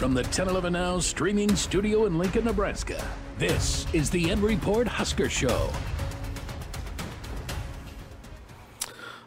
From 0.00 0.14
the 0.14 0.22
1011 0.22 0.72
Now 0.72 0.98
streaming 0.98 1.54
studio 1.54 2.06
in 2.06 2.16
Lincoln, 2.16 2.46
Nebraska, 2.46 3.06
this 3.36 3.86
is 3.92 4.08
the 4.08 4.30
N 4.30 4.40
Report 4.40 4.88
Husker 4.88 5.28
Show. 5.28 5.70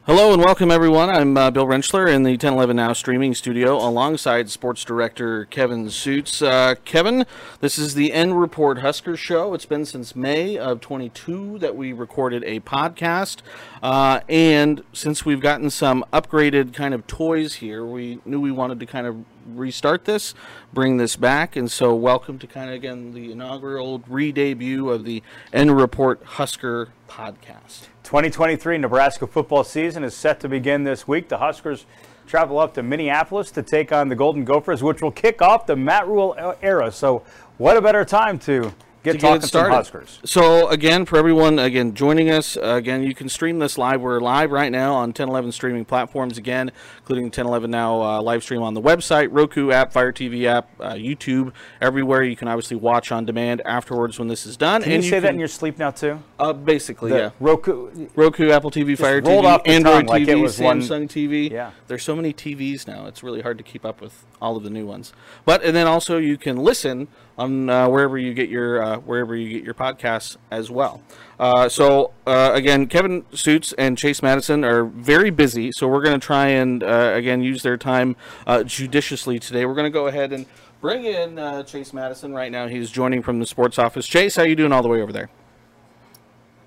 Hello 0.06 0.34
and 0.34 0.44
welcome, 0.44 0.70
everyone. 0.70 1.10
I'm 1.10 1.38
uh, 1.38 1.50
Bill 1.50 1.66
Rentschler 1.66 2.14
in 2.14 2.24
the 2.24 2.32
1011 2.32 2.76
Now 2.76 2.92
streaming 2.92 3.34
studio 3.34 3.78
alongside 3.78 4.50
sports 4.50 4.84
director 4.84 5.46
Kevin 5.46 5.86
Sjuts. 5.86 6.46
Uh, 6.46 6.76
Kevin, 6.84 7.26
this 7.62 7.78
is 7.78 7.94
the 7.96 8.12
N 8.12 8.34
Report 8.34 8.80
Husker 8.80 9.16
Show. 9.16 9.54
It's 9.54 9.66
been 9.66 9.86
since 9.86 10.14
May 10.14 10.58
of 10.58 10.82
22 10.82 11.58
that 11.60 11.78
we 11.78 11.94
recorded 11.94 12.44
a 12.44 12.60
podcast. 12.60 13.38
Uh, 13.82 14.20
and 14.28 14.84
since 14.92 15.24
we've 15.24 15.40
gotten 15.40 15.70
some 15.70 16.04
upgraded 16.12 16.74
kind 16.74 16.94
of 16.94 17.08
toys 17.08 17.54
here, 17.54 17.86
we 17.86 18.20
knew 18.26 18.42
we 18.42 18.52
wanted 18.52 18.82
to 18.82 18.86
kind 18.86 19.08
of 19.08 19.24
restart 19.48 20.04
this, 20.04 20.34
bring 20.74 20.98
this 20.98 21.16
back. 21.16 21.56
And 21.56 21.72
so, 21.72 21.96
welcome 21.96 22.40
to 22.40 22.48
kind 22.48 22.70
of 22.70 22.76
again 22.76 23.14
the 23.14 23.32
inaugural 23.32 24.04
re 24.06 24.34
debut 24.34 24.90
of 24.90 25.06
the 25.06 25.24
N 25.54 25.72
Report 25.72 26.22
Husker 26.26 26.90
podcast. 27.08 27.88
2023 28.04 28.80
Nebraska 28.80 29.26
football 29.26 29.64
season 29.64 30.04
is 30.04 30.14
set 30.14 30.42
to 30.42 30.50
begin 30.50 30.84
this 30.84 31.08
week. 31.08 31.30
The 31.30 31.38
Huskers 31.38 31.86
travel 32.28 32.60
up 32.60 32.74
to 32.74 32.84
Minneapolis 32.84 33.50
to 33.52 33.64
take 33.64 33.94
on 33.94 34.10
the 34.10 34.16
Golden 34.16 34.44
Gophers, 34.44 34.84
which 34.84 35.02
will 35.02 35.12
kick 35.12 35.42
off 35.42 35.66
the 35.66 35.78
Matt 35.78 36.08
Rhule 36.08 36.36
era. 36.62 36.92
So, 36.92 37.24
what 37.58 37.78
a 37.78 37.82
better 37.82 38.04
time 38.04 38.40
to 38.40 38.74
get, 39.04 39.14
to 39.14 39.18
talking 39.20 39.42
get 39.42 39.48
started. 39.48 39.74
Huskers. 39.74 40.20
So 40.26 40.68
again, 40.70 41.06
for 41.06 41.18
everyone 41.18 41.60
again 41.60 41.94
joining 41.94 42.30
us, 42.30 42.58
uh, 42.58 42.76
again 42.76 43.04
you 43.04 43.14
can 43.14 43.30
stream 43.30 43.60
this 43.60 43.78
live. 43.78 44.02
We're 44.02 44.20
live 44.20 44.52
right 44.52 44.72
now 44.72 44.94
on 44.94 45.10
1011 45.10 45.52
streaming 45.52 45.86
platforms 45.86 46.38
again, 46.38 46.72
including 47.00 47.26
1011 47.26 47.70
now 47.70 48.02
uh, 48.02 48.22
live 48.22 48.44
stream 48.44 48.62
on 48.62 48.74
the 48.74 48.82
website, 48.82 49.28
Roku 49.32 49.72
app, 49.72 49.92
Fire 49.94 50.12
TV 50.12 50.46
app, 50.46 50.70
uh, 50.80 50.94
YouTube, 50.94 51.52
everywhere. 51.82 52.24
You 52.24 52.36
can 52.36 52.48
obviously 52.48 52.78
watch 52.78 53.12
on 53.12 53.26
demand 53.26 53.62
afterwards 53.66 54.18
when 54.20 54.28
this 54.28 54.46
is 54.46 54.58
done. 54.58 54.84
Can 54.84 54.94
and 54.94 55.04
you 55.04 55.10
say 55.10 55.20
that 55.20 55.28
can- 55.28 55.36
in 55.36 55.40
your 55.40 55.48
sleep 55.48 55.78
now 55.78 55.92
too? 55.92 56.20
Uh, 56.40 56.54
basically, 56.54 57.12
The 57.12 57.18
yeah. 57.18 57.30
Roku. 57.40 58.08
Roku, 58.16 58.52
Apple 58.52 58.72
TV, 58.72 58.98
Fire 58.98 59.22
TV, 59.22 59.44
off 59.44 59.62
Android 59.66 60.08
like 60.08 60.24
TV, 60.24 60.30
it 60.30 60.36
was 60.36 60.60
one- 60.60 60.82
Samsung 60.82 61.08
TV. 61.08 61.52
Yeah. 61.52 61.72
There's 61.88 62.04
so 62.04 62.16
many 62.16 62.34
TVs 62.34 62.88
now. 62.88 63.06
It's 63.08 63.24
really 63.24 63.42
hard 63.42 63.58
to 63.58 63.64
keep 63.64 63.86
up 63.86 64.02
with 64.02 64.26
all 64.42 64.58
of 64.58 64.64
the 64.64 64.70
new 64.70 64.86
ones. 64.86 65.14
But 65.46 65.64
and 65.64 65.76
then 65.76 65.88
also 65.88 66.18
you 66.18 66.38
can 66.38 66.58
listen 66.58 67.08
on 67.38 67.70
uh, 67.70 67.88
wherever 67.88 68.18
you 68.18 68.34
get 68.34 68.50
your 68.50 68.84
uh, 68.84 68.98
wherever 69.00 69.36
you 69.36 69.50
get 69.50 69.64
your 69.64 69.74
podcasts 69.74 70.38
as 70.52 70.70
well. 70.70 71.02
Uh, 71.40 71.68
so 71.68 72.12
uh, 72.28 72.52
again, 72.54 72.88
Kevin 72.88 73.24
Sjuts 73.34 73.74
and 73.78 73.98
Chase 73.98 74.22
Matteson 74.22 74.64
are 74.64 74.86
very 74.86 75.30
busy, 75.30 75.72
so 75.72 75.88
we're 75.88 76.04
going 76.04 76.20
to 76.20 76.26
try 76.26 76.48
and 76.48 76.84
uh, 76.84 77.14
again 77.16 77.42
use 77.42 77.64
their 77.64 77.78
time 77.78 78.16
uh, 78.46 78.64
judiciously 78.64 79.40
today. 79.40 79.66
We're 79.66 79.76
going 79.76 79.86
to 79.86 79.90
go 79.92 80.08
ahead 80.08 80.32
and 80.32 80.46
bring 80.82 81.06
in 81.06 81.36
Chase 81.66 81.92
Matteson 81.92 82.34
right 82.34 82.52
now. 82.52 82.68
He's 82.68 82.92
joining 82.92 83.22
from 83.22 83.40
the 83.40 83.46
sports 83.46 83.80
office. 83.80 84.06
Chase, 84.06 84.36
how 84.36 84.44
are 84.44 84.48
you 84.48 84.56
doing 84.56 84.72
all 84.72 84.84
the 84.84 84.90
way 84.90 85.02
over 85.02 85.12
there? 85.12 85.30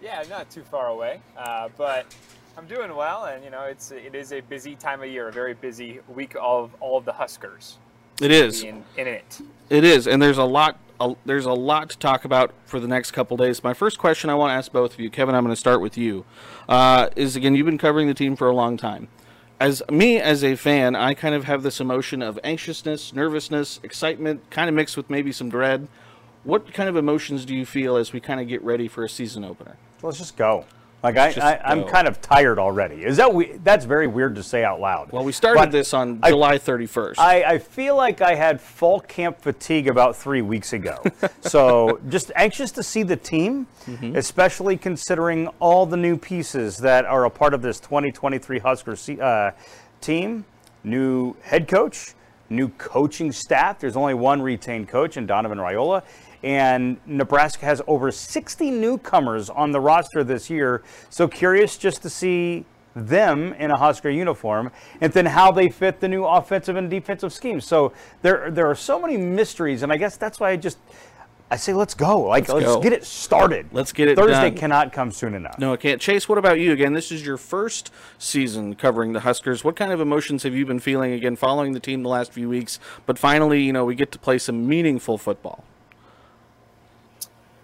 Yeah, 0.03 0.22
not 0.28 0.50
too 0.50 0.62
far 0.62 0.89
away, 0.89 1.20
but 1.77 2.06
I'm 2.56 2.67
doing 2.67 2.94
well, 2.94 3.27
and 3.27 3.44
you 3.44 3.50
know, 3.50 3.62
it's 3.62 3.92
it 3.92 4.14
is 4.14 4.33
a 4.33 4.41
busy 4.41 4.75
time 4.75 5.03
of 5.03 5.09
year, 5.09 5.28
a 5.28 5.33
very 5.33 5.55
busy 5.55 6.00
week 6.09 6.34
of 6.41 6.75
all 6.81 6.97
of 6.97 7.05
the 7.05 7.12
Huskers 7.12 7.78
It 8.20 8.31
is. 8.31 8.62
in, 8.62 8.84
in 8.97 9.06
it. 9.06 9.41
It 9.69 9.84
is, 9.84 10.06
and 10.06 10.22
there's 10.22 10.39
a 10.39 10.45
lot. 10.45 10.78
A, 10.98 11.14
there's 11.27 11.45
a 11.45 11.53
lot 11.53 11.91
to 11.91 11.98
talk 11.98 12.25
about 12.25 12.55
for 12.64 12.81
the 12.81 12.89
next 12.89 13.11
couple 13.11 13.36
days. 13.36 13.62
My 13.62 13.75
first 13.75 13.98
question 13.98 14.31
I 14.31 14.34
want 14.34 14.50
to 14.50 14.55
ask 14.55 14.72
both 14.72 14.95
of 14.95 15.00
you, 15.00 15.11
Kevin. 15.11 15.34
I'm 15.34 15.45
going 15.45 15.53
to 15.53 15.61
start 15.61 15.83
with 15.83 15.98
you. 15.98 16.25
Uh, 16.69 17.11
is 17.17 17.37
again, 17.37 17.55
you've 17.55 17.67
been 17.67 17.77
covering 17.77 18.06
the 18.06 18.14
team 18.14 18.34
for 18.34 18.48
a 18.48 18.55
long 18.55 18.78
time. 18.78 19.09
As 19.61 19.83
me, 19.91 20.19
as 20.19 20.42
a 20.42 20.55
fan, 20.55 20.97
I 20.97 21.12
kind 21.14 21.34
of 21.34 21.44
have 21.44 21.62
this 21.62 21.81
emotion 21.81 22.22
of 22.22 22.39
anxiousness, 22.42 23.12
nervousness, 23.12 23.81
excitement, 23.83 24.48
kind 24.50 24.69
of 24.69 24.75
mixed 24.75 24.97
with 24.97 25.11
maybe 25.11 25.33
some 25.33 25.50
dread. 25.50 25.89
What 26.44 26.72
kind 26.72 26.89
of 26.89 26.97
emotions 26.97 27.44
do 27.44 27.55
you 27.55 27.67
feel 27.67 27.97
as 27.97 28.12
we 28.12 28.20
kind 28.20 28.41
of 28.41 28.48
get 28.48 28.62
ready 28.62 28.89
for 28.89 29.05
a 29.05 29.09
season 29.09 29.44
opener? 29.44 29.77
Let's 30.03 30.19
just 30.19 30.37
go. 30.37 30.64
Like 31.06 31.19
I, 31.19 31.33
Just 31.33 31.47
I, 31.47 31.61
I'm 31.65 31.83
go. 31.83 31.87
kind 31.89 32.09
of 32.09 32.21
tired 32.21 32.59
already. 32.59 33.05
Is 33.05 33.17
that 33.19 33.33
we? 33.33 33.53
That's 33.62 33.84
very 33.84 34.09
weird 34.09 34.34
to 34.34 34.43
say 34.43 34.65
out 34.65 34.81
loud. 34.81 35.12
Well, 35.12 35.22
we 35.22 35.31
started 35.31 35.61
But 35.61 35.71
this 35.71 35.94
on 35.94 36.19
I- 36.21 36.31
July 36.31 36.59
31st. 36.59 37.15
I, 37.19 37.44
I 37.44 37.59
feel 37.59 37.94
like 37.94 38.21
I 38.22 38.34
had 38.34 38.61
fall 38.61 38.99
camp 39.00 39.41
fatigue 39.41 39.87
about 39.87 40.17
three 40.17 40.43
weeks 40.43 40.72
ago. 40.72 41.00
so 41.43 42.00
just 42.09 42.33
anxious 42.34 42.72
to 42.72 42.83
see 42.83 43.05
the 43.05 43.15
team, 43.15 43.69
especially 44.17 44.77
considering 44.77 45.47
all 45.61 45.87
the 45.87 45.97
new 45.97 46.17
pieces 46.17 46.77
that 46.78 47.05
are 47.05 47.25
a 47.25 47.31
part 47.31 47.55
of 47.55 47.62
this 47.62 47.78
2023 47.78 48.59
Husker 48.59 48.97
uh, 49.23 49.53
team. 50.00 50.44
New 50.83 51.37
head 51.43 51.69
coach, 51.69 52.15
new 52.50 52.69
coaching 52.78 53.31
staff. 53.31 53.78
There's 53.78 53.97
only 53.97 54.15
one 54.15 54.43
retained 54.43 54.88
coach, 54.88 55.17
and 55.17 55.28
Donovan 55.28 55.59
Raiola. 55.59 56.03
And 56.46 56.98
Nebraska 57.06 57.66
has 57.66 57.82
over 57.88 58.12
60 58.12 58.70
newcomers 58.70 59.50
on 59.50 59.72
the 59.72 59.80
roster 59.80 60.22
this 60.22 60.48
year. 60.48 60.84
So 61.10 61.26
curious 61.26 61.76
just 61.76 62.02
to 62.02 62.08
see 62.08 62.64
them 62.94 63.52
in 63.54 63.72
a 63.72 63.76
Husker 63.76 64.10
uniform, 64.10 64.70
and 65.00 65.12
then 65.12 65.26
how 65.26 65.50
they 65.50 65.68
fit 65.68 65.98
the 65.98 66.06
new 66.06 66.24
offensive 66.24 66.76
and 66.76 66.88
defensive 66.88 67.32
schemes. 67.32 67.66
So 67.66 67.92
there, 68.22 68.52
there 68.52 68.68
are 68.68 68.76
so 68.76 69.00
many 69.00 69.16
mysteries, 69.16 69.82
and 69.82 69.92
I 69.92 69.96
guess 69.96 70.16
that's 70.16 70.38
why 70.38 70.50
I 70.50 70.56
just, 70.56 70.78
I 71.50 71.56
say 71.56 71.72
let's 71.72 71.94
go. 71.94 72.20
Like 72.20 72.48
let's, 72.48 72.64
go. 72.64 72.80
get 72.80 72.92
it 72.92 73.04
started. 73.04 73.66
Let's 73.72 73.90
get 73.92 74.06
it 74.06 74.16
Thursday 74.16 74.50
done. 74.50 74.56
cannot 74.56 74.92
come 74.92 75.10
soon 75.10 75.34
enough. 75.34 75.58
No, 75.58 75.72
I 75.72 75.76
can't. 75.76 76.00
Chase, 76.00 76.28
what 76.28 76.38
about 76.38 76.60
you? 76.60 76.70
Again, 76.70 76.92
this 76.92 77.10
is 77.10 77.26
your 77.26 77.38
first 77.38 77.90
season 78.18 78.76
covering 78.76 79.14
the 79.14 79.20
Huskers. 79.20 79.64
What 79.64 79.74
kind 79.74 79.90
of 79.90 80.00
emotions 80.00 80.44
have 80.44 80.54
you 80.54 80.64
been 80.64 80.78
feeling 80.78 81.12
again 81.12 81.34
following 81.34 81.72
the 81.72 81.80
team 81.80 82.04
the 82.04 82.08
last 82.08 82.32
few 82.32 82.48
weeks? 82.48 82.78
But 83.04 83.18
finally, 83.18 83.64
you 83.64 83.72
know, 83.72 83.84
we 83.84 83.96
get 83.96 84.12
to 84.12 84.18
play 84.20 84.38
some 84.38 84.68
meaningful 84.68 85.18
football. 85.18 85.64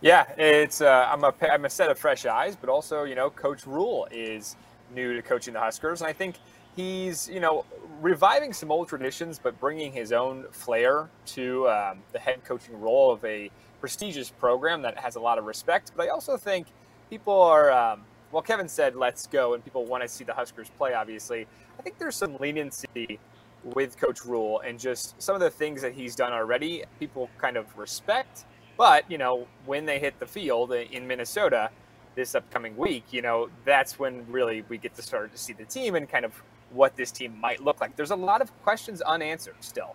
Yeah, 0.03 0.27
it's 0.37 0.81
uh, 0.81 1.09
I'm 1.13 1.23
a 1.23 1.33
I'm 1.43 1.65
a 1.65 1.71
set 1.71 1.89
of 1.89 1.97
fresh 1.97 2.27
eyes, 2.27 2.57
but 2.57 2.69
also 2.69 3.05
you 3.05 3.15
know, 3.15 3.31
Coach 3.31 3.67
Rhule 3.69 4.09
is 4.11 4.57
new 4.93 5.15
to 5.15 5.23
coaching 5.23 5.55
the 5.55 5.61
Huskers, 5.61 6.01
and 6.01 6.09
I 6.09 6.13
think 6.13 6.35
he's 6.75 7.29
you 7.29 7.39
know 7.39 7.65
reviving 8.01 8.53
some 8.53 8.73
old 8.73 8.89
traditions, 8.89 9.39
but 9.41 9.59
bringing 9.61 9.93
his 9.93 10.11
own 10.11 10.47
flair 10.51 11.09
to 11.27 11.69
um, 11.69 12.01
the 12.12 12.19
head 12.19 12.45
coaching 12.45 12.81
role 12.81 13.12
of 13.12 13.25
a 13.25 13.49
prestigious 13.81 14.29
program 14.29 14.83
that 14.83 14.99
has 14.99 15.15
a 15.15 15.21
lot 15.21 15.39
of 15.39 15.45
respect. 15.45 15.93
But 15.97 16.07
I 16.07 16.09
also 16.09 16.37
think 16.37 16.67
people 17.09 17.41
are 17.41 17.71
um, 17.71 18.03
well, 18.33 18.43
Kevin 18.43 18.67
said 18.67 18.97
let's 18.97 19.29
go, 19.29 19.55
and 19.55 19.62
people 19.62 19.87
want 19.87 20.03
to 20.03 20.09
see 20.09 20.25
the 20.25 20.35
Huskers 20.35 20.69
play. 20.79 20.95
Obviously, 20.95 21.47
I 21.79 21.83
think 21.83 21.99
there's 22.01 22.17
some 22.17 22.37
leniency 22.39 23.21
with 23.62 23.97
Coach 23.97 24.25
Rhule 24.25 24.59
and 24.67 24.81
just 24.81 25.21
some 25.23 25.37
of 25.37 25.41
the 25.41 25.51
things 25.51 25.81
that 25.83 25.93
he's 25.93 26.17
done 26.17 26.33
already. 26.33 26.83
People 26.99 27.31
kind 27.39 27.57
of 27.57 27.79
respect. 27.79 28.47
But, 28.77 29.10
you 29.10 29.19
know, 29.19 29.47
when 29.66 29.87
they 29.87 29.99
hit 29.99 30.19
the 30.19 30.27
field 30.27 30.72
in 30.72 31.06
Minnesota 31.06 31.71
this 32.15 32.34
upcoming 32.34 32.77
week, 32.77 33.05
you 33.10 33.22
know, 33.22 33.49
that's 33.65 33.99
when 33.99 34.27
really 34.31 34.65
we 34.69 34.78
get 34.78 34.94
to 34.97 35.03
start 35.03 35.33
to 35.33 35.38
see 35.38 35.53
the 35.53 35.65
team 35.65 35.94
and 35.94 36.09
kind 36.09 36.25
of 36.25 36.43
what 36.71 36.97
this 36.97 37.11
team 37.11 37.38
might 37.41 37.62
look 37.62 37.81
like. 37.81 37.97
There's 37.97 38.11
a 38.11 38.16
lot 38.16 38.41
of 38.41 38.50
questions 38.62 39.00
unanswered 39.03 39.56
still. 39.61 39.94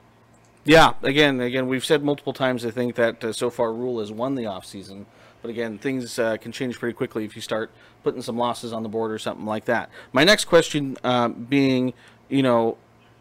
Yeah, 0.63 0.93
again, 1.01 1.39
again, 1.39 1.67
we've 1.67 1.85
said 1.85 2.03
multiple 2.03 2.33
times. 2.33 2.65
I 2.65 2.71
think 2.71 2.95
that 2.95 3.23
uh, 3.23 3.33
so 3.33 3.49
far 3.49 3.71
Rhule 3.71 3.99
has 3.99 4.11
won 4.11 4.35
the 4.35 4.43
offseason. 4.43 5.05
But 5.41 5.51
again, 5.51 5.77
things 5.77 6.19
uh, 6.19 6.37
can 6.37 6.51
change 6.51 6.77
pretty 6.77 6.93
quickly 6.93 7.23
if 7.23 7.35
you 7.35 7.41
start 7.41 7.71
putting 8.03 8.21
some 8.21 8.37
losses 8.37 8.73
on 8.73 8.83
the 8.83 8.89
board 8.89 9.11
or 9.11 9.19
something 9.19 9.45
like 9.45 9.65
that. 9.65 9.89
My 10.11 10.23
next 10.23 10.45
question 10.45 10.97
uh, 11.03 11.29
being, 11.29 11.93
you 12.27 12.41
know, 12.41 12.77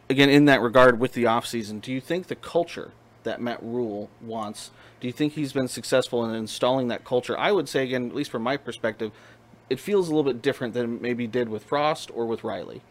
again, 0.09 0.29
in 0.29 0.47
that 0.47 0.61
regard 0.61 0.99
with 0.99 1.13
the 1.13 1.25
offseason, 1.25 1.81
do 1.81 1.93
you 1.93 2.01
think 2.01 2.27
the 2.27 2.35
culture 2.35 2.91
that 3.23 3.41
Matt 3.41 3.63
Rhule 3.63 4.09
wants, 4.21 4.71
do 5.01 5.07
you 5.07 5.13
think 5.13 5.35
he's 5.35 5.53
been 5.53 5.69
successful 5.69 6.25
in 6.25 6.35
installing 6.35 6.89
that 6.89 7.05
culture? 7.05 7.39
I 7.39 7.53
would 7.53 7.69
say, 7.69 7.85
again, 7.85 8.09
at 8.09 8.15
least 8.15 8.31
from 8.31 8.43
my 8.43 8.57
perspective, 8.57 9.13
it 9.69 9.81
feels 9.81 10.09
a 10.09 10.15
little 10.15 10.31
bit 10.31 10.43
different 10.43 10.75
than 10.75 11.01
maybe 11.01 11.27
did 11.27 11.49
with 11.49 11.65
Frost 11.65 12.11
or 12.15 12.27
with 12.27 12.45
Riley. 12.45 12.83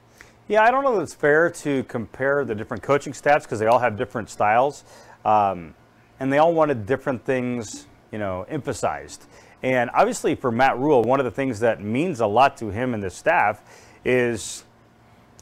Yeah, 0.47 0.63
I 0.63 0.69
don't 0.69 0.83
know 0.83 0.95
that 0.97 1.01
it's 1.01 1.13
fair 1.15 1.49
to 1.49 1.83
compare 1.85 2.45
the 2.45 2.53
different 2.53 2.83
coaching 2.83 3.13
staffs 3.13 3.45
because 3.45 3.59
they 3.59 3.65
all 3.65 3.79
have 3.79 3.97
different 3.97 4.29
styles, 4.29 4.83
um, 5.23 5.73
and 6.19 6.31
they 6.31 6.37
all 6.37 6.53
wanted 6.53 6.85
different 6.85 7.25
things, 7.25 7.87
you 8.11 8.19
know, 8.19 8.45
emphasized. 8.47 9.25
And 9.63 9.89
obviously, 9.95 10.35
for 10.35 10.51
Matt 10.51 10.77
Rhule, 10.77 11.03
one 11.03 11.19
of 11.19 11.23
the 11.23 11.31
things 11.31 11.59
that 11.61 11.81
means 11.81 12.19
a 12.19 12.27
lot 12.27 12.57
to 12.57 12.69
him 12.69 12.93
and 12.93 13.01
the 13.01 13.09
staff 13.09 13.63
is, 14.03 14.63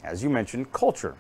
as 0.06 0.24
you 0.24 0.30
mentioned, 0.30 0.72
culture, 0.72 1.16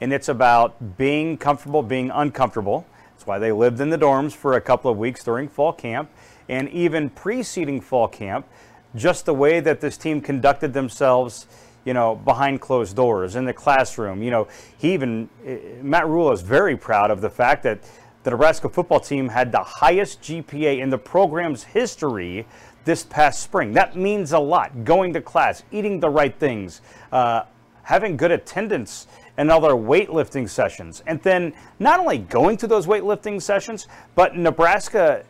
and 0.00 0.12
it's 0.14 0.30
about 0.30 0.96
being 0.96 1.36
comfortable, 1.36 1.82
being 1.82 2.10
uncomfortable. 2.10 2.86
Why 3.26 3.38
they 3.38 3.52
lived 3.52 3.80
in 3.80 3.90
the 3.90 3.98
dorms 3.98 4.32
for 4.32 4.54
a 4.54 4.60
couple 4.60 4.90
of 4.90 4.96
weeks 4.96 5.22
during 5.24 5.48
fall 5.48 5.72
camp, 5.72 6.10
and 6.48 6.68
even 6.70 7.10
preceding 7.10 7.80
fall 7.80 8.08
camp, 8.08 8.46
just 8.94 9.26
the 9.26 9.34
way 9.34 9.60
that 9.60 9.80
this 9.80 9.96
team 9.96 10.20
conducted 10.20 10.72
themselves 10.72 11.46
you 11.84 11.94
know, 11.94 12.16
behind 12.16 12.60
closed 12.60 12.96
doors 12.96 13.36
in 13.36 13.44
the 13.44 13.52
classroom. 13.52 14.22
You 14.22 14.30
know, 14.30 14.48
he 14.76 14.92
even 14.92 15.28
eh, 15.46 15.58
Matt 15.82 16.06
Rhule 16.06 16.32
is 16.32 16.42
very 16.42 16.76
proud 16.76 17.10
of 17.10 17.20
the 17.20 17.30
fact 17.30 17.62
that 17.62 17.78
the 18.24 18.30
Nebraska 18.30 18.68
football 18.68 18.98
team 18.98 19.28
had 19.28 19.52
the 19.52 19.62
highest 19.62 20.20
GPA 20.20 20.80
in 20.80 20.90
the 20.90 20.98
program's 20.98 21.62
history 21.62 22.44
this 22.84 23.04
past 23.04 23.40
spring. 23.40 23.72
That 23.72 23.96
means 23.96 24.32
a 24.32 24.38
lot. 24.38 24.84
Going 24.84 25.12
to 25.12 25.20
class, 25.20 25.62
eating 25.70 26.00
the 26.00 26.10
right 26.10 26.36
things, 26.36 26.80
uh, 27.12 27.42
having 27.84 28.16
good 28.16 28.32
attendance 28.32 29.06
and 29.36 29.50
other 29.50 29.70
weightlifting 29.70 30.48
sessions. 30.48 31.02
And 31.06 31.20
then 31.22 31.52
not 31.78 32.00
only 32.00 32.18
going 32.18 32.56
to 32.58 32.66
those 32.66 32.86
weightlifting 32.86 33.40
sessions, 33.40 33.86
but 34.14 34.36
Nebraska 34.36 35.24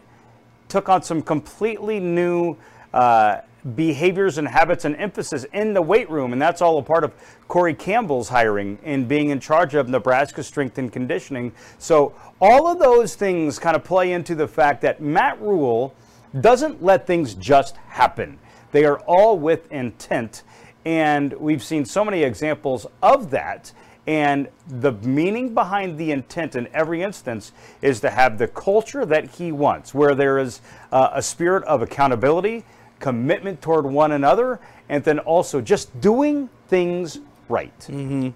took 0.68 0.88
on 0.88 1.02
some 1.02 1.22
completely 1.22 2.00
new 2.00 2.56
uh, 2.92 3.40
behaviors 3.74 4.38
and 4.38 4.46
habits 4.46 4.84
and 4.84 4.94
emphasis 4.96 5.44
in 5.52 5.74
the 5.74 5.82
weight 5.82 6.08
room. 6.08 6.32
And 6.32 6.40
that's 6.40 6.62
all 6.62 6.78
a 6.78 6.82
part 6.82 7.02
of 7.02 7.12
Corey 7.48 7.74
Campbell's 7.74 8.28
hiring 8.28 8.78
and 8.84 9.08
being 9.08 9.30
in 9.30 9.40
charge 9.40 9.74
of 9.74 9.88
Nebraska 9.88 10.42
strength 10.42 10.78
and 10.78 10.92
conditioning. 10.92 11.52
So 11.78 12.14
all 12.40 12.68
of 12.68 12.78
those 12.78 13.16
things 13.16 13.58
kind 13.58 13.74
of 13.74 13.82
play 13.82 14.12
into 14.12 14.34
the 14.34 14.46
fact 14.46 14.82
that 14.82 15.00
Matt 15.00 15.40
Rhule 15.40 15.94
doesn't 16.40 16.82
let 16.82 17.06
things 17.06 17.34
just 17.34 17.76
happen. 17.88 18.38
They 18.72 18.84
are 18.84 18.98
all 19.00 19.38
with 19.38 19.70
intent. 19.72 20.42
And 20.84 21.32
we've 21.32 21.62
seen 21.62 21.84
so 21.84 22.04
many 22.04 22.22
examples 22.22 22.86
of 23.02 23.30
that. 23.30 23.72
And 24.06 24.48
the 24.68 24.92
meaning 24.92 25.52
behind 25.52 25.98
the 25.98 26.12
intent 26.12 26.54
in 26.54 26.68
every 26.72 27.02
instance 27.02 27.52
is 27.82 28.00
to 28.00 28.10
have 28.10 28.38
the 28.38 28.46
culture 28.46 29.04
that 29.04 29.30
he 29.30 29.50
wants, 29.50 29.92
where 29.92 30.14
there 30.14 30.38
is 30.38 30.60
uh, 30.92 31.10
a 31.12 31.22
spirit 31.22 31.64
of 31.64 31.82
accountability, 31.82 32.64
commitment 33.00 33.60
toward 33.60 33.84
one 33.84 34.12
another, 34.12 34.60
and 34.88 35.02
then 35.02 35.18
also 35.18 35.60
just 35.60 36.00
doing 36.00 36.48
things 36.68 37.18
right. 37.48 37.78
Mm-hmm. 37.80 38.30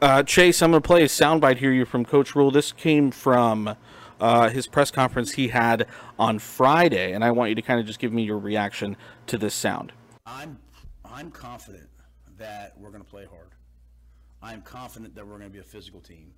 Uh, 0.00 0.22
Chase, 0.22 0.62
I'm 0.62 0.70
going 0.70 0.82
to 0.82 0.86
play 0.86 1.02
a 1.02 1.06
soundbite 1.06 1.58
here 1.58 1.72
you 1.72 1.84
from 1.84 2.04
Coach 2.04 2.34
Rhule. 2.34 2.50
This 2.50 2.72
came 2.72 3.10
from 3.10 3.76
uh, 4.20 4.48
his 4.48 4.66
press 4.68 4.90
conference 4.90 5.32
he 5.32 5.48
had 5.48 5.86
on 6.18 6.38
Friday, 6.38 7.12
and 7.12 7.24
I 7.24 7.32
want 7.32 7.50
you 7.50 7.54
to 7.56 7.62
kind 7.62 7.80
of 7.80 7.86
just 7.86 7.98
give 7.98 8.12
me 8.12 8.22
your 8.22 8.38
reaction 8.38 8.96
to 9.26 9.36
this 9.36 9.52
sound. 9.52 9.92
I'm 10.24 10.58
I'm 11.04 11.30
confident 11.30 11.88
that 12.38 12.74
we're 12.78 12.90
going 12.90 13.02
to 13.02 13.10
play 13.10 13.26
hard. 13.26 13.51
I'm 14.42 14.62
confident 14.62 15.14
that 15.14 15.26
we're 15.26 15.38
going 15.38 15.48
to 15.48 15.52
be 15.52 15.60
a 15.60 15.64
physical 15.64 16.00
team. 16.00 16.32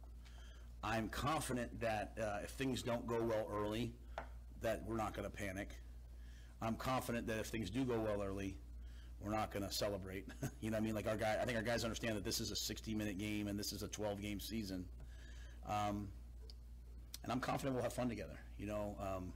I'm 0.82 1.08
confident 1.08 1.80
that 1.80 2.18
uh, 2.20 2.40
if 2.44 2.50
things 2.50 2.82
don't 2.82 3.06
go 3.06 3.22
well 3.22 3.46
early, 3.50 3.94
that 4.60 4.82
we're 4.86 4.96
not 4.96 5.14
going 5.14 5.28
to 5.28 5.34
panic. 5.34 5.70
I'm 6.60 6.74
confident 6.74 7.26
that 7.28 7.38
if 7.38 7.46
things 7.46 7.70
do 7.70 7.84
go 7.84 7.98
well 7.98 8.22
early, 8.22 8.56
we're 9.20 9.32
not 9.32 9.50
going 9.50 9.66
to 9.66 9.72
celebrate. 9.72 10.26
you 10.60 10.70
know 10.70 10.76
what 10.76 10.82
I 10.82 10.84
mean? 10.84 10.94
Like 10.94 11.06
our 11.06 11.16
guy, 11.16 11.38
I 11.40 11.44
think 11.46 11.56
our 11.56 11.62
guys 11.62 11.84
understand 11.84 12.16
that 12.16 12.24
this 12.24 12.40
is 12.40 12.50
a 12.50 12.54
60-minute 12.54 13.18
game 13.18 13.48
and 13.48 13.58
this 13.58 13.72
is 13.72 13.82
a 13.82 13.88
12-game 13.88 14.40
season. 14.40 14.84
Um, 15.66 16.08
and 17.22 17.32
I'm 17.32 17.40
confident 17.40 17.74
we'll 17.74 17.84
have 17.84 17.94
fun 17.94 18.10
together. 18.10 18.38
You 18.58 18.66
know, 18.66 18.96
um, 19.00 19.32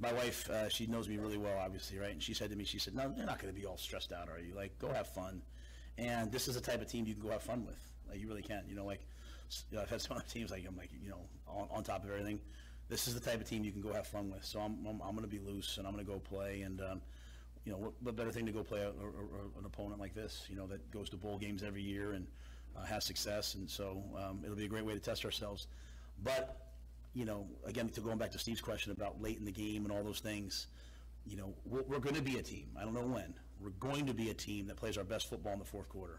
my 0.00 0.12
wife, 0.14 0.48
uh, 0.48 0.70
she 0.70 0.86
knows 0.86 1.08
me 1.08 1.18
really 1.18 1.36
well, 1.36 1.58
obviously, 1.58 1.98
right? 1.98 2.12
And 2.12 2.22
she 2.22 2.32
said 2.32 2.48
to 2.50 2.56
me, 2.56 2.64
she 2.64 2.78
said, 2.78 2.94
"No, 2.94 3.12
you're 3.14 3.26
not 3.26 3.38
going 3.38 3.54
to 3.54 3.60
be 3.60 3.66
all 3.66 3.76
stressed 3.76 4.12
out, 4.12 4.30
are 4.30 4.40
you? 4.40 4.54
Like, 4.54 4.78
go 4.78 4.88
have 4.88 5.06
fun." 5.06 5.42
And 5.98 6.32
this 6.32 6.48
is 6.48 6.54
the 6.54 6.60
type 6.60 6.80
of 6.80 6.88
team 6.88 7.06
you 7.06 7.14
can 7.14 7.22
go 7.22 7.30
have 7.30 7.42
fun 7.42 7.66
with. 7.66 7.78
Like, 8.08 8.20
you 8.20 8.28
really 8.28 8.42
can. 8.42 8.64
You 8.68 8.74
know, 8.74 8.86
like 8.86 9.06
you 9.70 9.76
know, 9.76 9.82
I've 9.82 9.90
had 9.90 10.00
some 10.00 10.16
other 10.16 10.26
teams 10.28 10.50
like 10.50 10.64
I'm 10.66 10.76
like 10.76 10.90
you 11.02 11.10
know 11.10 11.20
on, 11.46 11.68
on 11.70 11.84
top 11.84 12.04
of 12.04 12.10
everything. 12.10 12.40
This 12.88 13.08
is 13.08 13.14
the 13.14 13.20
type 13.20 13.40
of 13.40 13.48
team 13.48 13.64
you 13.64 13.72
can 13.72 13.80
go 13.80 13.92
have 13.92 14.06
fun 14.06 14.30
with. 14.30 14.44
So 14.44 14.60
I'm 14.60 14.84
I'm, 14.86 15.00
I'm 15.02 15.16
going 15.16 15.22
to 15.22 15.28
be 15.28 15.38
loose 15.38 15.78
and 15.78 15.86
I'm 15.86 15.92
going 15.92 16.04
to 16.04 16.10
go 16.10 16.18
play 16.18 16.62
and. 16.62 16.80
Um, 16.80 17.00
you 17.64 17.70
know, 17.70 17.78
what, 17.78 17.92
what, 18.02 18.16
better 18.16 18.32
thing 18.32 18.44
to 18.44 18.50
go 18.50 18.64
play 18.64 18.80
a, 18.80 18.88
a, 18.88 18.88
a, 18.88 19.58
an 19.60 19.64
opponent 19.64 20.00
like 20.00 20.16
this, 20.16 20.46
you 20.50 20.56
know, 20.56 20.66
that 20.66 20.90
goes 20.90 21.08
to 21.10 21.16
bowl 21.16 21.38
games 21.38 21.62
every 21.62 21.80
year 21.80 22.14
and 22.14 22.26
uh, 22.76 22.84
has 22.84 23.04
success. 23.04 23.54
And 23.54 23.70
so 23.70 24.02
um, 24.16 24.40
it'll 24.42 24.56
be 24.56 24.64
a 24.64 24.68
great 24.68 24.84
way 24.84 24.94
to 24.94 24.98
test 24.98 25.24
ourselves. 25.24 25.68
But 26.24 26.72
you 27.14 27.24
know, 27.24 27.46
again, 27.66 27.88
to 27.90 28.00
going 28.00 28.18
back 28.18 28.30
to 28.32 28.38
Steve's 28.38 28.60
question 28.60 28.92
about 28.92 29.20
late 29.20 29.38
in 29.38 29.44
the 29.44 29.52
game 29.52 29.84
and 29.84 29.92
all 29.92 30.02
those 30.02 30.20
things, 30.20 30.68
you 31.26 31.36
know, 31.36 31.54
we're, 31.66 31.82
we're 31.82 31.98
going 31.98 32.16
to 32.16 32.22
be 32.22 32.38
a 32.38 32.42
team. 32.42 32.68
I 32.78 32.82
don't 32.82 32.94
know 32.94 33.02
when. 33.02 33.34
We're 33.62 33.70
going 33.78 34.06
to 34.06 34.14
be 34.14 34.30
a 34.30 34.34
team 34.34 34.66
that 34.66 34.76
plays 34.76 34.98
our 34.98 35.04
best 35.04 35.28
football 35.28 35.52
in 35.52 35.58
the 35.60 35.64
fourth 35.64 35.88
quarter. 35.88 36.18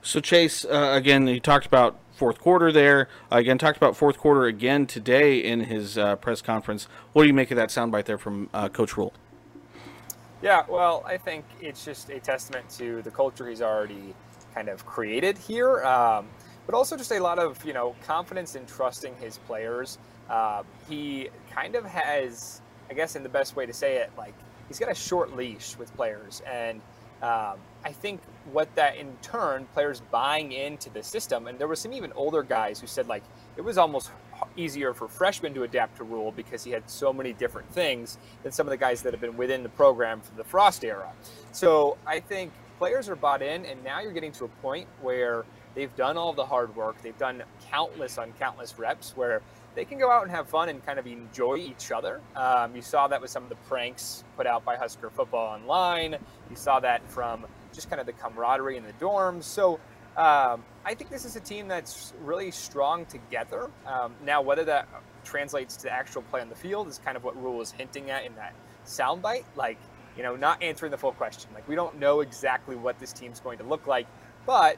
So 0.00 0.18
Chase, 0.18 0.64
uh, 0.64 0.92
again, 0.96 1.28
he 1.28 1.38
talked 1.38 1.66
about 1.66 1.96
fourth 2.16 2.40
quarter 2.40 2.72
there. 2.72 3.08
Uh, 3.30 3.36
again, 3.36 3.58
talked 3.58 3.76
about 3.76 3.96
fourth 3.96 4.18
quarter 4.18 4.46
again 4.46 4.86
today 4.86 5.38
in 5.38 5.60
his 5.60 5.96
uh, 5.96 6.16
press 6.16 6.42
conference. 6.42 6.88
What 7.12 7.22
do 7.22 7.28
you 7.28 7.34
make 7.34 7.52
of 7.52 7.56
that 7.56 7.68
soundbite 7.68 8.06
there 8.06 8.18
from 8.18 8.50
uh, 8.52 8.68
Coach 8.68 8.96
Rhule? 8.96 9.12
Yeah, 10.42 10.64
well, 10.68 11.04
I 11.06 11.16
think 11.16 11.44
it's 11.60 11.84
just 11.84 12.10
a 12.10 12.18
testament 12.18 12.68
to 12.70 13.00
the 13.02 13.12
culture 13.12 13.48
he's 13.48 13.62
already 13.62 14.12
kind 14.54 14.68
of 14.68 14.84
created 14.84 15.38
here. 15.38 15.84
Um, 15.84 16.26
but 16.66 16.74
also 16.74 16.96
just 16.96 17.12
a 17.12 17.20
lot 17.20 17.38
of 17.38 17.64
you 17.64 17.72
know 17.72 17.94
confidence 18.04 18.56
in 18.56 18.66
trusting 18.66 19.14
his 19.16 19.38
players. 19.38 19.98
Uh, 20.28 20.64
he 20.88 21.28
kind 21.54 21.76
of 21.76 21.84
has, 21.84 22.60
I 22.90 22.94
guess, 22.94 23.14
in 23.14 23.22
the 23.22 23.28
best 23.28 23.54
way 23.54 23.66
to 23.66 23.72
say 23.72 23.96
it, 23.98 24.10
like 24.18 24.34
he's 24.72 24.78
got 24.78 24.90
a 24.90 24.94
short 24.94 25.36
leash 25.36 25.76
with 25.76 25.94
players, 25.96 26.42
and 26.50 26.80
um, 27.22 27.56
I 27.84 27.92
think 27.92 28.20
what 28.52 28.74
that 28.74 28.96
in 28.96 29.16
turn 29.22 29.66
players 29.74 30.00
buying 30.10 30.52
into 30.52 30.90
the 30.90 31.02
system, 31.02 31.46
and 31.46 31.58
there 31.58 31.68
was 31.68 31.80
some 31.80 31.92
even 31.92 32.12
older 32.14 32.42
guys 32.42 32.80
who 32.80 32.86
said 32.86 33.06
like 33.06 33.22
it 33.56 33.60
was 33.60 33.78
almost 33.78 34.10
easier 34.56 34.92
for 34.92 35.08
freshmen 35.08 35.54
to 35.54 35.62
adapt 35.62 35.98
to 35.98 36.04
Rhule 36.04 36.32
because 36.32 36.64
he 36.64 36.70
had 36.70 36.88
so 36.90 37.12
many 37.12 37.32
different 37.32 37.70
things 37.72 38.18
than 38.42 38.50
some 38.50 38.66
of 38.66 38.70
the 38.70 38.76
guys 38.76 39.02
that 39.02 39.12
have 39.12 39.20
been 39.20 39.36
within 39.36 39.62
the 39.62 39.68
program 39.68 40.20
for 40.20 40.34
the 40.34 40.44
Frost 40.44 40.84
era. 40.84 41.12
So 41.52 41.96
I 42.06 42.18
think 42.18 42.52
players 42.78 43.08
are 43.08 43.16
bought 43.16 43.42
in, 43.42 43.64
and 43.66 43.82
now 43.84 44.00
you're 44.00 44.12
getting 44.12 44.32
to 44.32 44.44
a 44.44 44.48
point 44.48 44.88
where 45.00 45.44
They've 45.74 45.94
done 45.96 46.16
all 46.16 46.32
the 46.32 46.44
hard 46.44 46.74
work. 46.76 47.00
They've 47.02 47.16
done 47.18 47.42
countless 47.70 48.18
on 48.18 48.32
countless 48.38 48.78
reps 48.78 49.16
where 49.16 49.40
they 49.74 49.84
can 49.84 49.98
go 49.98 50.10
out 50.10 50.22
and 50.22 50.30
have 50.30 50.48
fun 50.48 50.68
and 50.68 50.84
kind 50.84 50.98
of 50.98 51.06
enjoy 51.06 51.56
each 51.56 51.90
other. 51.90 52.20
Um, 52.36 52.76
you 52.76 52.82
saw 52.82 53.08
that 53.08 53.20
with 53.20 53.30
some 53.30 53.42
of 53.42 53.48
the 53.48 53.56
pranks 53.56 54.24
put 54.36 54.46
out 54.46 54.64
by 54.64 54.76
Husker 54.76 55.10
Football 55.10 55.54
Online. 55.54 56.16
You 56.50 56.56
saw 56.56 56.80
that 56.80 57.08
from 57.10 57.46
just 57.72 57.88
kind 57.88 58.00
of 58.00 58.06
the 58.06 58.12
camaraderie 58.12 58.76
in 58.76 58.84
the 58.84 58.92
dorms. 58.94 59.44
So 59.44 59.80
um, 60.16 60.62
I 60.84 60.94
think 60.94 61.10
this 61.10 61.24
is 61.24 61.36
a 61.36 61.40
team 61.40 61.68
that's 61.68 62.12
really 62.20 62.50
strong 62.50 63.06
together. 63.06 63.70
Um, 63.86 64.14
now, 64.24 64.42
whether 64.42 64.64
that 64.64 64.88
translates 65.24 65.76
to 65.76 65.90
actual 65.90 66.22
play 66.22 66.40
on 66.40 66.48
the 66.48 66.54
field 66.54 66.88
is 66.88 66.98
kind 66.98 67.16
of 67.16 67.24
what 67.24 67.40
Rhule 67.42 67.60
is 67.62 67.70
hinting 67.70 68.10
at 68.10 68.26
in 68.26 68.34
that 68.34 68.54
soundbite. 68.84 69.44
Like, 69.56 69.78
you 70.16 70.22
know, 70.22 70.36
not 70.36 70.62
answering 70.62 70.90
the 70.90 70.98
full 70.98 71.12
question. 71.12 71.50
Like, 71.54 71.66
we 71.66 71.74
don't 71.74 71.98
know 71.98 72.20
exactly 72.20 72.76
what 72.76 72.98
this 72.98 73.12
team's 73.12 73.40
going 73.40 73.56
to 73.58 73.64
look 73.64 73.86
like, 73.86 74.06
but 74.44 74.76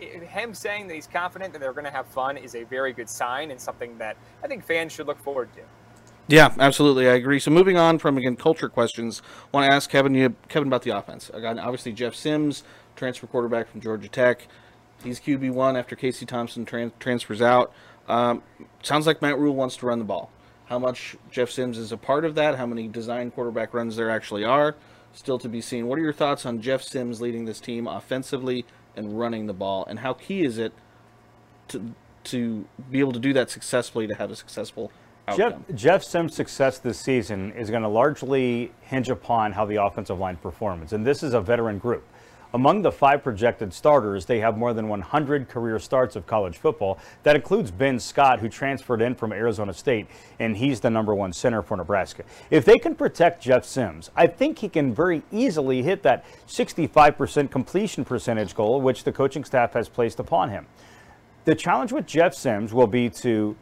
him 0.00 0.54
saying 0.54 0.88
that 0.88 0.94
he's 0.94 1.06
confident 1.06 1.52
that 1.52 1.60
they're 1.60 1.72
going 1.72 1.84
to 1.84 1.90
have 1.90 2.06
fun 2.06 2.36
is 2.36 2.54
a 2.54 2.64
very 2.64 2.92
good 2.92 3.08
sign 3.08 3.50
and 3.50 3.60
something 3.60 3.96
that 3.98 4.16
I 4.42 4.46
think 4.46 4.64
fans 4.64 4.92
should 4.92 5.06
look 5.06 5.18
forward 5.18 5.52
to. 5.54 5.60
Yeah, 6.26 6.54
absolutely, 6.58 7.08
I 7.08 7.14
agree. 7.14 7.38
So 7.38 7.50
moving 7.50 7.76
on 7.76 7.98
from 7.98 8.16
again 8.16 8.36
culture 8.36 8.70
questions, 8.70 9.20
I 9.52 9.56
want 9.56 9.70
to 9.70 9.74
ask 9.74 9.90
Kevin 9.90 10.14
you, 10.14 10.34
Kevin 10.48 10.68
about 10.68 10.82
the 10.82 10.96
offense. 10.96 11.30
I 11.34 11.40
got 11.40 11.58
obviously 11.58 11.92
Jeff 11.92 12.14
Sims, 12.14 12.64
transfer 12.96 13.26
quarterback 13.26 13.68
from 13.68 13.80
Georgia 13.82 14.08
Tech. 14.08 14.48
He's 15.02 15.20
QB 15.20 15.52
one 15.52 15.76
after 15.76 15.96
Casey 15.96 16.24
Thompson 16.24 16.64
trans- 16.64 16.92
transfers 16.98 17.42
out. 17.42 17.74
Um, 18.08 18.42
sounds 18.82 19.06
like 19.06 19.20
Matt 19.20 19.38
Rhule 19.38 19.54
wants 19.54 19.76
to 19.78 19.86
run 19.86 19.98
the 19.98 20.04
ball. 20.04 20.30
How 20.66 20.78
much 20.78 21.14
Jeff 21.30 21.50
Sims 21.50 21.76
is 21.76 21.92
a 21.92 21.98
part 21.98 22.24
of 22.24 22.34
that? 22.36 22.56
How 22.56 22.64
many 22.64 22.88
design 22.88 23.30
quarterback 23.30 23.74
runs 23.74 23.96
there 23.96 24.10
actually 24.10 24.44
are? 24.44 24.76
Still 25.12 25.38
to 25.38 25.48
be 25.48 25.60
seen. 25.60 25.86
What 25.86 25.98
are 25.98 26.02
your 26.02 26.12
thoughts 26.14 26.46
on 26.46 26.62
Jeff 26.62 26.82
Sims 26.82 27.20
leading 27.20 27.44
this 27.44 27.60
team 27.60 27.86
offensively 27.86 28.64
and 28.96 29.18
running 29.18 29.46
the 29.46 29.52
ball, 29.52 29.84
and 29.88 29.98
how 29.98 30.14
key 30.14 30.44
is 30.44 30.58
it 30.58 30.72
to 31.68 31.94
to 32.24 32.64
be 32.90 33.00
able 33.00 33.12
to 33.12 33.18
do 33.18 33.32
that 33.34 33.50
successfully 33.50 34.06
to 34.06 34.14
have 34.14 34.30
a 34.30 34.36
successful 34.36 34.90
outcome? 35.28 35.64
Jeff, 35.68 35.76
Jeff 35.76 36.02
Sims' 36.04 36.34
success 36.34 36.78
this 36.78 36.98
season 36.98 37.52
is 37.52 37.70
going 37.70 37.82
to 37.82 37.88
largely 37.88 38.72
hinge 38.82 39.10
upon 39.10 39.52
how 39.52 39.64
the 39.64 39.76
offensive 39.76 40.18
line 40.18 40.36
performs, 40.36 40.92
and 40.92 41.06
this 41.06 41.22
is 41.22 41.34
a 41.34 41.40
veteran 41.40 41.78
group. 41.78 42.04
Among 42.54 42.82
the 42.82 42.92
five 42.92 43.24
projected 43.24 43.74
starters, 43.74 44.26
they 44.26 44.38
have 44.38 44.56
more 44.56 44.72
than 44.72 44.86
100 44.86 45.48
career 45.48 45.80
starts 45.80 46.14
of 46.14 46.24
college 46.24 46.56
football. 46.56 47.00
That 47.24 47.34
includes 47.34 47.72
Ben 47.72 47.98
Scott, 47.98 48.38
who 48.38 48.48
transferred 48.48 49.02
in 49.02 49.16
from 49.16 49.32
Arizona 49.32 49.74
State, 49.74 50.06
and 50.38 50.56
he's 50.56 50.78
the 50.78 50.88
number 50.88 51.16
one 51.16 51.32
center 51.32 51.62
for 51.62 51.76
Nebraska. 51.76 52.22
If 52.52 52.64
they 52.64 52.78
can 52.78 52.94
protect 52.94 53.42
Jeff 53.42 53.64
Sims, 53.64 54.12
I 54.14 54.28
think 54.28 54.60
he 54.60 54.68
can 54.68 54.94
very 54.94 55.24
easily 55.32 55.82
hit 55.82 56.04
that 56.04 56.24
65% 56.46 57.50
completion 57.50 58.04
percentage 58.04 58.54
goal, 58.54 58.80
which 58.80 59.02
the 59.02 59.10
coaching 59.10 59.42
staff 59.42 59.72
has 59.72 59.88
placed 59.88 60.20
upon 60.20 60.50
him. 60.50 60.66
The 61.46 61.56
challenge 61.56 61.90
with 61.90 62.06
Jeff 62.06 62.34
Sims 62.34 62.72
will 62.72 62.86
be 62.86 63.10
to 63.10 63.56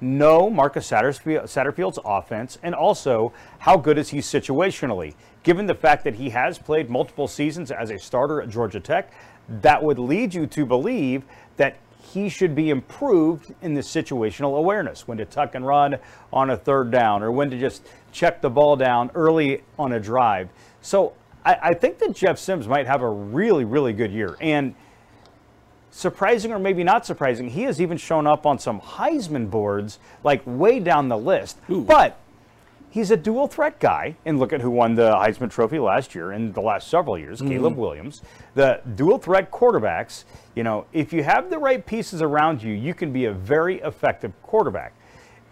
know 0.00 0.50
Marcus 0.50 0.90
Satterfield's 0.90 1.98
offense 2.04 2.58
and 2.62 2.74
also 2.74 3.32
how 3.58 3.76
good 3.76 3.98
is 3.98 4.10
he 4.10 4.18
situationally. 4.18 5.14
Given 5.42 5.66
the 5.66 5.74
fact 5.74 6.04
that 6.04 6.14
he 6.14 6.30
has 6.30 6.58
played 6.58 6.90
multiple 6.90 7.28
seasons 7.28 7.70
as 7.70 7.90
a 7.90 7.98
starter 7.98 8.42
at 8.42 8.48
Georgia 8.48 8.80
Tech, 8.80 9.12
that 9.48 9.82
would 9.82 9.98
lead 9.98 10.34
you 10.34 10.46
to 10.46 10.66
believe 10.66 11.24
that 11.56 11.76
he 12.12 12.28
should 12.28 12.54
be 12.54 12.70
improved 12.70 13.54
in 13.62 13.74
the 13.74 13.80
situational 13.80 14.58
awareness 14.58 15.06
when 15.06 15.18
to 15.18 15.24
tuck 15.24 15.54
and 15.54 15.66
run 15.66 15.96
on 16.32 16.50
a 16.50 16.56
third 16.56 16.90
down 16.90 17.22
or 17.22 17.30
when 17.30 17.50
to 17.50 17.58
just 17.58 17.86
check 18.12 18.40
the 18.40 18.50
ball 18.50 18.76
down 18.76 19.10
early 19.14 19.62
on 19.78 19.92
a 19.92 20.00
drive. 20.00 20.48
So 20.80 21.12
I, 21.44 21.56
I 21.62 21.74
think 21.74 21.98
that 21.98 22.14
Jeff 22.14 22.38
Sims 22.38 22.66
might 22.66 22.86
have 22.86 23.02
a 23.02 23.08
really, 23.08 23.64
really 23.64 23.92
good 23.92 24.10
year. 24.10 24.36
And 24.40 24.74
surprising 25.90 26.52
or 26.52 26.58
maybe 26.58 26.84
not 26.84 27.04
surprising, 27.04 27.50
he 27.50 27.62
has 27.62 27.80
even 27.80 27.96
shown 27.96 28.26
up 28.26 28.46
on 28.46 28.58
some 28.58 28.80
Heisman 28.80 29.50
boards, 29.50 29.98
like 30.24 30.42
way 30.44 30.80
down 30.80 31.08
the 31.08 31.18
list. 31.18 31.58
Ooh. 31.70 31.82
But 31.82 32.18
he's 32.90 33.10
a 33.10 33.16
dual 33.16 33.46
threat 33.46 33.78
guy. 33.80 34.16
And 34.24 34.38
look 34.38 34.52
at 34.52 34.60
who 34.60 34.70
won 34.70 34.94
the 34.94 35.12
Heisman 35.12 35.50
Trophy 35.50 35.78
last 35.78 36.14
year 36.14 36.32
and 36.32 36.54
the 36.54 36.60
last 36.60 36.88
several 36.88 37.18
years, 37.18 37.40
mm-hmm. 37.40 37.50
Caleb 37.50 37.76
Williams. 37.76 38.22
The 38.54 38.80
dual 38.94 39.18
threat 39.18 39.50
quarterbacks, 39.50 40.24
you 40.54 40.62
know, 40.62 40.86
if 40.92 41.12
you 41.12 41.22
have 41.22 41.50
the 41.50 41.58
right 41.58 41.84
pieces 41.84 42.22
around 42.22 42.62
you, 42.62 42.72
you 42.72 42.94
can 42.94 43.12
be 43.12 43.26
a 43.26 43.32
very 43.32 43.80
effective 43.80 44.32
quarterback. 44.42 44.94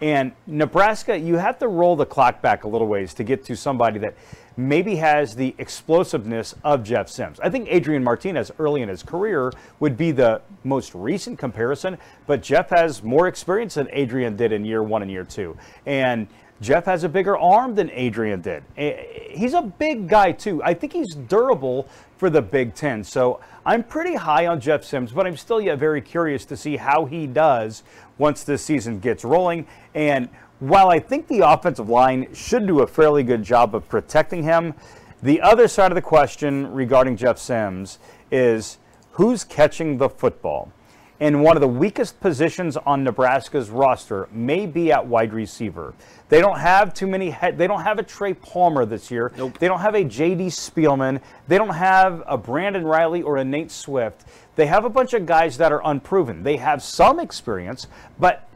And 0.00 0.32
Nebraska, 0.46 1.18
you 1.18 1.36
have 1.36 1.58
to 1.58 1.68
roll 1.68 1.96
the 1.96 2.06
clock 2.06 2.40
back 2.40 2.64
a 2.64 2.68
little 2.68 2.86
ways 2.86 3.14
to 3.14 3.24
get 3.24 3.44
to 3.46 3.56
somebody 3.56 3.98
that 3.98 4.14
maybe 4.56 4.96
has 4.96 5.34
the 5.34 5.54
explosiveness 5.58 6.54
of 6.64 6.82
Jeff 6.82 7.08
Sims. 7.08 7.40
I 7.40 7.50
think 7.50 7.68
Adrian 7.70 8.02
Martinez 8.02 8.50
early 8.58 8.82
in 8.82 8.88
his 8.88 9.02
career 9.02 9.52
would 9.80 9.96
be 9.96 10.10
the 10.10 10.40
most 10.64 10.94
recent 10.94 11.38
comparison, 11.38 11.98
but 12.26 12.42
Jeff 12.42 12.70
has 12.70 13.02
more 13.02 13.28
experience 13.28 13.74
than 13.74 13.88
Adrian 13.92 14.36
did 14.36 14.52
in 14.52 14.64
year 14.64 14.82
one 14.82 15.02
and 15.02 15.10
year 15.10 15.24
two. 15.24 15.56
And 15.86 16.28
Jeff 16.60 16.86
has 16.86 17.04
a 17.04 17.08
bigger 17.08 17.38
arm 17.38 17.74
than 17.74 17.90
Adrian 17.90 18.40
did. 18.40 18.64
Eh, 18.76 19.04
He's 19.30 19.54
a 19.54 19.62
big 19.62 20.08
guy, 20.08 20.32
too. 20.32 20.62
I 20.64 20.74
think 20.74 20.92
he's 20.92 21.14
durable 21.14 21.88
for 22.16 22.28
the 22.28 22.42
Big 22.42 22.74
Ten. 22.74 23.04
So 23.04 23.38
I'm 23.64 23.84
pretty 23.84 24.14
high 24.14 24.46
on 24.48 24.60
Jeff 24.60 24.82
Sims, 24.82 25.12
but 25.12 25.26
I'm 25.26 25.36
still 25.36 25.60
yet 25.60 25.78
very 25.78 26.00
curious 26.00 26.44
to 26.46 26.56
see 26.56 26.76
how 26.76 27.04
he 27.04 27.26
does 27.28 27.84
once 28.16 28.42
this 28.42 28.64
season 28.64 28.98
gets 28.98 29.24
rolling. 29.24 29.66
And 29.94 30.28
while 30.58 30.88
I 30.90 30.98
think 30.98 31.28
the 31.28 31.40
offensive 31.48 31.88
line 31.88 32.34
should 32.34 32.66
do 32.66 32.80
a 32.80 32.86
fairly 32.88 33.22
good 33.22 33.44
job 33.44 33.76
of 33.76 33.88
protecting 33.88 34.42
him, 34.42 34.74
the 35.22 35.40
other 35.40 35.68
side 35.68 35.92
of 35.92 35.94
the 35.96 36.02
question 36.02 36.72
regarding 36.72 37.16
Jeff 37.16 37.38
Sims 37.38 38.00
is 38.32 38.78
who's 39.12 39.44
catching 39.44 39.98
the 39.98 40.08
football? 40.08 40.72
And 41.20 41.42
one 41.42 41.56
of 41.56 41.60
the 41.60 41.68
weakest 41.68 42.20
positions 42.20 42.76
on 42.76 43.02
Nebraska's 43.02 43.70
roster 43.70 44.28
may 44.30 44.66
be 44.66 44.92
at 44.92 45.04
wide 45.04 45.32
receiver. 45.32 45.94
They 46.28 46.40
don't 46.40 46.58
have 46.58 46.94
too 46.94 47.08
many. 47.08 47.30
Head, 47.30 47.58
they 47.58 47.66
don't 47.66 47.82
have 47.82 47.98
a 47.98 48.04
Trey 48.04 48.34
Palmer 48.34 48.84
this 48.84 49.10
year. 49.10 49.32
Nope. 49.36 49.58
They 49.58 49.66
don't 49.66 49.80
have 49.80 49.96
a 49.96 50.04
J.D. 50.04 50.46
Spielman. 50.46 51.20
They 51.48 51.58
don't 51.58 51.74
have 51.74 52.22
a 52.26 52.38
Brandon 52.38 52.84
Reilly 52.84 53.22
or 53.22 53.38
a 53.38 53.44
Nate 53.44 53.72
Swift. 53.72 54.24
They 54.54 54.66
have 54.66 54.84
a 54.84 54.90
bunch 54.90 55.12
of 55.12 55.26
guys 55.26 55.56
that 55.58 55.72
are 55.72 55.80
unproven. 55.84 56.44
They 56.44 56.56
have 56.56 56.82
some 56.82 57.18
experience, 57.18 57.88
but 58.18 58.48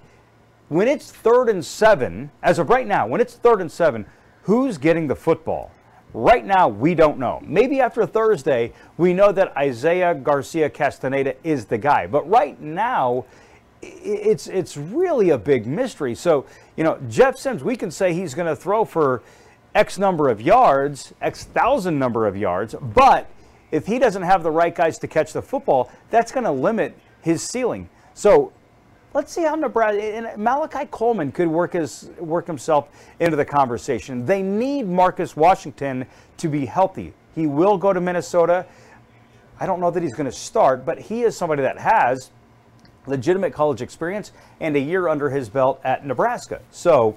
when 0.68 0.88
it's 0.88 1.10
third 1.10 1.48
and 1.48 1.64
seven, 1.64 2.30
as 2.42 2.58
of 2.58 2.70
right 2.70 2.86
now, 2.86 3.06
when 3.06 3.20
it's 3.20 3.34
third 3.34 3.60
and 3.60 3.70
seven, 3.70 4.06
who's 4.42 4.78
getting 4.78 5.06
the 5.06 5.16
football? 5.16 5.70
Right 6.14 6.44
now, 6.44 6.68
we 6.68 6.94
don't 6.94 7.18
know. 7.18 7.40
Maybe 7.44 7.80
after 7.80 8.04
Thursday, 8.06 8.72
we 8.98 9.14
know 9.14 9.32
that 9.32 9.56
Isaiah 9.56 10.14
Garcia 10.14 10.68
Castaneda 10.68 11.34
is 11.42 11.66
the 11.66 11.78
guy. 11.78 12.06
But 12.06 12.28
right 12.28 12.60
now, 12.60 13.24
it's 13.80 14.46
it's 14.46 14.76
really 14.76 15.30
a 15.30 15.38
big 15.38 15.66
mystery. 15.66 16.14
So, 16.14 16.46
you 16.76 16.84
know, 16.84 16.98
Jeff 17.08 17.36
Sims, 17.36 17.64
we 17.64 17.76
can 17.76 17.90
say 17.90 18.12
he's 18.12 18.34
going 18.34 18.48
to 18.48 18.56
throw 18.56 18.84
for 18.84 19.22
X 19.74 19.98
number 19.98 20.28
of 20.28 20.40
yards, 20.40 21.14
X 21.20 21.44
thousand 21.44 21.98
number 21.98 22.26
of 22.26 22.36
yards, 22.36 22.74
but 22.80 23.28
if 23.70 23.86
he 23.86 23.98
doesn't 23.98 24.22
have 24.22 24.42
the 24.42 24.50
right 24.50 24.74
guys 24.74 24.98
to 24.98 25.08
catch 25.08 25.32
the 25.32 25.40
football, 25.40 25.90
that's 26.10 26.30
going 26.30 26.44
to 26.44 26.52
limit 26.52 26.94
his 27.22 27.42
ceiling. 27.42 27.88
So 28.12 28.52
Let's 29.14 29.30
see 29.32 29.42
how 29.42 29.54
Nebraska 29.54 30.02
and 30.02 30.42
Malachi 30.42 30.86
Coleman 30.90 31.32
could 31.32 31.48
work 31.48 31.74
his 31.74 32.10
work 32.18 32.46
himself 32.46 32.88
into 33.20 33.36
the 33.36 33.44
conversation. 33.44 34.24
They 34.24 34.42
need 34.42 34.86
Marcus 34.86 35.36
Washington 35.36 36.06
to 36.38 36.48
be 36.48 36.64
healthy. 36.64 37.12
He 37.34 37.46
will 37.46 37.76
go 37.76 37.92
to 37.92 38.00
Minnesota. 38.00 38.64
I 39.60 39.66
don't 39.66 39.80
know 39.80 39.90
that 39.90 40.02
he's 40.02 40.14
going 40.14 40.30
to 40.30 40.36
start, 40.36 40.86
but 40.86 40.98
he 40.98 41.22
is 41.22 41.36
somebody 41.36 41.62
that 41.62 41.78
has 41.78 42.30
legitimate 43.06 43.52
college 43.52 43.82
experience 43.82 44.32
and 44.60 44.76
a 44.76 44.80
year 44.80 45.08
under 45.08 45.28
his 45.28 45.48
belt 45.48 45.80
at 45.84 46.06
Nebraska. 46.06 46.60
So, 46.70 47.16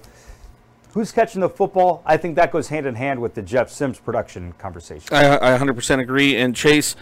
who's 0.93 1.11
catching 1.11 1.41
the 1.41 1.49
football? 1.49 2.03
I 2.05 2.17
think 2.17 2.35
that 2.35 2.51
goes 2.51 2.67
hand 2.67 2.85
in 2.85 2.95
hand 2.95 3.21
with 3.21 3.35
the 3.35 3.41
Jeff 3.41 3.69
Sims 3.69 3.99
production 3.99 4.53
conversation. 4.53 5.07
I, 5.11 5.55
I 5.55 5.57
100% 5.57 5.99
agree. 5.99 6.35
And 6.37 6.55
Chase, 6.55 6.95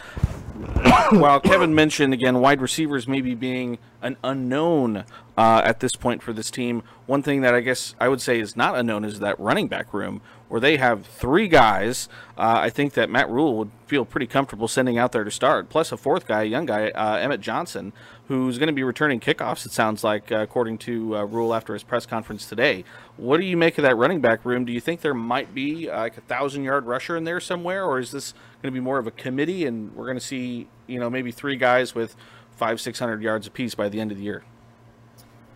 while 1.12 1.39
Kevin 1.39 1.74
mentioned 1.75 2.13
again 2.13 2.39
wide 2.39 2.62
receivers 2.62 3.08
maybe 3.08 3.36
being 3.36 3.77
an 4.01 4.17
unknown 4.24 5.05
uh, 5.38 5.62
at 5.63 5.79
this 5.79 5.96
point 5.96 6.22
for 6.22 6.34
this 6.34 6.51
team, 6.51 6.84
one 7.05 7.24
thing 7.24 7.41
that 7.41 7.53
I 7.53 7.62
guess 7.62 7.96
I 8.00 8.08
would 8.08 8.22
say 8.22 8.39
is 8.39 8.55
not 8.55 8.75
unknown 8.75 9.05
is 9.05 9.20
that 9.20 9.39
running 9.39 9.67
back 9.67 9.93
room 9.93 10.22
where 10.50 10.62
they 10.62 10.77
have 10.77 11.05
three 11.05 11.47
guys. 11.47 12.07
Uh, 12.38 12.59
I 12.62 12.69
think 12.69 12.93
that 12.93 13.09
Matt 13.09 13.29
Rhule 13.29 13.57
would 13.57 13.71
feel 13.88 14.05
pretty 14.05 14.27
comfortable 14.27 14.67
sending 14.67 14.97
out 14.97 15.12
there 15.12 15.23
to 15.23 15.31
start, 15.31 15.69
plus 15.69 15.91
a 15.91 15.97
fourth 15.97 16.27
guy, 16.27 16.43
a 16.43 16.45
young 16.45 16.65
guy, 16.65 16.89
uh, 16.89 17.17
Emmett 17.17 17.41
Johnson, 17.41 17.93
who's 18.27 18.57
going 18.57 18.67
to 18.67 18.73
be 18.73 18.83
returning 18.83 19.19
kickoffs. 19.19 19.65
It 19.65 19.71
sounds 19.71 20.03
like, 20.03 20.31
uh, 20.31 20.38
according 20.38 20.77
to 20.79 21.17
uh, 21.17 21.23
Rhule 21.23 21.53
after 21.53 21.73
his 21.73 21.83
press 21.83 22.05
conference 22.05 22.47
today. 22.47 22.83
What 23.17 23.38
do 23.38 23.45
you 23.45 23.57
make 23.57 23.77
of 23.77 23.83
that 23.83 23.95
running 23.97 24.21
back 24.21 24.45
room? 24.45 24.65
Do 24.65 24.71
you 24.71 24.79
think 24.79 25.01
there 25.01 25.13
might 25.13 25.53
be 25.53 25.89
uh, 25.89 26.00
like 26.00 26.17
a 26.17 26.21
thousand 26.21 26.63
yard 26.63 26.85
rusher 26.85 27.15
in 27.15 27.23
there 27.23 27.39
somewhere, 27.39 27.83
or 27.85 28.00
is 28.00 28.12
this 28.12 28.33
going 28.62 28.71
to 28.71 28.79
be 28.79 28.83
more 28.83 29.00
of 29.00 29.07
a 29.07 29.12
committee 29.12 29.65
and 29.65 29.95
we're 29.95 30.05
going 30.05 30.17
to 30.17 30.25
see, 30.25 30.67
you 30.88 31.00
know, 31.00 31.09
maybe 31.09 31.31
three 31.31 31.55
guys 31.55 31.93
with 31.93 32.15
five, 32.55 32.79
six 32.79 33.00
hundred 33.00 33.21
yards 33.21 33.47
apiece 33.47 33.75
by 33.75 33.89
the 33.89 34.00
end 34.00 34.12
of 34.12 34.17
the 34.17 34.23
year? 34.23 34.43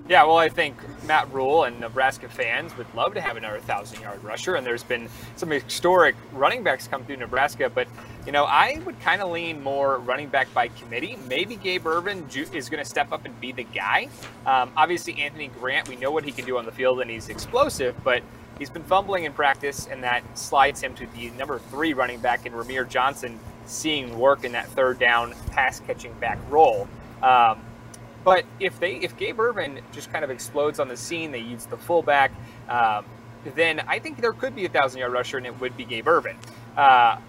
Yeah, 0.10 0.24
well, 0.24 0.38
I 0.38 0.48
think 0.48 0.78
Matt 1.06 1.34
Rhule 1.34 1.66
and 1.66 1.82
Nebraska 1.82 2.30
fans 2.30 2.76
would 2.78 2.88
love 2.96 3.14
to 3.16 3.22
have 3.22 3.36
another 3.36 3.60
thousand 3.60 4.02
yard 4.02 4.24
rusher, 4.24 4.56
and 4.56 4.66
there's 4.66 4.84
been 4.84 5.10
some 5.36 5.50
historic 5.50 6.16
running 6.32 6.64
backs 6.64 6.88
come 6.88 7.04
through 7.04 7.18
Nebraska, 7.18 7.70
but 7.70 7.90
you 8.26 8.32
know, 8.32 8.46
I 8.46 8.82
would 8.86 8.98
kind 9.02 9.22
of 9.22 9.32
lean 9.32 9.62
more 9.62 9.98
running 10.00 10.30
back 10.30 10.54
by 10.54 10.70
committee. 10.70 11.18
Maybe 11.28 11.58
Gabe 11.58 11.86
Ervin 11.86 12.26
is 12.34 12.70
going 12.70 12.82
to 12.82 12.90
step 12.90 13.12
up 13.12 13.26
and 13.26 13.38
be 13.42 13.52
the 13.52 13.66
guy. 13.66 14.08
Um, 14.46 14.72
obviously, 14.78 15.22
Anthony 15.22 15.50
Grant, 15.60 15.90
we 15.90 15.98
know 15.98 16.12
what 16.12 16.24
he 16.24 16.32
can 16.32 16.46
do 16.46 16.58
on 16.58 16.66
the 16.66 16.72
field, 16.72 17.02
and 17.02 17.12
he's 17.12 17.28
explosive, 17.28 17.94
but 18.06 18.24
he's 18.60 18.70
been 18.70 18.84
fumbling 18.84 19.26
in 19.26 19.34
practice, 19.34 19.88
and 19.92 20.02
that 20.04 20.24
slides 20.38 20.80
him 20.80 20.96
to 20.96 21.08
the 21.08 21.32
number 21.32 21.60
three 21.60 21.94
running 21.94 22.20
back 22.22 22.46
in 22.46 22.54
Rahmir 22.54 22.88
Johnson, 22.88 23.38
seeing 23.66 24.18
work 24.18 24.46
in 24.46 24.54
that 24.54 24.68
third 24.68 25.00
down 25.00 25.34
pass 25.52 25.82
catching 25.82 26.14
back 26.14 26.38
role. 26.50 26.88
Um, 27.22 27.60
but 28.28 28.44
if 28.60 28.78
they 28.82 28.96
if 28.96 29.16
Gabe 29.16 29.40
Ervin 29.40 29.80
just 29.94 30.12
kind 30.12 30.26
of 30.26 30.30
explodes 30.30 30.82
on 30.82 30.90
the 30.90 30.98
scene, 30.98 31.32
they 31.32 31.40
use 31.40 31.66
the 31.66 31.78
fullback, 31.78 32.34
um, 32.68 33.06
then 33.56 33.80
I 33.88 34.00
think 34.00 34.20
there 34.20 34.34
could 34.34 34.54
be 34.54 34.66
a 34.66 34.70
thousand 34.70 35.00
yard 35.00 35.14
rusher, 35.14 35.38
and 35.38 35.46
it 35.46 35.58
would 35.62 35.78
be 35.78 35.86
Gabe 35.86 36.10
Ervin. 36.10 36.36
Uh, 36.76 37.20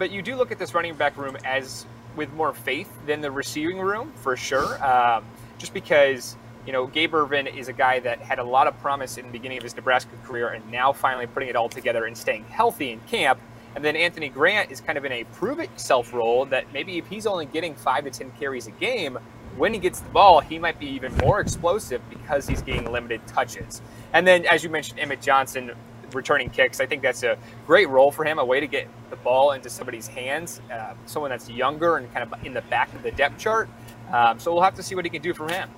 but 0.00 0.10
you 0.10 0.20
do 0.20 0.34
look 0.34 0.50
at 0.50 0.58
this 0.58 0.74
running 0.74 0.94
back 0.94 1.16
room 1.16 1.36
as 1.44 1.86
with 2.16 2.32
more 2.32 2.52
faith 2.52 2.90
than 3.06 3.20
the 3.20 3.30
receiving 3.30 3.78
room 3.78 4.12
for 4.16 4.36
sure, 4.36 4.84
um, 4.84 5.24
just 5.58 5.72
because. 5.72 6.36
You 6.66 6.72
know, 6.72 6.86
Gabe 6.86 7.14
Ervin 7.14 7.46
is 7.46 7.68
a 7.68 7.72
guy 7.72 7.98
that 8.00 8.18
had 8.18 8.38
a 8.38 8.44
lot 8.44 8.66
of 8.66 8.78
promise 8.80 9.16
in 9.16 9.24
the 9.24 9.32
beginning 9.32 9.56
of 9.56 9.62
his 9.62 9.74
Nebraska 9.74 10.10
career 10.24 10.48
and 10.48 10.70
now 10.70 10.92
finally 10.92 11.26
putting 11.26 11.48
it 11.48 11.56
all 11.56 11.70
together 11.70 12.04
and 12.04 12.18
staying 12.18 12.44
healthy 12.44 12.92
in 12.92 13.00
camp. 13.06 13.40
And 13.74 13.82
then 13.82 13.96
Anthony 13.96 14.28
Grant 14.28 14.70
is 14.70 14.78
kind 14.78 14.98
of 14.98 15.06
in 15.06 15.12
a 15.12 15.24
prove 15.24 15.60
it 15.60 15.70
self 15.76 16.12
role 16.12 16.44
that 16.46 16.70
maybe 16.74 16.98
if 16.98 17.06
he's 17.06 17.26
only 17.26 17.46
getting 17.46 17.74
five 17.74 18.04
to 18.04 18.10
10 18.10 18.32
carries 18.38 18.66
a 18.66 18.72
game, 18.72 19.18
when 19.58 19.74
he 19.74 19.80
gets 19.80 20.00
the 20.00 20.08
ball, 20.10 20.40
he 20.40 20.58
might 20.58 20.78
be 20.78 20.86
even 20.86 21.14
more 21.18 21.40
explosive 21.40 22.00
because 22.08 22.46
he's 22.46 22.62
getting 22.62 22.90
limited 22.90 23.20
touches. 23.26 23.82
And 24.12 24.26
then, 24.26 24.46
as 24.46 24.62
you 24.62 24.70
mentioned, 24.70 25.00
Emmett 25.00 25.20
Johnson 25.20 25.72
returning 26.14 26.48
kicks. 26.48 26.80
I 26.80 26.86
think 26.86 27.02
that's 27.02 27.22
a 27.22 27.36
great 27.66 27.88
role 27.88 28.10
for 28.10 28.24
him, 28.24 28.38
a 28.38 28.44
way 28.44 28.60
to 28.60 28.66
get 28.66 28.88
the 29.10 29.16
ball 29.16 29.52
into 29.52 29.68
somebody's 29.68 30.06
hands, 30.06 30.60
uh, 30.72 30.94
someone 31.06 31.30
that's 31.30 31.50
younger 31.50 31.96
and 31.96 32.12
kind 32.14 32.32
of 32.32 32.46
in 32.46 32.54
the 32.54 32.62
back 32.62 32.92
of 32.94 33.02
the 33.02 33.10
depth 33.10 33.38
chart. 33.38 33.68
Um, 34.12 34.38
so 34.38 34.52
we'll 34.52 34.62
have 34.62 34.74
to 34.76 34.82
see 34.82 34.94
what 34.94 35.04
he 35.04 35.10
can 35.10 35.22
do 35.22 35.34
from 35.34 35.50
him. 35.50 35.68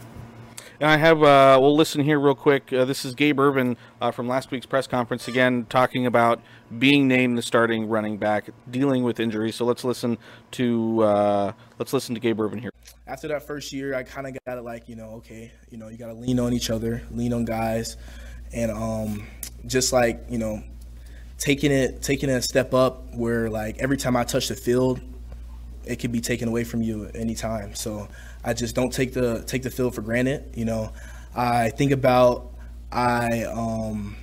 And 0.80 0.88
I 0.88 0.96
have, 0.96 1.22
uh, 1.22 1.58
we'll 1.60 1.76
listen 1.76 2.02
here 2.02 2.18
real 2.18 2.34
quick. 2.34 2.72
Uh, 2.72 2.86
this 2.86 3.04
is 3.04 3.14
Gabe 3.14 3.38
Ervin 3.38 3.76
uh, 4.00 4.10
from 4.10 4.26
last 4.26 4.50
week's 4.50 4.64
press 4.64 4.86
conference 4.86 5.28
again, 5.28 5.66
talking 5.68 6.06
about 6.06 6.40
being 6.78 7.06
named 7.06 7.36
the 7.36 7.42
starting 7.42 7.86
running 7.86 8.16
back, 8.16 8.48
dealing 8.70 9.04
with 9.04 9.20
injuries. 9.20 9.56
So 9.56 9.66
let's 9.66 9.84
listen 9.84 10.16
to 10.52 11.02
uh, 11.02 11.52
let's 11.78 11.92
listen 11.92 12.14
to 12.14 12.20
Gabe 12.20 12.40
Ervin 12.40 12.60
here. 12.60 12.70
after 13.06 13.28
that 13.28 13.46
first 13.46 13.74
year, 13.74 13.94
I 13.94 14.04
kind 14.04 14.26
of 14.26 14.38
got 14.46 14.56
it 14.56 14.62
like, 14.62 14.88
you 14.88 14.96
know, 14.96 15.10
okay, 15.16 15.52
you 15.68 15.76
know, 15.76 15.88
you 15.88 15.98
got 15.98 16.06
to 16.06 16.14
lean 16.14 16.40
on 16.40 16.54
each 16.54 16.70
other, 16.70 17.02
lean 17.10 17.34
on 17.34 17.44
guys, 17.44 17.98
and 18.54 18.70
um, 18.70 19.26
just 19.66 19.92
like, 19.92 20.24
you 20.30 20.38
know, 20.38 20.62
taking 21.36 21.72
it, 21.72 22.00
taking 22.00 22.30
it 22.30 22.34
a 22.34 22.42
step 22.42 22.72
up 22.72 23.14
where 23.14 23.50
like 23.50 23.76
every 23.80 23.98
time 23.98 24.16
I 24.16 24.24
touch 24.24 24.48
the 24.48 24.56
field, 24.56 25.02
it 25.84 25.96
could 25.96 26.12
be 26.12 26.22
taken 26.22 26.48
away 26.48 26.64
from 26.64 26.80
you 26.80 27.04
at 27.04 27.16
any 27.16 27.34
time. 27.34 27.74
So 27.74 28.08
I 28.44 28.54
just 28.54 28.74
don't 28.74 28.92
take 28.92 29.12
the 29.12 29.42
take 29.46 29.62
the 29.62 29.70
field 29.70 29.94
for 29.94 30.02
granted. 30.02 30.52
You 30.54 30.64
know, 30.64 30.92
I 31.34 31.70
think 31.70 31.92
about 31.92 32.52
I 32.90 33.44
um, 33.44 34.16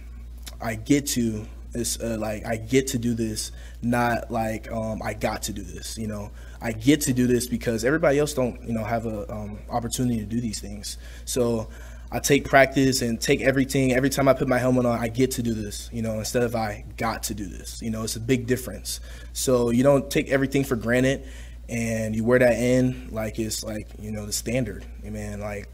I 0.61 0.75
get 0.75 1.07
to 1.07 1.45
it's 1.73 1.99
uh, 1.99 2.17
like 2.19 2.45
I 2.45 2.57
get 2.57 2.87
to 2.87 2.97
do 2.97 3.13
this, 3.13 3.51
not 3.81 4.31
like 4.31 4.71
um, 4.71 5.01
I 5.03 5.13
got 5.13 5.43
to 5.43 5.53
do 5.53 5.61
this. 5.61 5.97
You 5.97 6.07
know, 6.07 6.31
I 6.61 6.71
get 6.71 7.01
to 7.01 7.13
do 7.13 7.27
this 7.27 7.47
because 7.47 7.85
everybody 7.85 8.19
else 8.19 8.33
don't 8.33 8.61
you 8.63 8.73
know 8.73 8.83
have 8.83 9.05
a 9.05 9.31
um, 9.31 9.59
opportunity 9.69 10.19
to 10.19 10.25
do 10.25 10.41
these 10.41 10.59
things. 10.59 10.97
So 11.25 11.69
I 12.11 12.19
take 12.19 12.45
practice 12.45 13.01
and 13.01 13.19
take 13.19 13.41
everything. 13.41 13.93
Every 13.93 14.09
time 14.09 14.27
I 14.27 14.33
put 14.33 14.47
my 14.47 14.57
helmet 14.57 14.85
on, 14.85 14.97
I 14.97 15.09
get 15.09 15.31
to 15.31 15.43
do 15.43 15.53
this. 15.53 15.89
You 15.91 16.01
know, 16.01 16.19
instead 16.19 16.43
of 16.43 16.55
I 16.55 16.85
got 16.95 17.23
to 17.23 17.33
do 17.33 17.45
this. 17.45 17.81
You 17.81 17.91
know, 17.91 18.03
it's 18.03 18.15
a 18.15 18.21
big 18.21 18.47
difference. 18.47 18.99
So 19.33 19.69
you 19.69 19.83
don't 19.83 20.09
take 20.09 20.29
everything 20.29 20.63
for 20.63 20.75
granted, 20.75 21.27
and 21.69 22.15
you 22.15 22.23
wear 22.23 22.39
that 22.39 22.57
in 22.57 23.09
like 23.11 23.39
it's 23.39 23.63
like 23.63 23.87
you 23.99 24.11
know 24.11 24.25
the 24.25 24.33
standard. 24.33 24.85
You 25.03 25.11
man, 25.11 25.39
like 25.39 25.67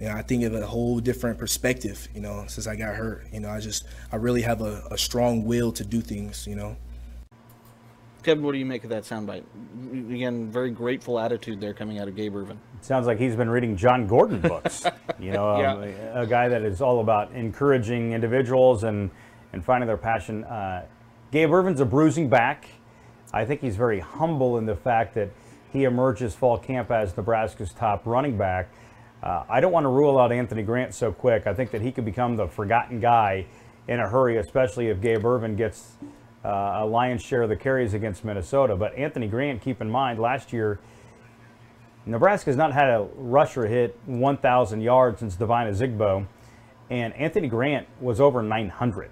you 0.00 0.06
know, 0.06 0.14
I 0.14 0.22
think 0.22 0.44
of 0.44 0.54
a 0.54 0.66
whole 0.66 0.98
different 0.98 1.38
perspective, 1.38 2.08
you 2.14 2.20
know, 2.22 2.44
since 2.48 2.66
I 2.66 2.74
got 2.74 2.94
hurt. 2.94 3.26
You 3.32 3.40
know, 3.40 3.50
I 3.50 3.60
just, 3.60 3.84
I 4.10 4.16
really 4.16 4.40
have 4.40 4.62
a, 4.62 4.82
a 4.90 4.96
strong 4.96 5.44
will 5.44 5.72
to 5.72 5.84
do 5.84 6.00
things, 6.00 6.46
you 6.46 6.56
know. 6.56 6.74
Kevin, 8.22 8.42
what 8.42 8.52
do 8.52 8.58
you 8.58 8.64
make 8.66 8.82
of 8.84 8.90
that 8.90 9.02
soundbite? 9.04 9.44
Again, 9.92 10.50
very 10.50 10.70
grateful 10.70 11.18
attitude 11.18 11.60
there 11.60 11.74
coming 11.74 11.98
out 11.98 12.08
of 12.08 12.16
Gabe 12.16 12.34
Ervin. 12.34 12.58
Sounds 12.80 13.06
like 13.06 13.18
he's 13.18 13.36
been 13.36 13.48
reading 13.50 13.76
Jon 13.76 14.06
Gordon 14.06 14.40
books. 14.40 14.84
you 15.18 15.32
know, 15.32 15.50
um, 15.50 15.60
Yeah. 15.60 16.12
a, 16.14 16.22
a 16.22 16.26
guy 16.26 16.48
that 16.48 16.62
is 16.62 16.80
all 16.80 17.00
about 17.00 17.32
encouraging 17.32 18.12
individuals 18.12 18.84
and, 18.84 19.10
and 19.52 19.62
finding 19.64 19.86
their 19.86 19.96
passion. 19.98 20.44
Uh, 20.44 20.86
Gabe 21.30 21.50
Ervin's 21.52 21.80
a 21.80 21.86
bruising 21.86 22.28
back. 22.28 22.66
I 23.32 23.44
think 23.44 23.60
he's 23.60 23.76
very 23.76 24.00
humble 24.00 24.58
in 24.58 24.66
the 24.66 24.76
fact 24.76 25.14
that 25.14 25.30
he 25.72 25.84
emerges 25.84 26.34
fall 26.34 26.58
camp 26.58 26.90
as 26.90 27.16
Nebraska's 27.16 27.72
top 27.72 28.06
running 28.06 28.36
back. 28.36 28.68
Uh, 29.22 29.44
I 29.48 29.60
don't 29.60 29.72
want 29.72 29.84
to 29.84 29.88
rule 29.88 30.18
out 30.18 30.32
Anthony 30.32 30.62
Grant 30.62 30.94
so 30.94 31.12
quick. 31.12 31.46
I 31.46 31.54
think 31.54 31.70
that 31.70 31.82
he 31.82 31.92
could 31.92 32.04
become 32.04 32.36
the 32.36 32.48
forgotten 32.48 33.00
guy 33.00 33.46
in 33.86 34.00
a 34.00 34.08
hurry, 34.08 34.38
especially 34.38 34.88
if 34.88 35.00
Gabe 35.00 35.24
Ervin 35.24 35.56
gets 35.56 35.96
uh, 36.44 36.80
a 36.80 36.86
lion's 36.86 37.22
share 37.22 37.42
of 37.42 37.48
the 37.50 37.56
carries 37.56 37.94
against 37.94 38.24
Minnesota. 38.24 38.74
But 38.76 38.94
Anthony 38.96 39.28
Grant, 39.28 39.60
keep 39.62 39.80
in 39.80 39.90
mind, 39.90 40.18
last 40.18 40.52
year 40.52 40.80
Nebraska's 42.06 42.56
not 42.56 42.72
had 42.72 42.88
a 42.88 43.06
rusher 43.14 43.66
hit 43.66 43.98
1,000 44.06 44.80
yards 44.80 45.20
since 45.20 45.36
Devine 45.36 45.72
Ozigbo, 45.72 46.26
and 46.88 47.14
Anthony 47.14 47.48
Grant 47.48 47.86
was 48.00 48.20
over 48.20 48.42
900. 48.42 49.10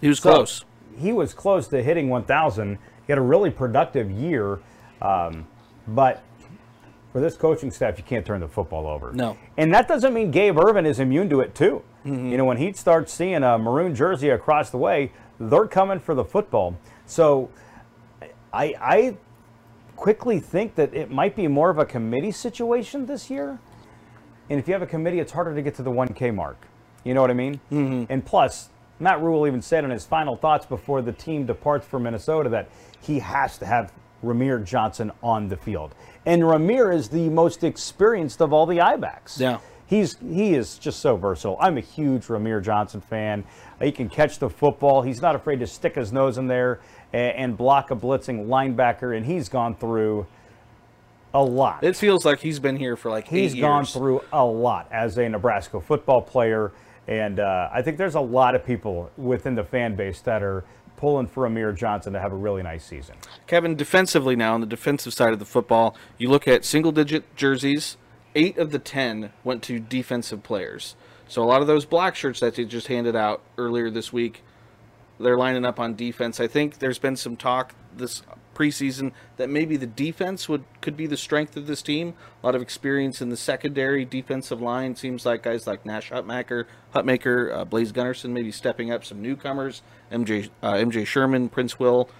He 0.00 0.08
was 0.08 0.18
So, 0.18 0.32
close. 0.32 0.64
He 0.96 1.12
was 1.12 1.34
close 1.34 1.68
to 1.68 1.82
hitting 1.82 2.08
1,000. 2.08 2.78
He 3.10 3.12
had 3.12 3.18
a 3.18 3.22
really 3.22 3.50
productive 3.50 4.08
year, 4.08 4.60
um, 5.02 5.44
but 5.88 6.22
for 7.12 7.20
this 7.20 7.36
coaching 7.36 7.72
staff, 7.72 7.98
you 7.98 8.04
can't 8.04 8.24
turn 8.24 8.38
the 8.38 8.46
football 8.46 8.86
over. 8.86 9.12
No. 9.12 9.36
And 9.56 9.74
that 9.74 9.88
doesn't 9.88 10.14
mean 10.14 10.30
Gabe 10.30 10.56
Ervin 10.56 10.86
is 10.86 11.00
immune 11.00 11.28
to 11.30 11.40
it, 11.40 11.52
too. 11.52 11.82
You 12.04 12.36
know, 12.36 12.44
when 12.44 12.58
he 12.58 12.72
starts 12.72 13.12
seeing 13.12 13.42
a 13.42 13.58
maroon 13.58 13.96
jersey 13.96 14.28
across 14.28 14.70
the 14.70 14.76
way, 14.76 15.10
they're 15.40 15.66
coming 15.66 15.98
for 15.98 16.14
the 16.14 16.22
football. 16.24 16.78
So 17.04 17.50
I, 18.52 18.76
I 18.80 19.16
quickly 19.96 20.38
think 20.38 20.76
that 20.76 20.94
it 20.94 21.10
might 21.10 21.34
be 21.34 21.48
more 21.48 21.70
of 21.70 21.78
a 21.78 21.84
committee 21.84 22.30
situation 22.30 23.06
this 23.06 23.28
year. 23.28 23.58
And 24.48 24.60
if 24.60 24.68
you 24.68 24.72
have 24.72 24.82
a 24.82 24.86
committee, 24.86 25.18
it's 25.18 25.32
harder 25.32 25.52
to 25.52 25.62
get 25.62 25.74
to 25.74 25.82
the 25.82 25.90
1K 25.90 26.32
mark. 26.32 26.64
You 27.02 27.14
know 27.14 27.22
what 27.22 27.30
I 27.30 27.34
mean? 27.34 27.58
Mm-hmm. 27.72 28.04
And 28.08 28.24
plus, 28.24 28.68
Matt 29.00 29.20
Rhule 29.22 29.46
even 29.46 29.62
said 29.62 29.84
in 29.84 29.90
his 29.90 30.04
final 30.04 30.36
thoughts 30.36 30.66
before 30.66 31.02
the 31.02 31.12
team 31.12 31.46
departs 31.46 31.86
for 31.86 31.98
Minnesota 31.98 32.48
that 32.50 32.68
he 33.00 33.18
has 33.18 33.58
to 33.58 33.66
have 33.66 33.92
Rahmir 34.24 34.64
Johnson 34.64 35.10
on 35.22 35.48
the 35.48 35.56
field. 35.56 35.94
And 36.26 36.42
Rahmir 36.42 36.94
is 36.94 37.08
the 37.08 37.28
most 37.30 37.64
experienced 37.64 38.42
of 38.42 38.52
all 38.52 38.66
the 38.66 38.80
I 38.80 38.96
backs. 38.96 39.40
Yeah. 39.40 39.58
He's 39.86 40.16
he 40.18 40.54
is 40.54 40.78
just 40.78 41.00
so 41.00 41.16
versatile. 41.16 41.56
I'm 41.60 41.76
a 41.76 41.80
huge 41.80 42.26
Rahmir 42.26 42.62
Johnson 42.62 43.00
fan. 43.00 43.44
He 43.82 43.90
can 43.90 44.08
catch 44.08 44.38
the 44.38 44.48
football. 44.48 45.02
He's 45.02 45.20
not 45.20 45.34
afraid 45.34 45.58
to 45.60 45.66
stick 45.66 45.96
his 45.96 46.12
nose 46.12 46.38
in 46.38 46.46
there 46.46 46.78
and, 47.12 47.36
and 47.36 47.56
block 47.56 47.90
a 47.90 47.96
blitzing 47.96 48.46
linebacker. 48.46 49.16
And 49.16 49.26
he's 49.26 49.48
gone 49.48 49.74
through 49.74 50.26
a 51.34 51.42
lot. 51.42 51.82
It 51.82 51.96
feels 51.96 52.24
like 52.24 52.40
he's 52.40 52.58
been 52.58 52.76
here 52.76 52.96
for 52.96 53.10
like 53.10 53.26
He's 53.26 53.54
gone 53.54 53.84
through 53.84 54.22
a 54.32 54.44
lot 54.44 54.86
as 54.92 55.18
a 55.18 55.28
Nebraska 55.28 55.80
football 55.80 56.22
player, 56.22 56.72
and 57.08 57.40
uh, 57.40 57.68
I 57.72 57.82
think 57.82 57.98
there's 57.98 58.14
a 58.14 58.20
lot 58.20 58.54
of 58.54 58.64
people 58.64 59.10
within 59.16 59.54
the 59.54 59.64
fan 59.64 59.96
base 59.96 60.20
that 60.22 60.42
are 60.42 60.64
pulling 60.96 61.26
for 61.26 61.48
Rahmir 61.48 61.74
Johnson 61.74 62.12
to 62.12 62.20
have 62.20 62.32
a 62.32 62.36
really 62.36 62.62
nice 62.62 62.84
season. 62.84 63.16
Kevin, 63.46 63.74
defensively 63.74 64.36
now 64.36 64.54
on 64.54 64.60
the 64.60 64.66
defensive 64.66 65.14
side 65.14 65.32
of 65.32 65.38
the 65.38 65.46
football, 65.46 65.96
you 66.18 66.28
look 66.28 66.46
at 66.46 66.64
single 66.64 66.92
digit 66.92 67.34
jerseys, 67.36 67.96
eight 68.34 68.58
of 68.58 68.70
the 68.70 68.78
ten 68.78 69.32
went 69.42 69.62
to 69.64 69.78
defensive 69.78 70.42
players. 70.42 70.94
So 71.26 71.42
a 71.42 71.46
lot 71.46 71.60
of 71.62 71.66
those 71.66 71.84
black 71.84 72.16
shirts 72.16 72.40
that 72.40 72.56
they 72.56 72.64
just 72.64 72.88
handed 72.88 73.16
out 73.16 73.40
earlier 73.56 73.90
this 73.90 74.12
week, 74.12 74.42
they're 75.18 75.38
lining 75.38 75.64
up 75.64 75.80
on 75.80 75.94
defense. 75.94 76.40
I 76.40 76.46
think 76.46 76.78
there's 76.78 76.98
been 76.98 77.16
some 77.16 77.36
talk 77.36 77.74
this 77.96 78.22
preseason 78.60 79.12
that 79.38 79.48
maybe 79.48 79.76
the 79.76 79.86
defense 79.86 80.48
would 80.48 80.64
could 80.82 80.96
be 80.96 81.06
the 81.06 81.16
strength 81.16 81.56
of 81.56 81.66
this 81.66 81.80
team. 81.80 82.14
A 82.42 82.46
lot 82.46 82.54
of 82.54 82.60
experience 82.60 83.22
in 83.22 83.30
the 83.30 83.36
secondary 83.36 84.04
defensive 84.04 84.60
line. 84.60 84.94
Seems 84.96 85.24
like 85.24 85.42
guys 85.42 85.66
like 85.66 85.86
Nash 85.86 86.10
Hutmacher, 86.10 86.66
Hutmacher, 86.94 87.54
uh, 87.54 87.64
Blaise 87.64 87.92
Gunnerson 87.92 88.30
maybe 88.30 88.52
stepping 88.52 88.92
up. 88.92 89.04
Some 89.04 89.22
newcomers, 89.22 89.80
MJ 90.12 90.50
uh, 90.62 90.74
MJ 90.74 91.06
Sherman, 91.06 91.48
Prince 91.48 91.78
Will. 91.78 92.10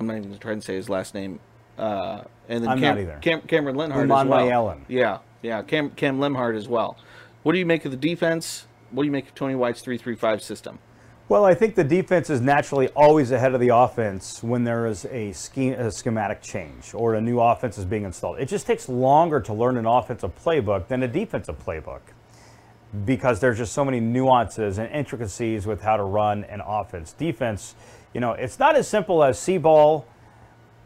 I'm 0.00 0.08
not 0.08 0.16
even 0.16 0.36
trying 0.38 0.60
to 0.60 0.66
say 0.66 0.74
his 0.74 0.88
last 0.88 1.14
name. 1.14 1.38
Uh, 1.76 2.22
and 2.48 2.64
then 2.64 2.70
I'm 2.70 2.80
Cam, 2.80 2.96
not 2.96 3.02
either. 3.02 3.18
Cam, 3.20 3.40
Cameron 3.42 3.76
Lenhardt 3.76 4.02
Uman 4.02 4.26
as 4.26 4.26
well. 4.26 4.46
Mayelen. 4.46 4.80
Yeah, 4.88 5.18
yeah, 5.42 5.62
Cam 5.62 5.90
Cam 5.90 6.18
Lenhardt 6.18 6.56
as 6.56 6.66
well. 6.66 6.96
What 7.44 7.52
do 7.52 7.58
you 7.58 7.66
make 7.66 7.84
of 7.84 7.92
the 7.92 7.96
defense? 7.96 8.66
What 8.90 9.04
do 9.04 9.06
you 9.06 9.12
make 9.12 9.28
of 9.28 9.34
Tony 9.34 9.54
White's 9.54 9.80
three-three-five 9.82 10.42
system? 10.42 10.80
Well, 11.28 11.44
I 11.44 11.52
think 11.52 11.74
the 11.74 11.84
defense 11.84 12.30
is 12.30 12.40
naturally 12.40 12.88
always 12.96 13.32
ahead 13.32 13.52
of 13.52 13.60
the 13.60 13.68
offense 13.68 14.42
when 14.42 14.64
there 14.64 14.86
is 14.86 15.04
a, 15.04 15.32
scheme, 15.32 15.74
a 15.74 15.90
schematic 15.90 16.40
change 16.40 16.94
or 16.94 17.16
a 17.16 17.20
new 17.20 17.38
offense 17.38 17.76
is 17.76 17.84
being 17.84 18.04
installed. 18.04 18.38
It 18.38 18.46
just 18.46 18.66
takes 18.66 18.88
longer 18.88 19.38
to 19.40 19.52
learn 19.52 19.76
an 19.76 19.84
offensive 19.84 20.32
playbook 20.42 20.88
than 20.88 21.02
a 21.02 21.08
defensive 21.08 21.62
playbook 21.62 22.00
because 23.04 23.40
there's 23.40 23.58
just 23.58 23.74
so 23.74 23.84
many 23.84 24.00
nuances 24.00 24.78
and 24.78 24.90
intricacies 24.90 25.66
with 25.66 25.82
how 25.82 25.98
to 25.98 26.02
run 26.02 26.44
an 26.44 26.62
offense. 26.64 27.12
Defense, 27.12 27.74
you 28.14 28.22
know, 28.22 28.32
it's 28.32 28.58
not 28.58 28.74
as 28.74 28.88
simple 28.88 29.22
as 29.22 29.38
see 29.38 29.58
ball, 29.58 30.06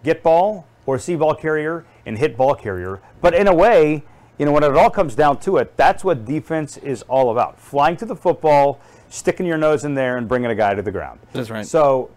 get 0.02 0.24
ball, 0.24 0.66
or 0.86 0.98
see 0.98 1.14
ball 1.14 1.36
carrier 1.36 1.84
and 2.04 2.18
hit 2.18 2.36
ball 2.36 2.56
carrier. 2.56 3.00
But 3.20 3.34
in 3.34 3.46
a 3.46 3.54
way, 3.54 4.02
you 4.38 4.46
know, 4.46 4.50
when 4.50 4.64
it 4.64 4.76
all 4.76 4.90
comes 4.90 5.14
down 5.14 5.38
to 5.40 5.58
it, 5.58 5.76
that's 5.76 6.02
what 6.02 6.24
defense 6.24 6.78
is 6.78 7.02
all 7.02 7.30
about. 7.30 7.60
Flying 7.60 7.96
to 7.98 8.04
the 8.04 8.16
football, 8.16 8.80
sticking 9.12 9.44
your 9.44 9.58
nose 9.58 9.84
in 9.84 9.94
there 9.94 10.16
and 10.16 10.26
bringing 10.26 10.50
a 10.50 10.54
guy 10.54 10.74
to 10.74 10.80
the 10.80 10.90
ground. 10.90 11.20
That's 11.32 11.50
right. 11.50 11.66
So 11.66 12.10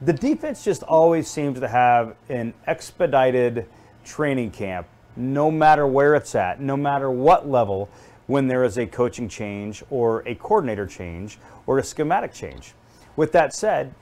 the 0.00 0.14
defense 0.14 0.64
just 0.64 0.82
always 0.82 1.28
seems 1.28 1.60
to 1.60 1.68
have 1.68 2.16
an 2.30 2.54
expedited 2.66 3.66
training 4.02 4.50
camp, 4.50 4.86
no 5.14 5.50
matter 5.50 5.86
where 5.86 6.14
it's 6.14 6.34
at, 6.34 6.58
no 6.58 6.74
matter 6.74 7.10
what 7.10 7.48
level, 7.48 7.90
when 8.26 8.48
there 8.48 8.64
is 8.64 8.78
a 8.78 8.86
coaching 8.86 9.28
change 9.28 9.82
or 9.90 10.26
a 10.26 10.34
coordinator 10.36 10.86
change 10.86 11.38
or 11.66 11.78
a 11.78 11.82
schematic 11.84 12.32
change. 12.32 12.72
With 13.14 13.32
that 13.32 13.54
said, 13.54 13.94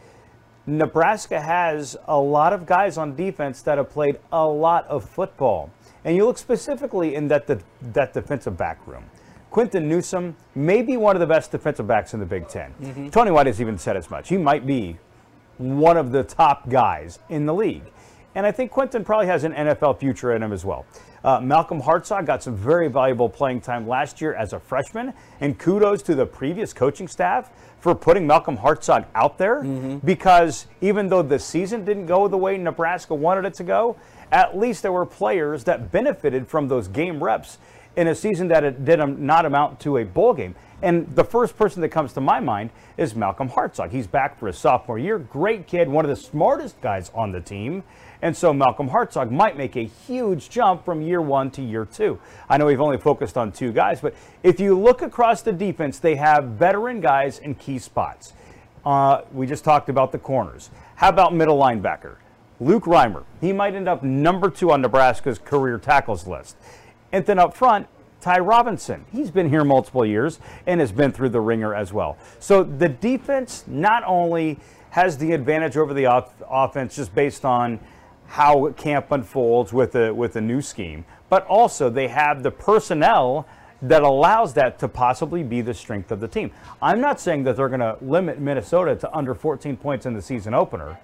Nebraska 0.64 1.40
has 1.40 1.96
a 2.06 2.16
lot 2.18 2.52
of 2.52 2.64
guys 2.64 2.96
on 2.96 3.16
defense 3.16 3.60
that 3.62 3.78
have 3.78 3.90
played 3.90 4.20
a 4.30 4.46
lot 4.46 4.86
of 4.86 5.08
football. 5.08 5.72
And 6.04 6.14
you 6.14 6.26
look 6.26 6.38
specifically 6.38 7.16
in 7.16 7.26
that, 7.26 7.48
that 7.80 8.12
defensive 8.12 8.56
back 8.56 8.86
room. 8.86 9.04
Quinton 9.52 9.86
Newsome 9.86 10.34
may 10.54 10.80
be 10.80 10.96
one 10.96 11.14
of 11.14 11.20
the 11.20 11.26
best 11.26 11.50
defensive 11.52 11.86
backs 11.86 12.14
in 12.14 12.20
the 12.20 12.26
Big 12.26 12.48
10 12.48 13.10
Tony 13.12 13.30
White 13.30 13.46
has 13.46 13.60
even 13.60 13.76
said 13.76 13.98
as 13.98 14.10
much. 14.10 14.30
He 14.30 14.38
might 14.38 14.66
be 14.66 14.96
one 15.58 15.98
of 15.98 16.10
the 16.10 16.24
top 16.24 16.70
guys 16.70 17.18
in 17.28 17.44
the 17.44 17.52
league. 17.52 17.82
And 18.34 18.46
I 18.46 18.50
think 18.50 18.70
Quinton 18.70 19.04
probably 19.04 19.26
has 19.26 19.44
an 19.44 19.52
NFL 19.52 20.00
future 20.00 20.34
in 20.34 20.42
him 20.42 20.54
as 20.54 20.64
well. 20.64 20.86
Uh, 21.22 21.38
Malcolm 21.38 21.82
Hartzog 21.82 22.24
got 22.24 22.42
some 22.42 22.56
very 22.56 22.88
valuable 22.88 23.28
playing 23.28 23.60
time 23.60 23.86
last 23.86 24.22
year 24.22 24.32
as 24.34 24.54
a 24.54 24.58
freshman, 24.58 25.12
and 25.40 25.58
kudos 25.58 26.02
to 26.04 26.14
the 26.14 26.24
previous 26.24 26.72
coaching 26.72 27.06
staff 27.06 27.50
for 27.78 27.94
putting 27.94 28.26
Malcolm 28.26 28.56
Hartzog 28.56 29.04
out 29.14 29.36
there 29.36 29.62
because 30.04 30.66
even 30.80 31.08
though 31.08 31.22
the 31.22 31.38
season 31.38 31.84
didn't 31.84 32.06
go 32.06 32.26
the 32.26 32.38
way 32.38 32.56
Nebraska 32.56 33.14
wanted 33.14 33.44
it 33.44 33.54
to 33.54 33.64
go, 33.64 33.96
at 34.32 34.56
least 34.56 34.80
there 34.80 34.92
were 34.92 35.04
players 35.04 35.64
that 35.64 35.92
benefited 35.92 36.48
from 36.48 36.68
those 36.68 36.88
game 36.88 37.22
reps 37.22 37.58
in 37.96 38.08
a 38.08 38.14
season 38.14 38.48
that 38.48 38.64
it 38.64 38.84
did 38.84 38.98
not 39.18 39.44
amount 39.44 39.80
to 39.80 39.98
a 39.98 40.04
bowl 40.04 40.34
game. 40.34 40.54
And 40.82 41.14
the 41.14 41.24
first 41.24 41.56
person 41.56 41.80
that 41.82 41.90
comes 41.90 42.12
to 42.14 42.20
my 42.20 42.40
mind 42.40 42.70
is 42.96 43.14
Malcolm 43.14 43.48
Hartzog. 43.48 43.90
He's 43.90 44.08
back 44.08 44.38
for 44.38 44.48
his 44.48 44.58
sophomore 44.58 44.98
year. 44.98 45.18
Great 45.18 45.68
kid, 45.68 45.88
one 45.88 46.04
of 46.04 46.08
the 46.08 46.16
smartest 46.16 46.80
guys 46.80 47.10
on 47.14 47.30
the 47.30 47.40
team. 47.40 47.84
And 48.20 48.36
so 48.36 48.52
Malcolm 48.52 48.88
Hartzog 48.88 49.30
might 49.30 49.56
make 49.56 49.76
a 49.76 49.84
huge 49.84 50.50
jump 50.50 50.84
from 50.84 51.00
year 51.00 51.20
one 51.20 51.50
to 51.52 51.62
year 51.62 51.84
two. 51.84 52.18
I 52.48 52.56
know 52.56 52.66
we've 52.66 52.80
only 52.80 52.98
focused 52.98 53.36
on 53.36 53.52
two 53.52 53.72
guys, 53.72 54.00
but 54.00 54.14
if 54.42 54.58
you 54.58 54.78
look 54.78 55.02
across 55.02 55.42
the 55.42 55.52
defense, 55.52 55.98
they 55.98 56.16
have 56.16 56.44
veteran 56.44 57.00
guys 57.00 57.38
in 57.38 57.54
key 57.54 57.78
spots. 57.78 58.32
Uh, 58.84 59.22
we 59.32 59.46
just 59.46 59.64
talked 59.64 59.88
about 59.88 60.10
the 60.10 60.18
corners. 60.18 60.70
How 60.96 61.08
about 61.08 61.34
middle 61.34 61.58
linebacker? 61.58 62.16
Luke 62.60 62.84
Reimer. 62.84 63.24
He 63.40 63.52
might 63.52 63.74
end 63.74 63.88
up 63.88 64.02
number 64.02 64.50
two 64.50 64.70
on 64.70 64.82
Nebraska's 64.82 65.38
career 65.38 65.78
tackles 65.78 66.26
list. 66.26 66.56
And 67.12 67.24
then 67.26 67.38
up 67.38 67.54
front, 67.54 67.86
Ty 68.20 68.38
Robinson. 68.38 69.04
He's 69.12 69.30
been 69.30 69.48
here 69.48 69.64
multiple 69.64 70.06
years 70.06 70.38
and 70.66 70.80
has 70.80 70.92
been 70.92 71.12
through 71.12 71.30
the 71.30 71.40
ringer 71.40 71.74
as 71.74 71.92
well. 71.92 72.16
So 72.38 72.62
the 72.62 72.88
defense 72.88 73.64
not 73.66 74.02
only 74.06 74.58
has 74.90 75.18
the 75.18 75.32
advantage 75.32 75.76
over 75.76 75.92
the 75.92 76.06
off- 76.06 76.34
offense 76.48 76.96
just 76.96 77.14
based 77.14 77.44
on 77.44 77.80
how 78.28 78.70
camp 78.72 79.10
unfolds 79.10 79.72
with 79.72 79.94
a 79.94 80.12
with 80.14 80.36
a 80.36 80.40
new 80.40 80.62
scheme, 80.62 81.04
but 81.28 81.44
also 81.46 81.90
they 81.90 82.08
have 82.08 82.42
the 82.42 82.50
personnel 82.50 83.46
that 83.82 84.02
allows 84.02 84.54
that 84.54 84.78
to 84.78 84.88
possibly 84.88 85.42
be 85.42 85.60
the 85.60 85.74
strength 85.74 86.12
of 86.12 86.20
the 86.20 86.28
team. 86.28 86.52
I'm 86.80 87.00
not 87.00 87.20
saying 87.20 87.42
that 87.44 87.56
they're 87.56 87.68
going 87.68 87.80
to 87.80 87.98
limit 88.00 88.38
Minnesota 88.40 88.94
to 88.96 89.14
under 89.14 89.34
14 89.34 89.76
points 89.76 90.06
in 90.06 90.14
the 90.14 90.22
season 90.22 90.54
opener, 90.54 90.98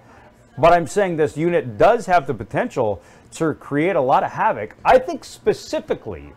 but 0.59 0.73
I'm 0.73 0.87
saying 0.87 1.17
this 1.17 1.37
unit 1.37 1.77
does 1.77 2.05
have 2.05 2.27
the 2.27 2.33
potential 2.33 3.01
to 3.33 3.53
create 3.53 3.95
a 3.95 4.01
lot 4.01 4.23
of 4.23 4.31
havoc. 4.31 4.75
I 4.83 4.97
think 4.99 5.23
specifically 5.23 6.33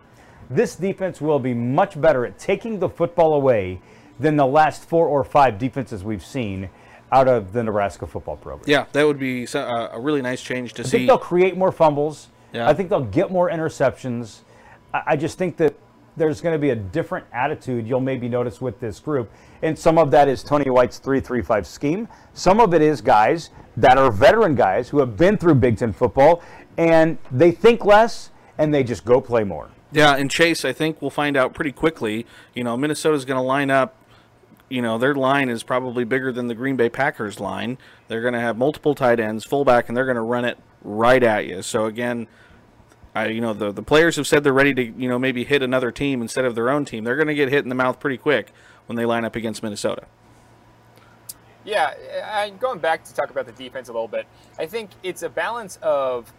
this 0.50 0.76
defense 0.76 1.20
will 1.20 1.38
be 1.38 1.54
much 1.54 2.00
better 2.00 2.26
at 2.26 2.38
taking 2.38 2.78
the 2.78 2.88
football 2.88 3.35
away 3.35 3.80
than 4.20 4.37
the 4.37 4.46
last 4.46 4.88
four 4.88 5.06
or 5.08 5.24
five 5.24 5.58
defenses 5.58 6.04
we've 6.04 6.24
seen 6.24 6.68
out 7.11 7.28
of 7.28 7.52
the 7.52 7.62
Nebraska 7.62 8.06
football 8.06 8.37
program. 8.37 8.64
Yeah, 8.66 8.87
that 8.92 9.06
would 9.06 9.18
be 9.18 9.46
uh, 9.46 9.88
a 9.92 10.00
really 10.00 10.22
nice 10.22 10.42
change 10.42 10.74
to 10.74 10.82
I 10.82 10.85
see. 10.85 10.90
think 10.90 11.08
they'll 11.08 11.18
create 11.18 11.56
more 11.56 11.72
fumbles. 11.72 12.28
Yeah. 12.52 12.68
I 12.68 12.74
think 12.74 12.90
they'll 12.90 13.04
get 13.04 13.30
more 13.30 13.50
interceptions. 13.50 14.40
I, 14.92 15.02
I 15.08 15.16
just 15.16 15.38
think 15.38 15.56
that 15.58 15.74
there's 16.16 16.40
going 16.40 16.55
to 16.55 16.59
be 16.59 16.70
a 16.70 16.77
different 16.77 17.27
attitude 17.33 17.87
you'll 17.87 18.01
maybe 18.01 18.29
notice 18.29 18.61
with 18.61 18.81
this 18.81 19.01
group. 19.01 19.31
And 19.62 19.79
some 19.79 19.98
of 19.98 20.11
that 20.11 20.29
is 20.29 20.42
Tony 20.42 20.68
White's 20.70 21.01
3-3-5 21.01 21.64
scheme. 21.66 22.09
Some 22.35 22.61
of 22.61 22.75
it 22.75 22.83
is 22.83 23.01
guys 23.01 23.51
that 23.77 23.96
are 23.96 24.11
veteran 24.11 24.55
guys 24.55 24.90
who 24.90 24.98
have 24.98 25.16
been 25.16 25.38
through 25.38 25.55
Big 25.55 25.79
Ten 25.79 25.92
football 25.92 26.42
and 26.77 27.18
they 27.31 27.51
think 27.51 27.85
less 27.85 28.31
and 28.59 28.72
they 28.75 28.85
just 28.85 29.05
go 29.05 29.20
play 29.20 29.44
more. 29.44 29.70
Yeah, 29.92 30.16
and 30.16 30.31
Chase, 30.31 30.64
I 30.64 30.72
think 30.72 31.03
we'll 31.03 31.11
find 31.11 31.37
out 31.37 31.53
pretty 31.55 31.72
quickly. 31.72 32.27
You 32.55 32.64
know, 32.64 32.77
Minnesota's 32.77 33.25
going 33.25 33.37
to 33.37 33.42
line 33.42 33.70
up. 33.70 33.96
You 34.70 34.81
know, 34.81 34.96
their 34.96 35.14
line 35.14 35.51
is 35.51 35.62
probably 35.62 36.05
bigger 36.05 36.33
than 36.33 36.46
the 36.46 36.55
Green 36.55 36.77
Bay 36.77 36.88
Packers 36.88 37.38
line. 37.38 37.77
They're 38.09 38.22
going 38.22 38.33
to 38.33 38.40
have 38.40 38.57
multiple 38.57 38.94
tight 38.94 39.20
ends, 39.20 39.44
fullback, 39.44 39.88
and 39.88 39.96
they're 39.96 40.07
going 40.07 40.16
to 40.16 40.22
run 40.22 40.46
it 40.46 40.57
right 40.83 41.22
at 41.22 41.46
you. 41.46 41.61
So 41.61 41.85
again, 41.85 42.27
I, 43.14 43.29
you 43.29 43.40
know, 43.40 43.53
the 43.53 43.72
the 43.72 43.83
players 43.83 44.16
have 44.16 44.27
said 44.27 44.42
they're 44.42 44.53
ready 44.53 44.72
to, 44.75 44.83
you 44.83 45.09
know, 45.09 45.18
maybe 45.18 45.44
hit 45.44 45.62
another 45.62 45.92
team 45.92 46.22
instead 46.22 46.44
of 46.44 46.55
their 46.55 46.70
own 46.70 46.85
team. 46.85 47.05
They're 47.05 47.16
going 47.16 47.29
to 47.29 47.35
get 47.35 47.51
hit 47.51 47.62
in 47.62 47.68
the 47.68 47.75
mouth 47.75 48.01
pretty 48.01 48.16
quick 48.16 48.53
when 48.87 48.96
they 48.96 49.05
line 49.05 49.25
up 49.25 49.37
against 49.37 49.62
Minnesota. 49.62 50.07
Yeah, 51.64 51.94
I, 52.25 52.51
going 52.51 52.81
back 52.81 53.05
to 53.05 53.14
talk 53.14 53.31
about 53.31 53.46
the 53.46 53.53
defense 53.53 53.88
a 53.88 53.92
little 53.92 54.09
bit, 54.09 54.27
I 54.59 54.66
think 54.66 54.90
it's 55.03 55.22
a 55.22 55.29
balance 55.29 55.79
of 55.83 56.33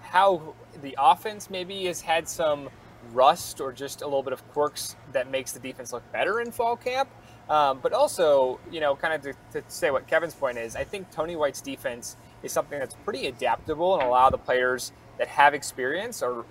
how 0.00 0.54
the 0.82 0.94
offense 0.98 1.50
maybe 1.50 1.86
has 1.86 2.00
had 2.00 2.28
some 2.28 2.68
rust 3.12 3.60
or 3.60 3.72
just 3.72 4.02
a 4.02 4.04
little 4.04 4.22
bit 4.22 4.32
of 4.32 4.46
quirks 4.50 4.96
that 5.12 5.30
makes 5.30 5.52
the 5.52 5.58
defense 5.58 5.92
look 5.92 6.10
better 6.12 6.40
in 6.40 6.52
fall 6.52 6.76
camp. 6.76 7.08
Um, 7.48 7.80
but 7.82 7.92
also, 7.92 8.60
you 8.70 8.80
know, 8.80 8.94
kind 8.94 9.14
of 9.14 9.22
to, 9.22 9.60
to 9.60 9.64
say 9.68 9.90
what 9.90 10.06
Kevin's 10.06 10.34
point 10.34 10.58
is, 10.58 10.76
I 10.76 10.84
think 10.84 11.10
Tony 11.10 11.34
White's 11.34 11.62
defense 11.62 12.16
is 12.42 12.52
something 12.52 12.78
that's 12.78 12.94
pretty 13.04 13.26
adaptable 13.26 13.94
and 13.94 14.02
a 14.02 14.08
lot 14.08 14.32
of 14.32 14.38
the 14.38 14.44
players 14.44 14.92
that 15.18 15.28
have 15.28 15.54
experience 15.54 16.22
or 16.22 16.44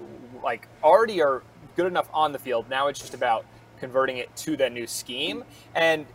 like 0.43 0.67
already 0.83 1.21
are 1.21 1.43
good 1.75 1.87
enough 1.87 2.09
on 2.13 2.31
the 2.31 2.39
field. 2.39 2.69
Now 2.69 2.87
it's 2.87 2.99
just 2.99 3.13
about 3.13 3.45
converting 3.79 4.17
it 4.17 4.35
to 4.35 4.57
that 4.57 4.71
new 4.71 4.87
scheme. 4.87 5.43
And 5.75 6.05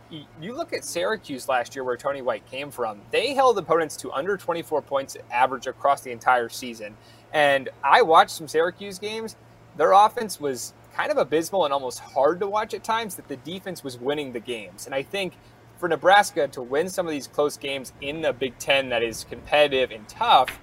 you 0.41 0.55
look 0.55 0.73
at 0.73 0.83
Syracuse 0.83 1.47
last 1.47 1.75
year, 1.75 1.83
where 1.83 1.97
Tony 1.97 2.21
White 2.21 2.45
came 2.45 2.69
from. 2.71 3.01
They 3.11 3.33
held 3.33 3.57
opponents 3.57 3.95
to 3.97 4.11
under 4.11 4.37
24 4.37 4.81
points 4.81 5.17
average 5.31 5.67
across 5.67 6.01
the 6.01 6.11
entire 6.11 6.49
season. 6.49 6.95
And 7.31 7.69
I 7.83 8.01
watched 8.01 8.31
some 8.31 8.47
Syracuse 8.47 8.99
games. 8.99 9.35
Their 9.77 9.93
offense 9.93 10.39
was 10.39 10.73
kind 10.93 11.11
of 11.11 11.17
abysmal 11.17 11.65
and 11.65 11.73
almost 11.73 11.99
hard 11.99 12.39
to 12.41 12.47
watch 12.47 12.73
at 12.73 12.83
times. 12.83 13.15
That 13.15 13.27
the 13.27 13.37
defense 13.37 13.83
was 13.83 13.97
winning 13.97 14.33
the 14.33 14.39
games. 14.39 14.85
And 14.85 14.93
I 14.93 15.01
think 15.01 15.33
for 15.77 15.87
Nebraska 15.89 16.47
to 16.49 16.61
win 16.61 16.89
some 16.89 17.07
of 17.07 17.11
these 17.11 17.27
close 17.27 17.57
games 17.57 17.93
in 18.01 18.21
the 18.21 18.33
Big 18.33 18.57
Ten 18.59 18.89
that 18.89 19.01
is 19.01 19.23
competitive 19.23 19.91
and 19.91 20.07
tough, 20.07 20.59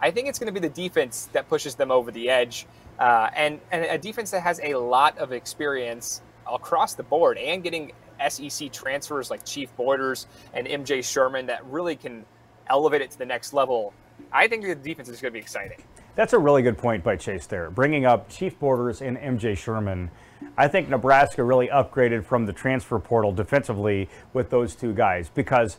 I 0.00 0.10
think 0.10 0.28
it's 0.28 0.38
going 0.38 0.52
to 0.52 0.60
be 0.60 0.66
the 0.66 0.72
defense 0.72 1.28
that 1.32 1.48
pushes 1.48 1.74
them 1.74 1.90
over 1.90 2.10
the 2.10 2.30
edge, 2.30 2.66
uh, 2.98 3.28
and 3.34 3.60
and 3.70 3.84
a 3.84 3.98
defense 3.98 4.30
that 4.30 4.42
has 4.42 4.60
a 4.62 4.74
lot 4.74 5.18
of 5.18 5.32
experience 5.32 6.22
across 6.50 6.94
the 6.94 7.02
board, 7.02 7.38
and 7.38 7.62
getting 7.62 7.92
SEC 8.28 8.72
transfers 8.72 9.30
like 9.30 9.44
Chief 9.44 9.74
Borders 9.76 10.26
and 10.52 10.66
MJ 10.66 11.04
Sherman 11.04 11.46
that 11.46 11.64
really 11.66 11.96
can 11.96 12.24
elevate 12.68 13.02
it 13.02 13.10
to 13.10 13.18
the 13.18 13.26
next 13.26 13.52
level. 13.52 13.92
I 14.32 14.48
think 14.48 14.64
the 14.64 14.74
defense 14.74 15.08
is 15.08 15.20
going 15.20 15.32
to 15.32 15.34
be 15.34 15.40
exciting. 15.40 15.82
That's 16.14 16.32
a 16.32 16.38
really 16.38 16.62
good 16.62 16.76
point 16.76 17.02
by 17.02 17.16
Chase 17.16 17.46
there. 17.46 17.70
Bringing 17.70 18.04
up 18.04 18.28
Chief 18.28 18.58
Borders 18.58 19.00
and 19.00 19.16
MJ 19.16 19.56
Sherman. 19.56 20.10
I 20.56 20.68
think 20.68 20.88
Nebraska 20.88 21.42
really 21.42 21.68
upgraded 21.68 22.24
from 22.24 22.46
the 22.46 22.52
transfer 22.52 22.98
portal 22.98 23.32
defensively 23.32 24.08
with 24.32 24.50
those 24.50 24.74
two 24.74 24.92
guys 24.92 25.30
because 25.30 25.78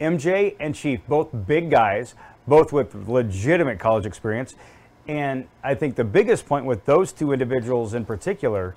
MJ 0.00 0.56
and 0.60 0.74
Chief, 0.74 1.00
both 1.08 1.28
big 1.46 1.70
guys, 1.70 2.14
both 2.50 2.72
with 2.72 3.08
legitimate 3.08 3.78
college 3.78 4.04
experience. 4.04 4.56
And 5.06 5.46
I 5.62 5.76
think 5.76 5.94
the 5.94 6.04
biggest 6.04 6.46
point 6.46 6.66
with 6.66 6.84
those 6.84 7.12
two 7.12 7.32
individuals 7.32 7.94
in 7.94 8.04
particular, 8.04 8.74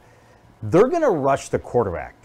they're 0.62 0.88
going 0.88 1.02
to 1.02 1.10
rush 1.10 1.50
the 1.50 1.58
quarterback. 1.58 2.16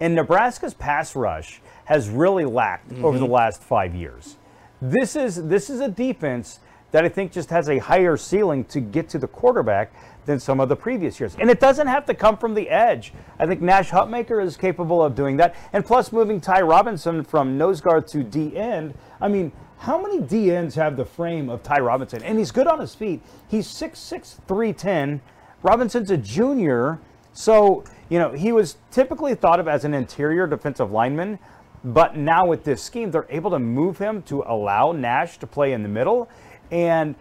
And 0.00 0.14
Nebraska's 0.14 0.72
pass 0.72 1.14
rush 1.14 1.60
has 1.84 2.08
really 2.08 2.46
lacked 2.46 2.92
over 2.94 3.18
the 3.18 3.24
mm-hmm. 3.24 3.34
last 3.34 3.62
five 3.62 3.94
years. 3.94 4.38
This 4.80 5.14
is 5.14 5.46
this 5.46 5.70
is 5.70 5.80
a 5.80 5.88
defense 5.88 6.58
that 6.90 7.04
I 7.04 7.08
think 7.08 7.32
just 7.32 7.50
has 7.50 7.68
a 7.68 7.78
higher 7.78 8.16
ceiling 8.16 8.64
to 8.66 8.80
get 8.80 9.08
to 9.10 9.18
the 9.18 9.26
quarterback 9.26 9.92
than 10.26 10.40
some 10.40 10.58
of 10.58 10.68
the 10.68 10.76
previous 10.76 11.20
years. 11.20 11.36
And 11.38 11.50
it 11.50 11.60
doesn't 11.60 11.86
have 11.86 12.06
to 12.06 12.14
come 12.14 12.36
from 12.38 12.54
the 12.54 12.70
edge. 12.70 13.12
I 13.38 13.46
think 13.46 13.60
Nash 13.60 13.90
Hutmacher 13.90 14.42
is 14.42 14.56
capable 14.56 15.02
of 15.02 15.14
doing 15.14 15.36
that. 15.36 15.54
And 15.72 15.84
plus 15.84 16.12
moving 16.12 16.40
Ty 16.40 16.62
Robinson 16.62 17.24
from 17.24 17.58
nose 17.58 17.80
guard 17.80 18.06
to 18.08 18.22
D 18.22 18.56
end. 18.56 18.94
I 19.20 19.28
mean, 19.28 19.52
how 19.84 20.00
many 20.00 20.18
DNs 20.18 20.74
have 20.74 20.96
the 20.96 21.04
frame 21.04 21.50
of 21.50 21.62
Ty 21.62 21.80
Robinson? 21.80 22.22
And 22.22 22.38
he's 22.38 22.50
good 22.50 22.66
on 22.66 22.80
his 22.80 22.94
feet. 22.94 23.20
He's 23.48 23.66
6'6, 23.66 24.38
310. 24.48 25.20
Robinson's 25.62 26.10
a 26.10 26.16
junior. 26.16 26.98
So, 27.34 27.84
you 28.08 28.18
know, 28.18 28.32
he 28.32 28.50
was 28.50 28.78
typically 28.90 29.34
thought 29.34 29.60
of 29.60 29.68
as 29.68 29.84
an 29.84 29.92
interior 29.92 30.46
defensive 30.46 30.90
lineman. 30.90 31.38
But 31.84 32.16
now 32.16 32.46
with 32.46 32.64
this 32.64 32.82
scheme, 32.82 33.10
they're 33.10 33.26
able 33.28 33.50
to 33.50 33.58
move 33.58 33.98
him 33.98 34.22
to 34.22 34.42
allow 34.46 34.92
Nash 34.92 35.36
to 35.38 35.46
play 35.46 35.74
in 35.74 35.82
the 35.82 35.88
middle. 35.90 36.30
And 36.70 37.14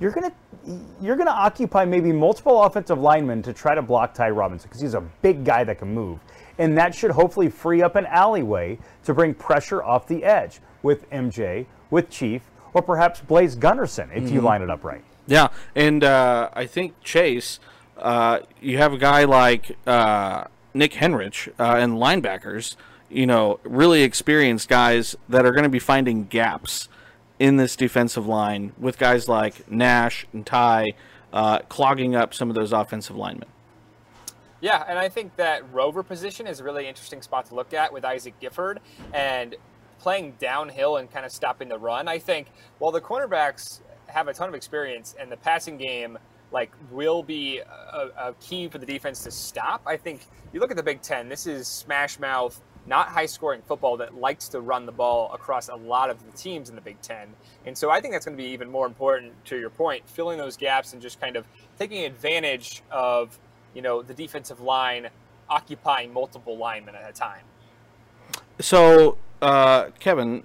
you're 0.00 0.10
gonna 0.10 0.32
you're 1.00 1.14
gonna 1.14 1.30
occupy 1.30 1.84
maybe 1.84 2.10
multiple 2.10 2.64
offensive 2.64 2.98
linemen 2.98 3.42
to 3.42 3.52
try 3.52 3.76
to 3.76 3.82
block 3.82 4.14
Ty 4.14 4.30
Robinson 4.30 4.68
because 4.68 4.80
he's 4.80 4.94
a 4.94 5.00
big 5.22 5.44
guy 5.44 5.62
that 5.62 5.78
can 5.78 5.94
move, 5.94 6.18
and 6.58 6.76
that 6.76 6.92
should 6.92 7.12
hopefully 7.12 7.48
free 7.48 7.82
up 7.82 7.94
an 7.94 8.06
alleyway 8.06 8.78
to 9.04 9.14
bring 9.14 9.34
pressure 9.34 9.84
off 9.84 10.08
the 10.08 10.24
edge 10.24 10.60
with 10.82 11.08
MJ, 11.10 11.66
with 11.94 12.10
Chief, 12.10 12.42
or 12.74 12.82
perhaps 12.82 13.20
Blaise 13.20 13.56
Gunnerson 13.56 14.14
if 14.14 14.28
you 14.30 14.40
line 14.40 14.62
it 14.62 14.68
up 14.68 14.82
right. 14.82 15.04
Yeah, 15.28 15.48
and 15.76 16.02
uh, 16.02 16.50
I 16.52 16.66
think 16.66 17.00
Chase, 17.02 17.60
uh, 17.96 18.40
you 18.60 18.78
have 18.78 18.92
a 18.92 18.98
guy 18.98 19.24
like 19.24 19.78
uh, 19.86 20.44
Nick 20.74 20.94
Henrich 20.94 21.48
uh, 21.58 21.76
and 21.78 21.94
linebackers, 21.94 22.74
you 23.08 23.26
know, 23.26 23.60
really 23.62 24.02
experienced 24.02 24.68
guys 24.68 25.14
that 25.28 25.46
are 25.46 25.52
going 25.52 25.62
to 25.62 25.70
be 25.70 25.78
finding 25.78 26.24
gaps 26.24 26.88
in 27.38 27.58
this 27.58 27.76
defensive 27.76 28.26
line 28.26 28.72
with 28.76 28.98
guys 28.98 29.28
like 29.28 29.70
Nash 29.70 30.26
and 30.32 30.44
Ty 30.44 30.94
uh, 31.32 31.60
clogging 31.68 32.16
up 32.16 32.34
some 32.34 32.48
of 32.48 32.56
those 32.56 32.72
offensive 32.72 33.14
linemen. 33.14 33.48
Yeah, 34.60 34.82
and 34.88 34.98
I 34.98 35.08
think 35.08 35.36
that 35.36 35.62
rover 35.72 36.02
position 36.02 36.46
is 36.46 36.58
a 36.58 36.64
really 36.64 36.88
interesting 36.88 37.22
spot 37.22 37.46
to 37.46 37.54
look 37.54 37.72
at 37.72 37.92
with 37.92 38.04
Isaac 38.04 38.34
Gifford 38.40 38.80
and 39.12 39.54
playing 40.04 40.34
downhill 40.38 40.98
and 40.98 41.10
kind 41.10 41.24
of 41.24 41.32
stopping 41.32 41.66
the 41.66 41.78
run. 41.78 42.08
I 42.08 42.18
think 42.18 42.48
while 42.78 42.92
the 42.92 43.00
cornerbacks 43.00 43.80
have 44.06 44.28
a 44.28 44.34
ton 44.34 44.50
of 44.50 44.54
experience 44.54 45.14
and 45.18 45.32
the 45.32 45.36
passing 45.38 45.78
game 45.78 46.18
like 46.52 46.70
will 46.92 47.22
be 47.22 47.58
a, 47.58 48.10
a 48.18 48.34
key 48.34 48.68
for 48.68 48.76
the 48.76 48.84
defense 48.84 49.24
to 49.24 49.30
stop. 49.30 49.80
I 49.86 49.96
think 49.96 50.26
you 50.52 50.60
look 50.60 50.70
at 50.70 50.76
the 50.76 50.82
Big 50.82 51.00
Ten. 51.00 51.30
This 51.30 51.46
is 51.46 51.66
smash 51.66 52.18
mouth, 52.18 52.60
not 52.86 53.08
high 53.08 53.24
scoring 53.24 53.62
football 53.66 53.96
that 53.96 54.14
likes 54.14 54.46
to 54.50 54.60
run 54.60 54.84
the 54.84 54.92
ball 54.92 55.32
across 55.32 55.68
a 55.70 55.74
lot 55.74 56.10
of 56.10 56.24
the 56.30 56.36
teams 56.36 56.68
in 56.68 56.74
the 56.74 56.82
Big 56.82 57.00
Ten. 57.00 57.28
And 57.64 57.76
so 57.76 57.90
I 57.90 58.02
think 58.02 58.12
that's 58.12 58.26
going 58.26 58.36
to 58.36 58.42
be 58.42 58.50
even 58.50 58.70
more 58.70 58.86
important 58.86 59.32
to 59.46 59.58
your 59.58 59.70
point, 59.70 60.06
filling 60.06 60.36
those 60.36 60.58
gaps 60.58 60.92
and 60.92 61.00
just 61.00 61.18
kind 61.18 61.34
of 61.34 61.46
taking 61.78 62.04
advantage 62.04 62.82
of 62.90 63.38
you 63.74 63.80
know 63.80 64.02
the 64.02 64.14
defensive 64.14 64.60
line 64.60 65.08
occupying 65.48 66.12
multiple 66.12 66.58
linemen 66.58 66.94
at 66.94 67.08
a 67.08 67.12
time. 67.12 67.44
So, 68.60 69.18
uh, 69.42 69.86
Kevin, 69.98 70.44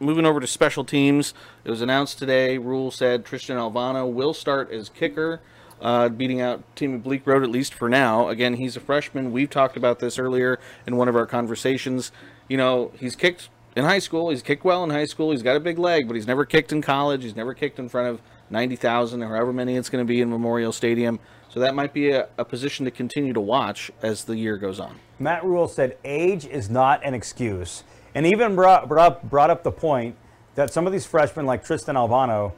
moving 0.00 0.26
over 0.26 0.40
to 0.40 0.46
special 0.46 0.84
teams, 0.84 1.32
it 1.64 1.70
was 1.70 1.80
announced 1.80 2.18
today. 2.18 2.58
Rhule 2.58 2.90
said 2.90 3.24
Tristan 3.24 3.56
Alvano 3.56 4.10
will 4.10 4.34
start 4.34 4.70
as 4.72 4.88
kicker, 4.88 5.40
uh, 5.80 6.08
beating 6.08 6.40
out 6.40 6.64
Timmy 6.74 6.98
Bleekrode 6.98 7.44
at 7.44 7.50
least 7.50 7.72
for 7.72 7.88
now. 7.88 8.28
Again, 8.28 8.54
he's 8.54 8.76
a 8.76 8.80
freshman. 8.80 9.30
We've 9.30 9.48
talked 9.48 9.76
about 9.76 10.00
this 10.00 10.18
earlier 10.18 10.58
in 10.86 10.96
one 10.96 11.08
of 11.08 11.14
our 11.14 11.26
conversations. 11.26 12.10
You 12.48 12.56
know, 12.56 12.90
he's 12.98 13.14
kicked 13.14 13.48
in 13.76 13.84
high 13.84 14.00
school. 14.00 14.30
He's 14.30 14.42
kicked 14.42 14.64
well 14.64 14.82
in 14.82 14.90
high 14.90 15.04
school. 15.04 15.30
He's 15.30 15.42
got 15.42 15.54
a 15.54 15.60
big 15.60 15.78
leg, 15.78 16.08
but 16.08 16.14
he's 16.14 16.26
never 16.26 16.44
kicked 16.44 16.72
in 16.72 16.82
college. 16.82 17.22
He's 17.22 17.36
never 17.36 17.54
kicked 17.54 17.78
in 17.78 17.88
front 17.88 18.08
of 18.08 18.22
90,000 18.50 19.22
or 19.22 19.28
however 19.28 19.52
many 19.52 19.76
it's 19.76 19.88
going 19.88 20.04
to 20.04 20.08
be 20.08 20.20
in 20.20 20.30
Memorial 20.30 20.72
Stadium. 20.72 21.20
So 21.56 21.60
that 21.60 21.74
might 21.74 21.94
be 21.94 22.10
a, 22.10 22.28
a 22.36 22.44
position 22.44 22.84
to 22.84 22.90
continue 22.90 23.32
to 23.32 23.40
watch 23.40 23.90
as 24.02 24.24
the 24.24 24.36
year 24.36 24.58
goes 24.58 24.78
on. 24.78 25.00
Matt 25.18 25.42
Rhule 25.42 25.68
said 25.68 25.96
age 26.04 26.44
is 26.44 26.68
not 26.68 27.02
an 27.02 27.14
excuse, 27.14 27.82
and 28.14 28.26
even 28.26 28.54
brought, 28.54 28.90
brought, 28.90 29.12
up, 29.12 29.22
brought 29.30 29.48
up 29.48 29.62
the 29.62 29.72
point 29.72 30.16
that 30.54 30.70
some 30.70 30.86
of 30.86 30.92
these 30.92 31.06
freshmen, 31.06 31.46
like 31.46 31.64
Tristan 31.64 31.96
Alvano, 31.96 32.52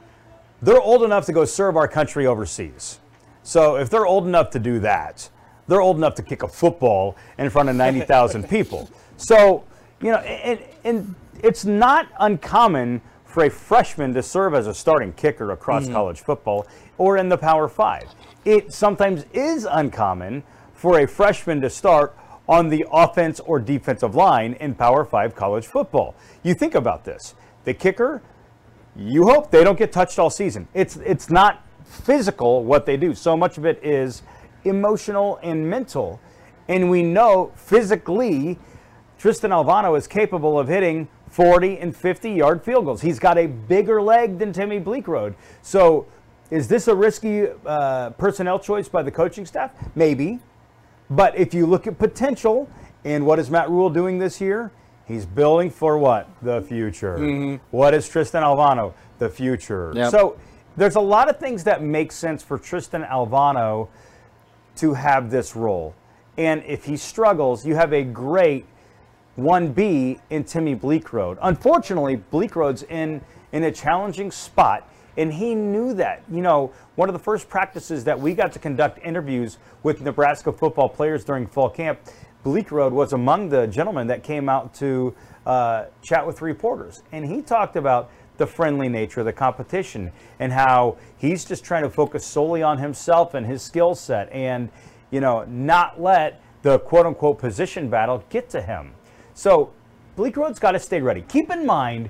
they're 0.61 0.81
old 0.81 1.03
enough 1.03 1.25
to 1.27 1.31
go 1.31 1.45
serve 1.45 1.77
our 1.77 1.87
country 1.87 2.27
overseas. 2.27 2.99
So 3.41 3.77
if 3.77 3.89
they're 3.89 4.05
old 4.05 4.27
enough 4.27 4.49
to 4.49 4.59
do 4.59 4.79
that, 4.81 5.29
they're 5.69 5.79
old 5.79 5.95
enough 5.95 6.15
to 6.15 6.21
kick 6.21 6.43
a 6.43 6.49
football 6.49 7.15
in 7.37 7.49
front 7.49 7.69
of 7.69 7.77
90,000 7.77 8.49
people. 8.49 8.89
So, 9.15 9.63
you 10.01 10.11
know, 10.11 10.17
and, 10.17 10.59
and 10.83 11.15
it's 11.41 11.63
not 11.63 12.09
uncommon 12.19 12.99
for 13.39 13.45
a 13.45 13.49
freshman 13.49 14.13
to 14.13 14.21
serve 14.21 14.53
as 14.53 14.67
a 14.67 14.73
starting 14.73 15.13
kicker 15.13 15.53
across 15.53 15.87
mm. 15.87 15.93
college 15.93 16.19
football 16.19 16.67
or 16.97 17.15
in 17.15 17.29
the 17.29 17.37
Power 17.37 17.69
Five. 17.69 18.03
It 18.43 18.73
sometimes 18.73 19.23
is 19.31 19.63
uncommon 19.63 20.43
for 20.73 20.99
a 20.99 21.07
freshman 21.07 21.61
to 21.61 21.69
start 21.69 22.17
on 22.49 22.67
the 22.67 22.85
offense 22.91 23.39
or 23.39 23.57
defensive 23.57 24.13
line 24.13 24.55
in 24.59 24.75
Power 24.75 25.05
Five 25.05 25.37
college 25.37 25.67
football. 25.67 26.15
You 26.43 26.53
think 26.53 26.75
about 26.75 27.05
this. 27.05 27.33
The 27.63 27.73
kicker, 27.73 28.21
you 28.93 29.23
hope 29.23 29.51
they 29.51 29.63
don't 29.63 29.79
get 29.79 29.93
touched 29.93 30.19
all 30.19 30.29
season. 30.29 30.67
It's 30.73 30.97
it's 30.97 31.29
not 31.29 31.65
physical 31.85 32.65
what 32.65 32.85
they 32.85 32.97
do. 32.97 33.15
So 33.15 33.37
much 33.37 33.57
of 33.57 33.65
it 33.65 33.81
is 33.81 34.21
emotional 34.65 35.39
and 35.41 35.69
mental. 35.69 36.19
And 36.67 36.89
we 36.89 37.03
know 37.03 37.53
physically 37.55 38.59
Tristan 39.17 39.51
Alvano 39.51 39.97
is 39.97 40.07
capable 40.07 40.59
of 40.59 40.67
hitting 40.67 41.07
40 41.29 41.79
and 41.79 41.95
50 41.95 42.31
yard 42.31 42.63
field 42.63 42.85
goals. 42.85 43.01
He's 43.01 43.19
got 43.19 43.37
a 43.37 43.47
bigger 43.47 44.01
leg 44.01 44.39
than 44.39 44.51
Timmy 44.53 44.79
Bleekrode. 44.79 45.35
So 45.61 46.07
is 46.49 46.67
this 46.67 46.87
a 46.87 46.95
risky 46.95 47.47
uh, 47.65 48.11
personnel 48.11 48.59
choice 48.59 48.89
by 48.89 49.03
the 49.03 49.11
coaching 49.11 49.45
staff? 49.45 49.71
Maybe. 49.95 50.39
But 51.09 51.37
if 51.37 51.53
you 51.53 51.65
look 51.65 51.87
at 51.87 51.97
potential 51.97 52.69
and 53.03 53.25
what 53.25 53.39
is 53.39 53.49
Matt 53.49 53.69
Rhule 53.69 53.89
doing 53.89 54.19
this 54.19 54.41
year? 54.41 54.71
He's 55.05 55.25
building 55.25 55.71
for 55.71 55.97
what? 55.97 56.29
The 56.43 56.61
future. 56.61 57.59
What 57.71 57.93
is 57.95 58.07
Tristan 58.07 58.43
Alvano? 58.43 58.93
The 59.17 59.29
future. 59.29 59.91
Yep. 59.95 60.11
So 60.11 60.39
there's 60.77 60.95
a 60.95 61.01
lot 61.01 61.29
of 61.29 61.39
things 61.39 61.63
that 61.63 61.81
make 61.81 62.11
sense 62.11 62.43
for 62.43 62.59
Tristan 62.59 63.03
Alvano 63.03 63.87
to 64.77 64.93
have 64.93 65.31
this 65.31 65.55
role. 65.55 65.95
And 66.37 66.63
if 66.65 66.85
he 66.85 66.95
struggles, 66.95 67.65
you 67.65 67.75
have 67.75 67.91
a 67.91 68.03
great 68.03 68.65
1B 69.41 70.19
in 70.29 70.43
Timmy 70.43 70.75
Bleekrode. 70.75 71.37
Unfortunately, 71.41 72.21
Bleekrode's 72.31 72.83
in 72.83 73.21
in 73.51 73.63
a 73.63 73.71
challenging 73.71 74.29
spot, 74.31 74.87
and 75.17 75.33
he 75.33 75.55
knew 75.55 75.93
that. 75.95 76.23
You 76.31 76.41
know, 76.41 76.71
one 76.95 77.09
of 77.09 77.13
the 77.13 77.19
first 77.19 77.49
practices 77.49 78.03
that 78.03 78.19
we 78.19 78.33
got 78.33 78.51
to 78.53 78.59
conduct 78.59 78.99
interviews 79.03 79.57
with 79.83 80.01
Nebraska 80.01 80.51
football 80.51 80.89
players 80.89 81.23
during 81.23 81.47
fall 81.47 81.69
camp, 81.69 81.99
Bleekrode 82.45 82.91
was 82.91 83.13
among 83.13 83.49
the 83.49 83.67
gentlemen 83.67 84.07
that 84.07 84.23
came 84.23 84.49
out 84.49 84.73
to 84.75 85.15
uh, 85.45 85.85
chat 86.01 86.25
with 86.25 86.41
reporters, 86.41 87.01
and 87.11 87.25
he 87.25 87.41
talked 87.41 87.75
about 87.75 88.11
the 88.39 88.47
friendly 88.47 88.87
nature 88.87 89.19
of 89.19 89.25
the 89.25 89.33
competition 89.33 90.11
and 90.39 90.51
how 90.53 90.97
he's 91.17 91.43
just 91.43 91.63
trying 91.63 91.83
to 91.83 91.89
focus 91.89 92.25
solely 92.25 92.63
on 92.63 92.77
himself 92.77 93.33
and 93.33 93.45
his 93.45 93.61
skill 93.61 93.93
set 93.93 94.31
and 94.31 94.69
you 95.11 95.19
know 95.19 95.43
not 95.43 96.01
let 96.01 96.41
the 96.61 96.79
quote 96.79 97.05
unquote 97.05 97.37
position 97.37 97.89
battle 97.89 98.23
get 98.29 98.49
to 98.49 98.61
him 98.61 98.93
so 99.39 99.71
Bleekrode's 100.17 100.59
got 100.59 100.71
to 100.71 100.79
stay 100.79 101.01
ready 101.01 101.21
keep 101.27 101.49
in 101.49 101.65
mind 101.65 102.09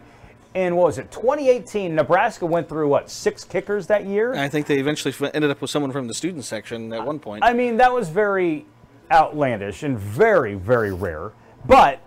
in 0.55 0.75
what 0.75 0.87
was 0.87 0.97
it 0.97 1.11
2018 1.11 1.93
nebraska 1.93 2.45
went 2.45 2.67
through 2.67 2.87
what 2.87 3.09
six 3.09 3.43
kickers 3.43 3.87
that 3.87 4.05
year 4.05 4.33
I 4.33 4.49
think 4.49 4.65
they 4.65 4.79
eventually 4.79 5.13
ended 5.33 5.51
up 5.51 5.61
with 5.61 5.69
someone 5.69 5.91
from 5.91 6.07
the 6.07 6.13
student 6.13 6.43
section 6.43 6.91
at 6.93 7.05
one 7.05 7.19
point. 7.19 7.43
I 7.43 7.53
mean, 7.53 7.77
that 7.77 7.93
was 7.93 8.09
very 8.09 8.65
outlandish 9.11 9.83
and 9.83 9.97
very, 9.97 10.55
very 10.55 10.93
rare. 10.93 11.31
But 11.65 12.01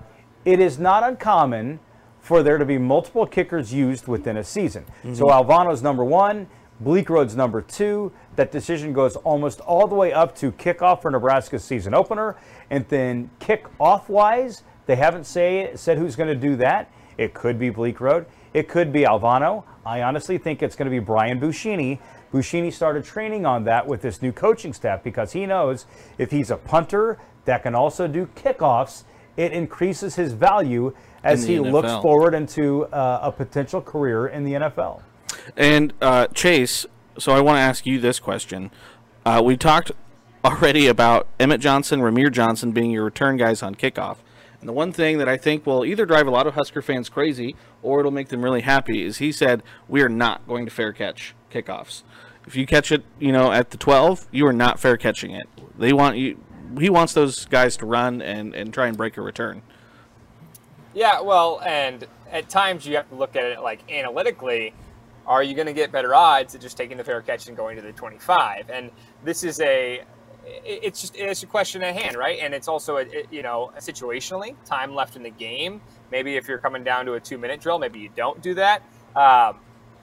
it 0.44 0.61
is 0.61 0.78
not 0.78 1.02
uncommon 1.02 1.80
for 2.20 2.42
there 2.42 2.58
to 2.58 2.64
be 2.64 2.78
multiple 2.78 3.26
kickers 3.26 3.72
used 3.72 4.06
within 4.06 4.37
a 4.37 4.44
season. 4.44 4.85
Mm-hmm. 4.85 5.14
So 5.14 5.26
Alvano's 5.26 5.82
number 5.82 6.04
one, 6.04 6.48
Bleekrode's 6.82 7.37
number 7.37 7.61
two. 7.61 8.12
That 8.37 8.50
decision 8.50 8.92
goes 8.92 9.16
almost 9.16 9.61
all 9.61 9.87
the 9.87 9.94
way 9.94 10.12
up 10.12 10.35
to 10.37 10.52
kickoff 10.52 11.02
for 11.02 11.11
Nebraska's 11.11 11.64
season 11.64 11.94
opener. 11.94 12.37
And 12.70 12.88
then 12.88 13.30
kick-off 13.40 14.08
wise, 14.08 14.62
they 14.87 14.97
haven't 14.97 15.25
say, 15.25 15.73
said 15.75 15.99
who's 15.99 16.16
going 16.16 16.29
to 16.29 16.35
do 16.35 16.57
that. 16.57 16.90
It 17.18 17.35
could 17.35 17.59
be 17.59 17.71
Bleekrode. 17.71 18.27
It 18.55 18.68
could 18.68 18.92
be 18.92 19.01
Alvano. 19.03 19.64
I 19.85 20.03
honestly 20.03 20.38
think 20.38 20.62
it's 20.62 20.77
going 20.77 20.87
to 20.87 20.90
be 20.90 20.99
Brian 20.99 21.40
Buschini. 21.40 21.99
Buschini 22.33 22.73
started 22.73 23.05
training 23.05 23.45
on 23.45 23.64
that 23.64 23.87
with 23.87 24.03
this 24.03 24.23
new 24.23 24.33
coaching 24.33 24.73
staff 24.73 25.03
because 25.03 25.33
he 25.33 25.47
knows 25.47 25.87
if 26.18 26.31
he's 26.31 26.51
a 26.51 26.57
punter 26.57 27.18
that 27.45 27.62
can 27.62 27.75
also 27.75 28.09
do 28.09 28.27
kickoffs, 28.35 29.05
it 29.37 29.53
increases 29.53 30.14
his 30.14 30.33
value 30.33 30.95
as 31.25 31.45
he 31.45 31.57
the 31.57 31.62
looks 31.62 31.92
forward 32.03 32.35
into 32.35 32.85
uh, 32.87 33.21
a 33.23 33.33
potential 33.33 33.81
career 33.81 34.27
in 34.27 34.45
the 34.45 34.53
NFL. 34.53 35.03
And 35.57 35.92
uh, 36.01 36.27
Chase, 36.29 36.87
so 37.18 37.33
I 37.33 37.40
want 37.40 37.57
to 37.57 37.61
ask 37.61 37.87
you 37.87 38.01
this 38.01 38.18
question. 38.18 38.71
Uh, 39.25 39.42
we 39.45 39.57
talked 39.57 39.92
already 40.45 40.87
about 40.87 41.29
Emmett 41.38 41.61
Johnson, 41.61 42.01
Rahmir 42.01 42.33
Johnson 42.33 42.73
being 42.73 42.90
your 42.90 43.05
return 43.05 43.37
guys 43.37 43.62
on 43.62 43.75
kickoff. 43.75 44.16
And 44.62 44.68
the 44.68 44.72
one 44.72 44.92
thing 44.92 45.18
that 45.18 45.29
I 45.29 45.37
think 45.37 45.66
will 45.66 45.85
either 45.85 46.07
drive 46.07 46.29
a 46.29 46.31
lot 46.31 46.46
of 46.46 46.55
Husker 46.55 46.83
fans 46.83 47.09
crazy 47.09 47.57
or 47.83 47.98
it'll 47.98 48.12
make 48.12 48.29
them 48.29 48.44
really 48.44 48.61
happy 48.61 49.03
is 49.03 49.18
he 49.18 49.33
said, 49.33 49.61
We 49.88 50.03
are 50.03 50.09
not 50.09 50.46
going 50.46 50.66
to 50.66 50.70
fair 50.70 50.92
catch 50.92 51.35
kickoffs. 51.51 52.05
If 52.46 52.55
you 52.55 52.64
catch 52.64 52.92
it, 52.92 53.03
you 53.18 53.33
know, 53.33 53.51
at 53.51 53.70
the 53.70 53.77
12, 53.77 54.29
you 54.31 54.46
are 54.46 54.53
not 54.53 54.79
fair 54.79 54.96
catching 54.96 55.33
it. 55.33 55.48
They 55.77 55.92
want 55.92 56.16
you. 56.16 56.38
He 56.79 56.88
wants 56.90 57.12
those 57.12 57.44
guys 57.46 57.77
to 57.79 57.87
run 57.87 58.22
and, 58.22 58.55
and 58.55 58.72
try 58.72 58.87
and 58.87 58.96
break 58.96 59.16
a 59.16 59.20
return. 59.20 59.62
Yeah, 60.94 61.20
well, 61.22 61.61
and 61.66 62.07
at 62.31 62.48
times 62.48 62.87
you 62.87 62.94
have 62.94 63.09
to 63.09 63.16
look 63.16 63.35
at 63.35 63.42
it 63.42 63.61
like 63.61 63.90
analytically. 63.90 64.75
Are 65.27 65.42
you 65.42 65.55
going 65.55 65.66
to 65.66 65.72
get 65.72 65.90
better 65.90 66.14
odds 66.14 66.55
at 66.55 66.61
just 66.61 66.77
taking 66.77 66.98
the 66.98 67.05
fair 67.05 67.20
catch 67.20 67.48
and 67.48 67.57
going 67.57 67.75
to 67.75 67.83
the 67.83 67.92
25? 67.92 68.70
And 68.70 68.92
this 69.25 69.42
is 69.42 69.59
a, 69.61 70.03
it's 70.44 71.00
just 71.00 71.16
it's 71.16 71.42
a 71.42 71.46
question 71.46 71.83
at 71.83 71.96
hand, 71.96 72.16
right? 72.16 72.38
And 72.40 72.55
it's 72.55 72.68
also 72.68 72.98
a, 72.98 73.07
you 73.31 73.42
know 73.42 73.72
situationally, 73.78 74.55
time 74.64 74.94
left 74.94 75.16
in 75.16 75.22
the 75.22 75.31
game. 75.31 75.81
Maybe 76.11 76.37
if 76.37 76.48
you're 76.48 76.59
coming 76.59 76.85
down 76.85 77.07
to 77.07 77.14
a 77.14 77.20
two-minute 77.20 77.61
drill, 77.61 77.78
maybe 77.78 77.98
you 77.98 78.11
don't 78.14 78.42
do 78.42 78.55
that. 78.55 78.83
Um, 79.16 79.61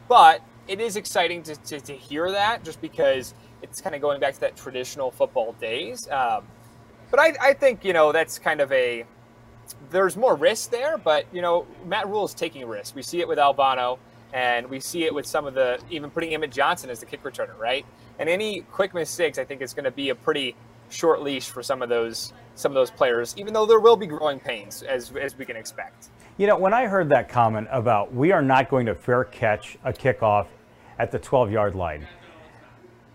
but 0.08 0.42
it 0.68 0.80
is 0.80 0.96
exciting 0.96 1.44
to, 1.44 1.56
to, 1.56 1.80
to 1.82 1.94
hear 1.94 2.32
that, 2.32 2.64
just 2.64 2.82
because 2.82 3.34
it's 3.62 3.82
kind 3.82 3.96
of 3.96 4.02
going 4.02 4.20
back 4.20 4.34
to 4.36 4.40
that 4.42 4.56
traditional 4.56 5.12
football 5.12 5.54
days. 5.54 6.08
Um, 6.10 6.46
but 7.12 7.20
I, 7.20 7.34
I 7.42 7.54
think 7.54 7.84
you 7.84 7.94
know 7.94 8.12
that's 8.12 8.40
kind 8.40 8.62
of 8.62 8.72
a 8.72 9.06
there's 9.90 10.18
more 10.18 10.36
risk 10.36 10.72
there, 10.72 10.98
but 10.98 11.26
you 11.32 11.42
know, 11.42 11.66
Matt 11.86 12.08
Rhule 12.08 12.26
is 12.26 12.34
taking 12.34 12.68
risks. 12.68 12.96
We 12.96 13.02
see 13.02 13.20
it 13.20 13.28
with 13.28 13.38
Alvano, 13.38 13.98
and 14.34 14.68
we 14.70 14.80
see 14.80 15.04
it 15.04 15.14
with 15.14 15.26
some 15.26 15.46
of 15.46 15.54
the 15.54 15.80
even 15.90 16.10
putting 16.10 16.34
Emmett 16.34 16.52
Johnson 16.52 16.90
as 16.90 17.00
the 17.00 17.06
kick 17.06 17.24
returner, 17.24 17.58
right? 17.58 17.86
And 18.20 18.30
any 18.30 18.62
quick 18.72 18.94
mistakes, 18.94 19.40
I 19.40 19.46
think, 19.46 19.62
is 19.62 19.74
going 19.74 19.86
to 19.86 19.92
be 19.92 20.10
a 20.10 20.16
pretty 20.16 20.56
short 20.90 21.22
leash 21.22 21.50
for 21.50 21.64
some 21.64 21.82
of 21.82 21.90
those 21.90 22.34
some 22.56 22.72
of 22.72 22.76
those 22.76 22.92
players, 22.92 23.34
even 23.38 23.54
though 23.54 23.66
there 23.66 23.80
will 23.80 23.96
be 23.96 24.06
growing 24.06 24.40
pains 24.40 24.84
as 24.84 25.12
as 25.16 25.38
we 25.38 25.46
can 25.46 25.56
expect. 25.56 26.10
You 26.38 26.48
know, 26.48 26.58
when 26.58 26.74
I 26.74 26.88
heard 26.88 27.10
that 27.10 27.30
comment 27.30 27.68
about 27.72 28.14
we 28.14 28.32
are 28.32 28.42
not 28.42 28.70
going 28.70 28.86
to 28.86 28.96
fair 28.96 29.24
catch 29.24 29.78
a 29.84 29.94
kickoff 29.94 30.48
at 30.98 31.12
the 31.12 31.20
12 31.20 31.52
yard 31.52 31.76
line, 31.76 32.06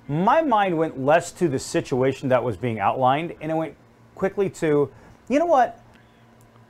my 0.09 0.43
mind 0.43 0.77
went 0.77 0.99
less 0.99 1.33
to 1.33 1.49
the 1.49 1.59
situation 1.59 2.29
that 2.31 2.43
was 2.43 2.57
being 2.57 2.79
outlined 2.79 3.35
and 3.41 3.51
it 3.51 3.55
went 3.55 3.75
quickly 4.15 4.49
to, 4.49 4.91
you 5.29 5.39
know 5.39 5.47
what? 5.47 5.81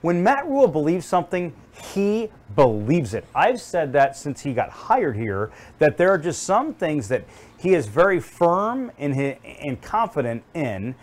When 0.02 0.22
Matt 0.22 0.46
Rhule 0.46 0.68
believes 0.68 1.06
something, 1.06 1.54
he 1.82 2.30
believes 2.54 3.14
it. 3.14 3.24
I've 3.34 3.60
said 3.60 3.92
that 3.94 4.16
since 4.16 4.42
he 4.42 4.52
got 4.52 4.70
hired 4.70 5.16
here, 5.16 5.50
that 5.78 5.96
there 5.96 6.10
are 6.10 6.18
just 6.18 6.42
some 6.42 6.74
things 6.74 7.08
that 7.08 7.24
he 7.58 7.74
is 7.74 7.86
very 7.86 8.20
firm 8.20 8.92
and, 8.98 9.14
and 9.44 9.80
confident 9.80 10.42
in, 10.54 10.94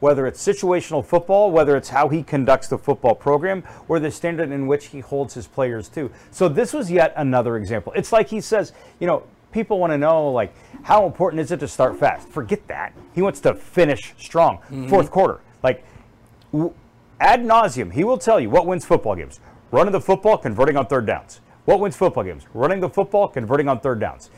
whether 0.00 0.26
it's 0.26 0.44
situational 0.44 1.04
football, 1.04 1.50
whether 1.50 1.76
it's 1.76 1.90
how 1.90 2.08
he 2.08 2.22
conducts 2.22 2.68
the 2.68 2.78
football 2.78 3.14
program, 3.14 3.62
or 3.88 3.98
the 3.98 4.10
standard 4.10 4.50
in 4.50 4.66
which 4.66 4.86
he 4.86 5.00
holds 5.00 5.34
his 5.34 5.46
players 5.46 5.88
to. 5.88 6.10
So 6.30 6.48
this 6.48 6.72
was 6.72 6.90
yet 6.90 7.12
another 7.16 7.56
example. 7.56 7.92
It's 7.94 8.12
like 8.12 8.28
he 8.28 8.40
says, 8.40 8.72
you 8.98 9.06
know, 9.06 9.24
people 9.52 9.78
want 9.78 9.92
to 9.92 9.98
know 9.98 10.30
like 10.30 10.54
how 10.82 11.06
important 11.06 11.40
is 11.40 11.50
it 11.50 11.60
to 11.60 11.68
start 11.68 11.98
fast? 11.98 12.28
Forget 12.28 12.66
that. 12.68 12.92
He 13.14 13.22
wants 13.22 13.40
to 13.40 13.54
finish 13.54 14.14
strong. 14.18 14.58
Mm-hmm. 14.58 14.88
Fourth 14.88 15.10
quarter, 15.10 15.40
like 15.62 15.84
ad 17.20 17.42
nauseum, 17.42 17.92
he 17.92 18.04
will 18.04 18.18
tell 18.18 18.40
you 18.40 18.48
what 18.48 18.66
wins 18.66 18.84
football 18.84 19.14
games: 19.14 19.40
running 19.70 19.92
the 19.92 20.00
football, 20.00 20.36
converting 20.38 20.76
on 20.76 20.86
third 20.86 21.06
downs. 21.06 21.40
What 21.64 21.80
wins 21.80 21.96
football 21.96 22.24
games? 22.24 22.44
Running 22.54 22.80
the 22.80 22.88
football, 22.88 23.28
converting 23.28 23.68
on 23.68 23.80
third 23.80 24.00
downs. 24.00 24.30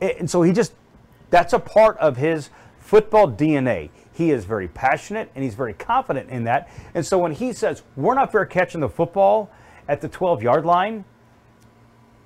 And 0.00 0.28
so 0.28 0.42
he 0.42 0.52
just—that's 0.52 1.52
a 1.52 1.58
part 1.58 1.96
of 1.98 2.16
his 2.16 2.50
football 2.78 3.30
DNA. 3.30 3.90
He 4.12 4.30
is 4.30 4.44
very 4.44 4.68
passionate 4.68 5.30
and 5.34 5.42
he's 5.42 5.54
very 5.54 5.74
confident 5.74 6.30
in 6.30 6.44
that. 6.44 6.70
And 6.94 7.04
so 7.04 7.18
when 7.18 7.32
he 7.32 7.52
says 7.52 7.82
we're 7.96 8.14
not 8.14 8.30
fair 8.30 8.46
catching 8.46 8.80
the 8.80 8.88
football 8.88 9.50
at 9.88 10.00
the 10.00 10.08
12-yard 10.08 10.64
line, 10.64 11.04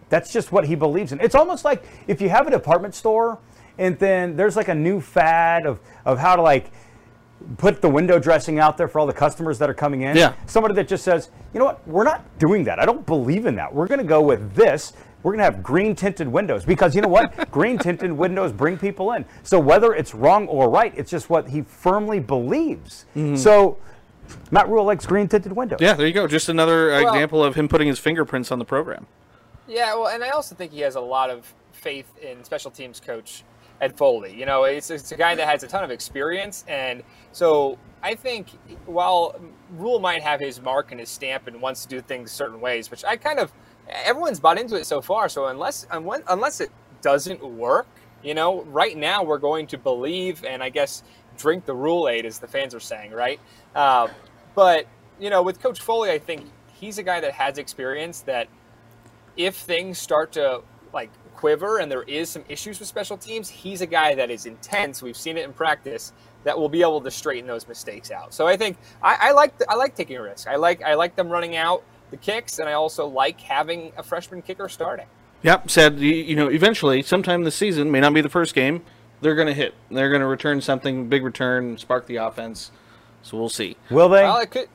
that's 0.09 0.33
just 0.33 0.53
what 0.53 0.67
he 0.67 0.75
believes 0.75 1.13
in. 1.13 1.21
It's 1.21 1.35
almost 1.35 1.65
like 1.65 1.83
if 2.07 2.21
you 2.21 2.29
have 2.29 2.47
a 2.47 2.51
department 2.51 2.95
store 2.95 3.39
and 3.79 3.99
then 3.99 4.37
there's 4.37 4.57
like 4.57 4.69
a 4.69 4.75
new 4.75 5.01
fad 5.01 5.65
of, 5.65 5.81
of 6.05 6.19
how 6.19 6.37
to 6.37 6.43
like 6.43 6.71
put 7.57 7.81
the 7.81 7.89
window 7.89 8.19
dressing 8.19 8.59
out 8.59 8.77
there 8.77 8.89
for 8.89 8.99
all 8.99 9.07
the 9.07 9.13
customers 9.13 9.59
that 9.59 9.71
are 9.71 9.75
coming 9.75 10.03
in. 10.03 10.17
Yeah. 10.17 10.35
Somebody 10.47 10.75
that 10.75 10.89
just 10.89 11.05
says, 11.05 11.31
you 11.53 11.59
know 11.59 11.67
what, 11.67 11.87
we're 11.87 12.05
not 12.05 12.39
doing 12.39 12.65
that. 12.65 12.79
I 12.79 12.87
don't 12.87 13.07
believe 13.07 13.47
in 13.47 13.55
that. 13.57 13.73
We're 13.73 13.87
going 13.87 13.99
to 14.01 14.05
go 14.05 14.21
with 14.21 14.55
this. 14.55 14.93
We're 15.23 15.33
going 15.33 15.39
to 15.39 15.45
have 15.45 15.63
green 15.63 15.95
tinted 15.95 16.29
windows 16.29 16.65
because 16.65 16.95
you 16.95 17.01
know 17.03 17.09
what? 17.09 17.51
green 17.51 17.79
tinted 17.79 18.13
windows 18.13 18.53
bring 18.53 18.77
people 18.79 19.13
in. 19.13 19.25
So 19.43 19.59
whether 19.59 19.95
it's 19.95 20.15
wrong 20.15 20.47
or 20.47 20.71
right, 20.71 20.93
it's 20.97 21.11
just 21.11 21.29
what 21.31 21.49
he 21.49 21.63
firmly 21.63 22.21
believes. 22.21 23.05
Mm-hmm. 23.17 23.37
So 23.37 23.79
Matt 24.51 24.69
Rhule 24.69 24.85
likes 24.85 25.07
green 25.07 25.29
tinted 25.29 25.53
windows. 25.53 25.81
Yeah, 25.81 25.95
there 25.95 26.07
you 26.07 26.13
go. 26.13 26.27
Just 26.27 26.49
another 26.49 26.89
Well- 26.89 27.09
example 27.09 27.43
of 27.43 27.55
him 27.55 27.69
putting 27.69 27.89
his 27.89 27.99
fingerprints 27.99 28.53
on 28.53 28.59
the 28.59 28.65
program. 28.65 29.07
Yeah, 29.67 29.95
well, 29.95 30.09
and 30.09 30.25
I 30.25 30.31
also 30.31 30.55
think 30.55 30.73
he 30.73 30.81
has 30.81 30.95
a 30.95 31.01
lot 31.01 31.29
of 31.29 31.53
faith 31.73 32.11
in 32.23 32.43
special 32.43 32.71
teams 32.71 33.01
coach 33.01 33.45
Ed 33.81 33.97
Foley. 33.97 34.35
You 34.35 34.47
know, 34.47 34.65
it's, 34.65 34.91
it's 34.91 35.13
a 35.13 35.17
guy 35.17 35.35
that 35.35 35.47
has 35.47 35.63
a 35.63 35.69
ton 35.69 35.85
of 35.85 35.91
experience, 35.91 36.65
and 36.69 37.03
so 37.33 37.79
I 38.03 38.15
think 38.15 38.49
while 38.87 39.41
Rhule 39.77 40.01
might 40.01 40.23
have 40.23 40.41
his 40.41 40.61
mark 40.61 40.91
and 40.91 41.01
his 41.01 41.09
stamp 41.09 41.47
and 41.47 41.61
wants 41.61 41.83
to 41.83 41.89
do 41.89 42.01
things 42.01 42.31
certain 42.31 42.61
ways, 42.61 42.91
which 42.91 43.05
I 43.05 43.17
kind 43.17 43.39
of 43.39 43.53
everyone's 43.89 44.41
bought 44.41 44.59
into 44.59 44.77
it 44.77 44.87
so 44.87 45.01
far. 45.01 45.29
So 45.29 45.47
unless 45.47 45.87
unless 45.93 46.61
it 46.61 46.71
doesn't 47.03 47.43
work, 47.43 47.87
you 48.23 48.35
know, 48.35 48.63
right 48.65 48.97
now 48.97 49.23
we're 49.23 49.39
going 49.39 49.67
to 49.69 49.79
believe 49.79 50.45
and 50.45 50.63
I 50.63 50.69
guess 50.69 51.03
drink 51.37 51.65
the 51.65 51.75
Rhule 51.75 52.09
aid, 52.09 52.27
as 52.27 52.39
the 52.39 52.49
fans 52.49 52.75
are 52.75 52.81
saying, 52.81 53.13
right? 53.13 53.41
Uh, 53.75 54.09
but 54.55 54.87
you 55.19 55.31
know, 55.31 55.43
with 55.43 55.61
Coach 55.61 55.81
Foley, 55.81 56.11
I 56.11 56.19
think 56.19 56.47
he's 56.75 56.99
a 56.99 57.03
guy 57.03 57.21
that 57.21 57.33
has 57.33 57.59
experience. 57.59 58.21
That 58.21 58.49
if 59.37 59.57
things 59.57 59.99
start 59.99 60.33
to 60.33 60.63
like 60.93 61.11
quiver 61.39 61.79
and 61.79 61.91
there 61.91 62.03
is 62.03 62.29
some 62.29 62.45
issues 62.49 62.81
with 62.81 62.89
special 62.89 63.17
teams, 63.17 63.49
he's 63.49 63.81
a 63.81 63.87
guy 63.87 64.15
that 64.17 64.29
is 64.29 64.45
intense. 64.45 65.03
We've 65.03 65.17
seen 65.17 65.39
it 65.39 65.45
in 65.45 65.53
practice 65.53 66.13
that 66.43 66.59
will 66.59 66.69
be 66.69 66.83
able 66.83 67.01
to 67.01 67.11
straighten 67.11 67.47
those 67.47 67.69
mistakes 67.69 68.11
out. 68.11 68.35
So 68.35 68.47
I 68.47 68.57
think 68.57 68.77
I, 69.03 69.29
I 69.29 69.33
like 69.33 69.57
the, 69.57 69.71
I 69.71 69.75
like 69.75 69.95
taking 69.95 70.17
a 70.17 70.23
risk. 70.23 70.49
I 70.49 70.57
like 70.57 70.83
I 70.83 70.95
like 70.95 71.15
them 71.15 71.29
running 71.29 71.57
out 71.57 71.85
the 72.11 72.17
kicks, 72.17 72.59
and 72.59 72.69
I 72.69 72.73
also 72.73 73.07
like 73.07 73.41
having 73.41 73.93
a 73.97 74.03
freshman 74.03 74.43
kicker 74.43 74.69
starting. 74.69 75.07
Yep, 75.43 75.71
said 75.71 76.01
you 76.01 76.35
know 76.35 76.49
eventually, 76.49 77.03
sometime 77.03 77.45
this 77.45 77.55
season, 77.55 77.91
may 77.91 78.01
not 78.01 78.15
be 78.15 78.21
the 78.21 78.29
first 78.29 78.55
game, 78.55 78.83
they're 79.21 79.37
going 79.37 79.47
to 79.47 79.55
hit. 79.55 79.75
They're 79.91 80.11
going 80.11 80.23
to 80.23 80.27
return 80.27 80.61
something 80.61 81.09
big 81.09 81.23
return, 81.23 81.79
spark 81.79 82.07
the 82.07 82.17
offense. 82.17 82.73
So 83.23 83.37
we'll 83.37 83.49
see. 83.49 83.77
Will 83.91 84.09
they? 84.09 84.23
Well, 84.23 84.39
it 84.39 84.51
could. 84.51 84.69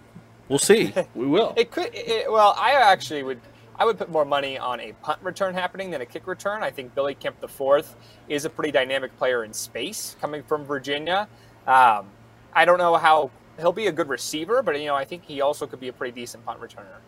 We'll 0.48 0.60
see. 0.60 0.94
we 1.16 1.26
will. 1.26 1.54
It 1.58 1.72
could. 1.72 1.90
It, 1.94 2.32
well, 2.32 2.56
I 2.58 2.74
actually 2.74 3.24
would. 3.24 3.42
I 3.78 3.86
would 3.86 3.98
put 3.98 4.10
more 4.10 4.26
money 4.26 4.58
on 4.58 4.80
a 4.80 4.94
punt 4.94 5.20
return 5.22 5.54
happening 5.54 5.92
than 5.92 6.02
a 6.02 6.06
kick 6.06 6.28
return. 6.28 6.64
I 6.64 6.70
think 6.70 6.94
Billy 6.94 7.16
Kemp 7.16 7.38
IV 7.44 7.96
is 8.30 8.46
a 8.46 8.50
pretty 8.50 8.72
dynamic 8.72 9.18
player 9.18 9.44
in 9.44 9.54
space, 9.54 10.16
coming 10.22 10.44
from 10.44 10.64
Virginia. 10.64 11.28
Um, 11.66 12.08
I 12.54 12.66
don't 12.66 12.78
know 12.78 12.96
how 12.98 13.32
he'll 13.60 13.74
be 13.74 13.88
a 13.88 13.92
good 13.92 14.10
receiver, 14.10 14.62
but 14.62 14.80
you 14.80 14.88
know 14.88 14.96
I 14.96 15.06
think 15.06 15.24
he 15.24 15.42
also 15.42 15.66
could 15.66 15.80
be 15.80 15.88
a 15.88 15.94
pretty 15.94 16.14
decent 16.20 16.46
punt 16.46 16.60
returner. 16.60 17.00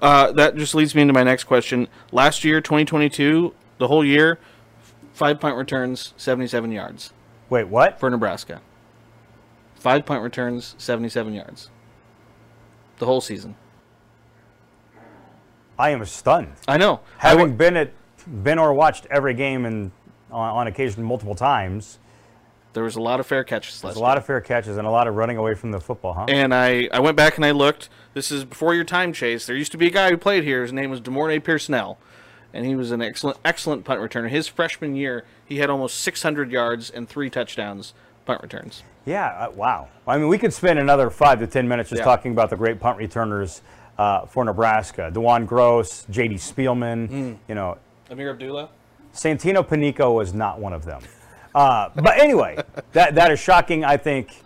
Uh, 0.00 0.32
that 0.32 0.56
just 0.56 0.74
leads 0.74 0.94
me 0.94 1.02
into 1.02 1.14
my 1.14 1.22
next 1.22 1.44
question. 1.44 1.88
Last 2.12 2.44
year, 2.44 2.60
2022, 2.60 3.54
the 3.78 3.88
whole 3.88 4.04
year, 4.04 4.38
five 5.12 5.40
punt 5.40 5.56
returns, 5.56 6.12
77 6.16 6.72
yards 6.72 7.12
Wait, 7.48 7.68
what? 7.68 8.00
for 8.00 8.10
Nebraska. 8.10 8.60
Five 9.76 10.06
punt 10.06 10.22
returns, 10.22 10.74
77 10.78 11.34
yards. 11.34 11.70
The 12.98 13.06
whole 13.06 13.20
season. 13.20 13.56
I 15.78 15.90
am 15.90 16.04
stunned. 16.04 16.52
I 16.68 16.76
know. 16.76 17.00
Having 17.18 17.56
been 17.56 17.76
at 17.76 17.90
been 18.42 18.58
or 18.58 18.72
watched 18.72 19.06
every 19.10 19.34
game 19.34 19.64
and 19.66 19.90
on, 20.30 20.56
on 20.56 20.66
occasion 20.66 21.02
multiple 21.02 21.34
times, 21.34 21.98
there 22.72 22.82
was 22.82 22.96
a 22.96 23.00
lot 23.00 23.20
of 23.20 23.26
fair 23.26 23.44
catches 23.44 23.80
there's 23.80 23.94
a 23.94 23.98
year. 23.98 24.06
lot 24.06 24.16
of 24.18 24.24
fair 24.24 24.40
catches 24.40 24.76
and 24.76 24.86
a 24.86 24.90
lot 24.90 25.06
of 25.06 25.14
running 25.14 25.36
away 25.36 25.54
from 25.54 25.70
the 25.70 25.80
football, 25.80 26.14
huh? 26.14 26.26
And 26.28 26.54
I, 26.54 26.88
I 26.92 27.00
went 27.00 27.16
back 27.16 27.36
and 27.36 27.44
I 27.44 27.50
looked. 27.52 27.88
This 28.14 28.30
is 28.32 28.44
before 28.44 28.74
your 28.74 28.84
time 28.84 29.12
chase. 29.12 29.46
There 29.46 29.56
used 29.56 29.72
to 29.72 29.78
be 29.78 29.86
a 29.86 29.90
guy 29.90 30.10
who 30.10 30.16
played 30.16 30.44
here. 30.44 30.62
His 30.62 30.72
name 30.72 30.90
was 30.90 31.00
De'Mornay 31.00 31.42
Pierson-El, 31.42 31.98
and 32.52 32.64
he 32.64 32.74
was 32.74 32.90
an 32.90 33.02
excellent 33.02 33.38
excellent 33.44 33.84
punt 33.84 34.00
returner. 34.00 34.28
His 34.28 34.48
freshman 34.48 34.96
year, 34.96 35.24
he 35.44 35.58
had 35.58 35.70
almost 35.70 36.00
600 36.00 36.50
yards 36.50 36.90
and 36.90 37.08
three 37.08 37.28
touchdowns 37.30 37.94
punt 38.24 38.40
returns. 38.42 38.82
Yeah, 39.04 39.26
uh, 39.26 39.50
wow. 39.50 39.88
I 40.06 40.16
mean, 40.16 40.28
we 40.28 40.38
could 40.38 40.52
spend 40.54 40.78
another 40.78 41.10
five 41.10 41.38
to 41.40 41.46
ten 41.46 41.68
minutes 41.68 41.90
just 41.90 42.00
Yeah. 42.00 42.04
talking 42.06 42.32
about 42.32 42.48
the 42.50 42.56
great 42.56 42.80
punt 42.80 42.96
returners 42.98 43.60
uh, 43.98 44.26
for 44.26 44.44
Nebraska. 44.44 45.10
DeJuan 45.12 45.46
Groce, 45.46 46.08
J.D. 46.10 46.36
Spielman, 46.36 47.08
Hmm. 47.08 47.32
you 47.48 47.54
know, 47.54 47.78
Ameer 48.10 48.30
Abdullah. 48.30 48.68
Santino 49.12 49.66
Panico 49.66 50.14
was 50.14 50.34
not 50.34 50.58
one 50.60 50.72
of 50.72 50.84
them. 50.84 51.00
Uh, 51.54 51.88
but 51.94 52.18
anyway, 52.18 52.58
that, 52.92 53.14
that 53.14 53.30
is 53.30 53.38
shocking, 53.38 53.84
I 53.84 53.96
think. 53.96 54.42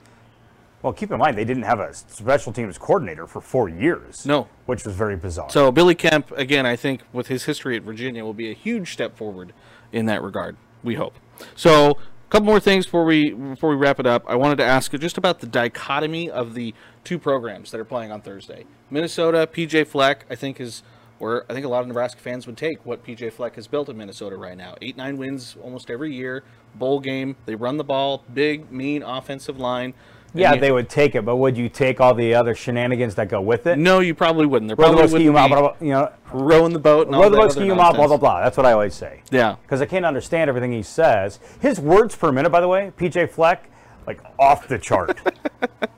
Well, 0.82 0.92
keep 0.92 1.10
in 1.10 1.18
mind, 1.18 1.36
they 1.36 1.44
didn't 1.44 1.64
have 1.64 1.80
a 1.80 1.92
special 1.92 2.52
teams 2.52 2.78
coordinator 2.78 3.26
for 3.26 3.40
four 3.40 3.68
years. 3.68 4.24
No. 4.24 4.46
Which 4.66 4.84
was 4.84 4.94
very 4.94 5.16
bizarre. 5.16 5.50
So 5.50 5.72
Billy 5.72 5.94
Kemp, 5.96 6.30
again, 6.32 6.66
I 6.66 6.76
think 6.76 7.00
with 7.12 7.26
his 7.26 7.44
history 7.44 7.76
at 7.76 7.82
Virginia, 7.82 8.24
will 8.24 8.34
be 8.34 8.50
a 8.50 8.54
huge 8.54 8.92
step 8.92 9.16
forward 9.16 9.52
in 9.90 10.06
that 10.06 10.22
regard. 10.22 10.56
We 10.84 10.94
hope. 10.94 11.14
So, 11.56 11.90
a 11.92 12.30
couple 12.30 12.46
more 12.46 12.60
things 12.60 12.84
before 12.84 13.04
we 13.04 13.30
before 13.30 13.70
we 13.70 13.76
wrap 13.76 13.98
it 13.98 14.06
up. 14.06 14.24
I 14.28 14.36
wanted 14.36 14.56
to 14.58 14.64
ask 14.64 14.92
just 14.92 15.18
about 15.18 15.40
the 15.40 15.46
dichotomy 15.48 16.30
of 16.30 16.54
the 16.54 16.74
two 17.08 17.18
programs 17.18 17.70
that 17.70 17.80
are 17.80 17.86
playing 17.86 18.12
on 18.12 18.20
Thursday. 18.20 18.66
Minnesota, 18.90 19.48
PJ 19.50 19.86
Fleck, 19.86 20.26
I 20.28 20.34
think 20.34 20.60
is 20.60 20.82
where 21.18 21.50
I 21.50 21.54
think 21.54 21.64
a 21.64 21.68
lot 21.68 21.80
of 21.80 21.86
Nebraska 21.88 22.20
fans 22.20 22.46
would 22.46 22.58
take 22.58 22.84
what 22.84 23.02
PJ 23.02 23.32
Fleck 23.32 23.54
has 23.54 23.66
built 23.66 23.88
in 23.88 23.96
Minnesota 23.96 24.36
right 24.36 24.58
now. 24.58 24.74
Eight 24.82 24.94
nine 24.98 25.16
wins 25.16 25.56
almost 25.62 25.90
every 25.90 26.14
year. 26.14 26.44
Bowl 26.74 27.00
game. 27.00 27.34
They 27.46 27.54
run 27.54 27.78
the 27.78 27.84
ball. 27.84 28.24
Big, 28.34 28.70
mean 28.70 29.02
offensive 29.02 29.58
line. 29.58 29.94
Yeah, 30.34 30.52
you- 30.52 30.60
they 30.60 30.70
would 30.70 30.90
take 30.90 31.14
it, 31.14 31.24
but 31.24 31.36
would 31.36 31.56
you 31.56 31.70
take 31.70 31.98
all 31.98 32.12
the 32.12 32.34
other 32.34 32.54
shenanigans 32.54 33.14
that 33.14 33.30
go 33.30 33.40
with 33.40 33.66
it? 33.66 33.78
No, 33.78 34.00
you 34.00 34.14
probably 34.14 34.44
wouldn't. 34.44 34.68
There 34.68 34.76
Row 34.76 34.90
the 34.92 34.98
probably 34.98 35.18
boat, 35.20 35.24
you 35.24 35.32
blah, 35.32 35.48
blah, 35.48 35.60
blah, 35.60 35.74
you 35.80 35.92
know, 35.94 36.12
rowing 36.30 36.74
the 36.74 36.78
boat 36.78 37.06
and 37.06 37.16
all 37.16 37.22
row 37.22 37.30
the 37.30 37.36
boat, 37.38 37.52
ski 37.52 37.64
blah, 37.70 37.92
blah, 37.92 38.16
blah. 38.18 38.42
That's 38.42 38.58
what 38.58 38.66
I 38.66 38.72
always 38.72 38.94
say. 38.94 39.22
Yeah. 39.30 39.56
Because 39.62 39.80
I 39.80 39.86
can't 39.86 40.04
understand 40.04 40.50
everything 40.50 40.72
he 40.72 40.82
says. 40.82 41.40
His 41.60 41.80
words 41.80 42.14
per 42.14 42.30
minute, 42.30 42.50
by 42.50 42.60
the 42.60 42.68
way, 42.68 42.92
PJ 42.98 43.30
Fleck, 43.30 43.70
like 44.06 44.20
off 44.38 44.68
the 44.68 44.78
chart. 44.78 45.18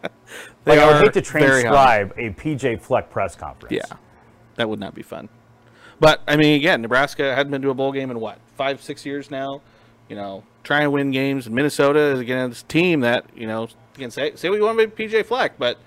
They 0.71 0.79
like, 0.79 0.89
I 0.89 0.93
would 0.93 1.03
hate 1.03 1.13
to 1.15 1.23
transcribe 1.23 2.13
a 2.17 2.31
PJ 2.31 2.81
Fleck 2.81 3.11
press 3.11 3.35
conference. 3.35 3.73
Yeah, 3.73 3.97
that 4.57 4.69
would 4.69 4.81
not 4.81 4.95
be 4.95 5.03
fun. 5.03 5.29
But 5.99 6.23
I 6.27 6.37
mean, 6.37 6.57
again, 6.57 6.83
Nebraska 6.83 7.35
hadn't 7.35 7.51
been 7.51 7.63
to 7.63 7.71
a 7.71 7.75
bowl 7.75 7.93
game 7.93 8.11
in 8.11 8.21
what 8.21 8.39
five, 8.57 8.83
six 8.83 9.05
years 9.05 9.31
now. 9.31 9.61
You 10.09 10.17
know, 10.17 10.45
trying 10.65 10.85
to 10.85 10.91
win 10.91 11.11
games. 11.11 11.47
And 11.47 11.55
Minnesota 11.55 12.01
is 12.01 12.21
again 12.21 12.51
this 12.51 12.63
team 12.63 13.01
that 13.01 13.25
you 13.35 13.47
know 13.47 13.69
can 13.95 14.11
say 14.11 14.35
say 14.35 14.49
what 14.49 14.57
you 14.57 14.65
want 14.65 14.81
about 14.81 14.97
PJ 14.97 15.27
Fleck, 15.27 15.59
but 15.59 15.79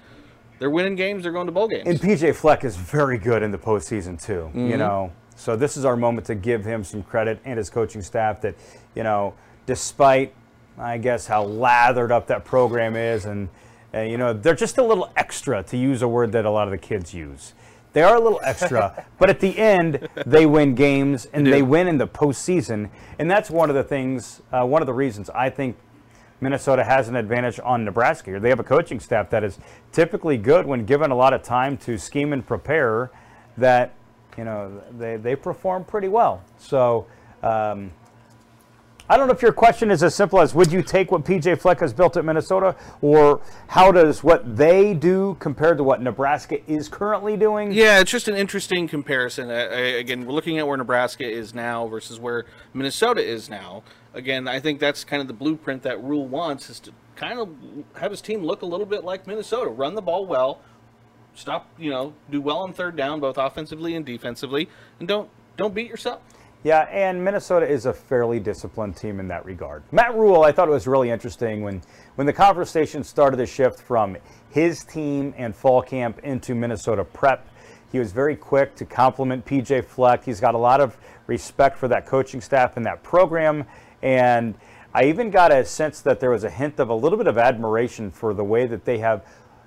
they're 0.60 0.70
winning 0.70 0.96
games. 0.96 1.24
They're 1.24 1.32
going 1.32 1.48
to 1.48 1.52
bowl 1.52 1.68
games. 1.68 1.84
And 1.88 2.00
PJ 2.00 2.36
Fleck 2.36 2.64
is 2.64 2.76
very 2.76 3.18
good 3.18 3.44
in 3.44 3.52
the 3.52 3.58
postseason 3.58 4.24
too. 4.24 4.50
Mm-hmm. 4.50 4.70
You 4.70 4.78
know, 4.78 5.12
so 5.36 5.56
this 5.56 5.76
is 5.78 5.84
our 5.84 5.98
moment 5.98 6.28
to 6.28 6.36
give 6.36 6.64
him 6.64 6.84
some 6.84 7.04
credit 7.04 7.40
and 7.44 7.58
his 7.58 7.70
coaching 7.70 8.02
staff 8.02 8.42
that, 8.42 8.56
you 8.96 9.04
know, 9.04 9.34
despite 9.66 10.34
I 10.78 10.98
guess 10.98 11.28
how 11.28 11.44
lathered 11.44 12.12
up 12.12 12.28
that 12.28 12.46
program 12.46 12.96
is, 12.96 13.26
and, 13.26 13.50
and 13.94 14.10
you 14.12 14.18
know 14.18 14.34
they're 14.34 14.56
just 14.56 14.78
a 14.78 14.84
little 14.84 15.12
extra 15.16 15.64
to 15.64 15.78
use 15.78 16.02
a 16.02 16.08
word 16.08 16.32
that 16.34 16.46
a 16.46 16.50
lot 16.50 16.68
of 16.68 16.72
the 16.72 16.78
kids 16.78 17.14
use. 17.14 17.54
They 17.94 18.02
are 18.02 18.16
a 18.16 18.20
little 18.20 18.42
extra, 18.44 19.06
but 19.20 19.30
at 19.30 19.40
the 19.40 19.58
end 19.58 20.10
they 20.26 20.46
win 20.46 20.74
games 20.74 21.28
and 21.32 21.46
They 21.46 21.52
they 21.52 21.62
win 21.62 21.88
in 21.88 22.00
the 22.00 22.08
postseason, 22.08 22.90
and 23.20 23.30
that's 23.30 23.50
one 23.50 23.70
of 23.70 23.76
the 23.76 23.84
things, 23.84 24.42
uh, 24.52 24.66
one 24.66 24.82
of 24.82 24.88
the 24.88 24.94
reasons 24.94 25.30
I 25.30 25.50
think 25.50 25.78
Minnesota 26.42 26.84
has 26.84 27.08
an 27.08 27.16
advantage 27.16 27.60
on 27.64 27.86
Nebraska 27.86 28.32
here. 28.32 28.40
They 28.40 28.50
have 28.50 28.60
a 28.60 28.66
coaching 28.66 29.00
staff 29.00 29.30
that 29.30 29.44
is 29.44 29.60
typically 29.92 30.38
good 30.38 30.66
when 30.66 30.86
given 30.86 31.12
a 31.12 31.16
lot 31.16 31.34
of 31.34 31.44
time 31.44 31.78
to 31.78 31.98
scheme 31.98 32.34
and 32.34 32.46
prepare. 32.46 33.12
That 33.58 33.94
you 34.38 34.44
know 34.44 34.82
they 34.98 35.18
they 35.18 35.36
perform 35.36 35.86
pretty 35.86 36.08
well. 36.10 36.44
So. 36.58 37.06
Um, 37.44 37.92
I 39.14 39.18
don't 39.18 39.28
know 39.28 39.34
if 39.34 39.44
your 39.44 39.54
question 39.54 39.92
is 39.92 40.02
as 40.02 40.16
simple 40.16 40.42
as 40.42 40.56
would 40.56 40.72
you 40.72 40.82
take 40.82 41.12
what 41.12 41.24
PJ 41.24 41.60
Fleck 41.60 41.82
has 41.82 41.94
built 41.94 42.18
at 42.18 42.26
Minnesota, 42.26 42.76
or 43.00 43.42
how 43.68 43.92
does 43.92 44.24
what 44.24 44.58
they 44.58 44.96
do 44.96 45.38
compared 45.40 45.78
to 45.78 45.84
what 45.84 46.02
Nebraska 46.02 46.68
is 46.68 46.90
currently 46.90 47.38
doing? 47.38 47.72
Yeah, 47.72 48.00
it's 48.00 48.10
just 48.10 48.28
an 48.28 48.36
interesting 48.36 48.88
comparison. 48.88 49.52
I, 49.52 49.66
I, 49.66 49.80
again, 50.00 50.26
we're 50.26 50.34
looking 50.34 50.58
at 50.58 50.68
where 50.68 50.78
Nebraska 50.78 51.30
is 51.30 51.54
now 51.54 51.86
versus 51.86 52.20
where 52.20 52.46
Minnesota 52.74 53.24
is 53.24 53.52
now. 53.52 53.84
Again, 54.16 54.48
I 54.48 54.60
think 54.60 54.80
that's 54.80 55.04
kind 55.04 55.22
of 55.22 55.28
the 55.28 55.36
blueprint 55.36 55.84
that 55.84 56.04
Rhule 56.04 56.28
wants 56.28 56.72
is 56.72 56.80
to 56.80 56.92
kind 57.16 57.38
of 57.38 57.50
have 57.98 58.10
his 58.10 58.20
team 58.20 58.44
look 58.44 58.64
a 58.64 58.66
little 58.66 58.88
bit 58.88 59.04
like 59.04 59.28
Minnesota, 59.28 59.70
run 59.70 59.94
the 59.94 60.02
ball 60.02 60.26
well, 60.26 60.60
stop, 61.36 61.70
you 61.78 61.92
know, 61.92 62.16
do 62.32 62.42
well 62.42 62.64
on 62.64 62.74
third 62.74 62.96
down, 62.96 63.20
both 63.20 63.38
offensively 63.38 63.96
and 63.96 64.08
defensively, 64.08 64.70
and 64.98 65.08
don't 65.08 65.30
don't 65.56 65.76
beat 65.76 65.88
yourself. 65.88 66.20
Yeah, 66.64 66.88
and 66.92 67.22
Minnesota 67.22 67.70
is 67.70 67.86
a 67.86 67.94
fairly 67.94 68.40
disciplined 68.40 68.96
team 68.96 69.20
in 69.20 69.28
that 69.28 69.44
regard. 69.44 69.84
Matt 69.92 70.16
Rhule, 70.16 70.44
I 70.44 70.54
thought 70.54 70.70
it 70.70 70.72
was 70.72 70.88
really 70.88 71.10
interesting 71.10 71.62
when, 71.62 71.82
when 72.16 72.26
the 72.26 72.32
conversation 72.32 73.04
started 73.04 73.36
to 73.38 73.46
shift 73.46 73.82
from 73.82 74.16
his 74.50 74.86
team 74.86 75.34
and 75.36 75.54
fall 75.54 75.82
camp 75.82 76.20
into 76.20 76.56
Minnesota 76.56 77.04
prep. 77.04 77.46
He 77.92 78.00
was 78.00 78.14
very 78.14 78.38
quick 78.38 78.76
to 78.76 78.86
compliment 78.86 79.46
PJ 79.46 79.84
Fleck. 79.84 80.24
He's 80.24 80.40
got 80.40 80.56
a 80.56 80.58
lot 80.58 80.80
of 80.80 80.98
respect 81.28 81.78
for 81.78 81.90
that 81.90 82.06
coaching 82.06 82.40
staff 82.40 82.78
and 82.78 82.86
that 82.86 83.04
program. 83.04 83.66
And 84.02 84.56
I 84.94 85.06
even 85.06 85.32
got 85.32 85.52
a 85.52 85.66
sense 85.66 86.00
that 86.02 86.22
there 86.22 86.30
was 86.30 86.46
a 86.46 86.50
hint 86.50 86.80
of 86.80 86.88
a 86.88 86.96
little 86.96 87.18
bit 87.18 87.28
of 87.28 87.38
admiration 87.38 88.10
for 88.10 88.34
the 88.34 88.44
way 88.44 88.68
that 88.68 88.86
they 88.86 89.00
have 89.00 89.26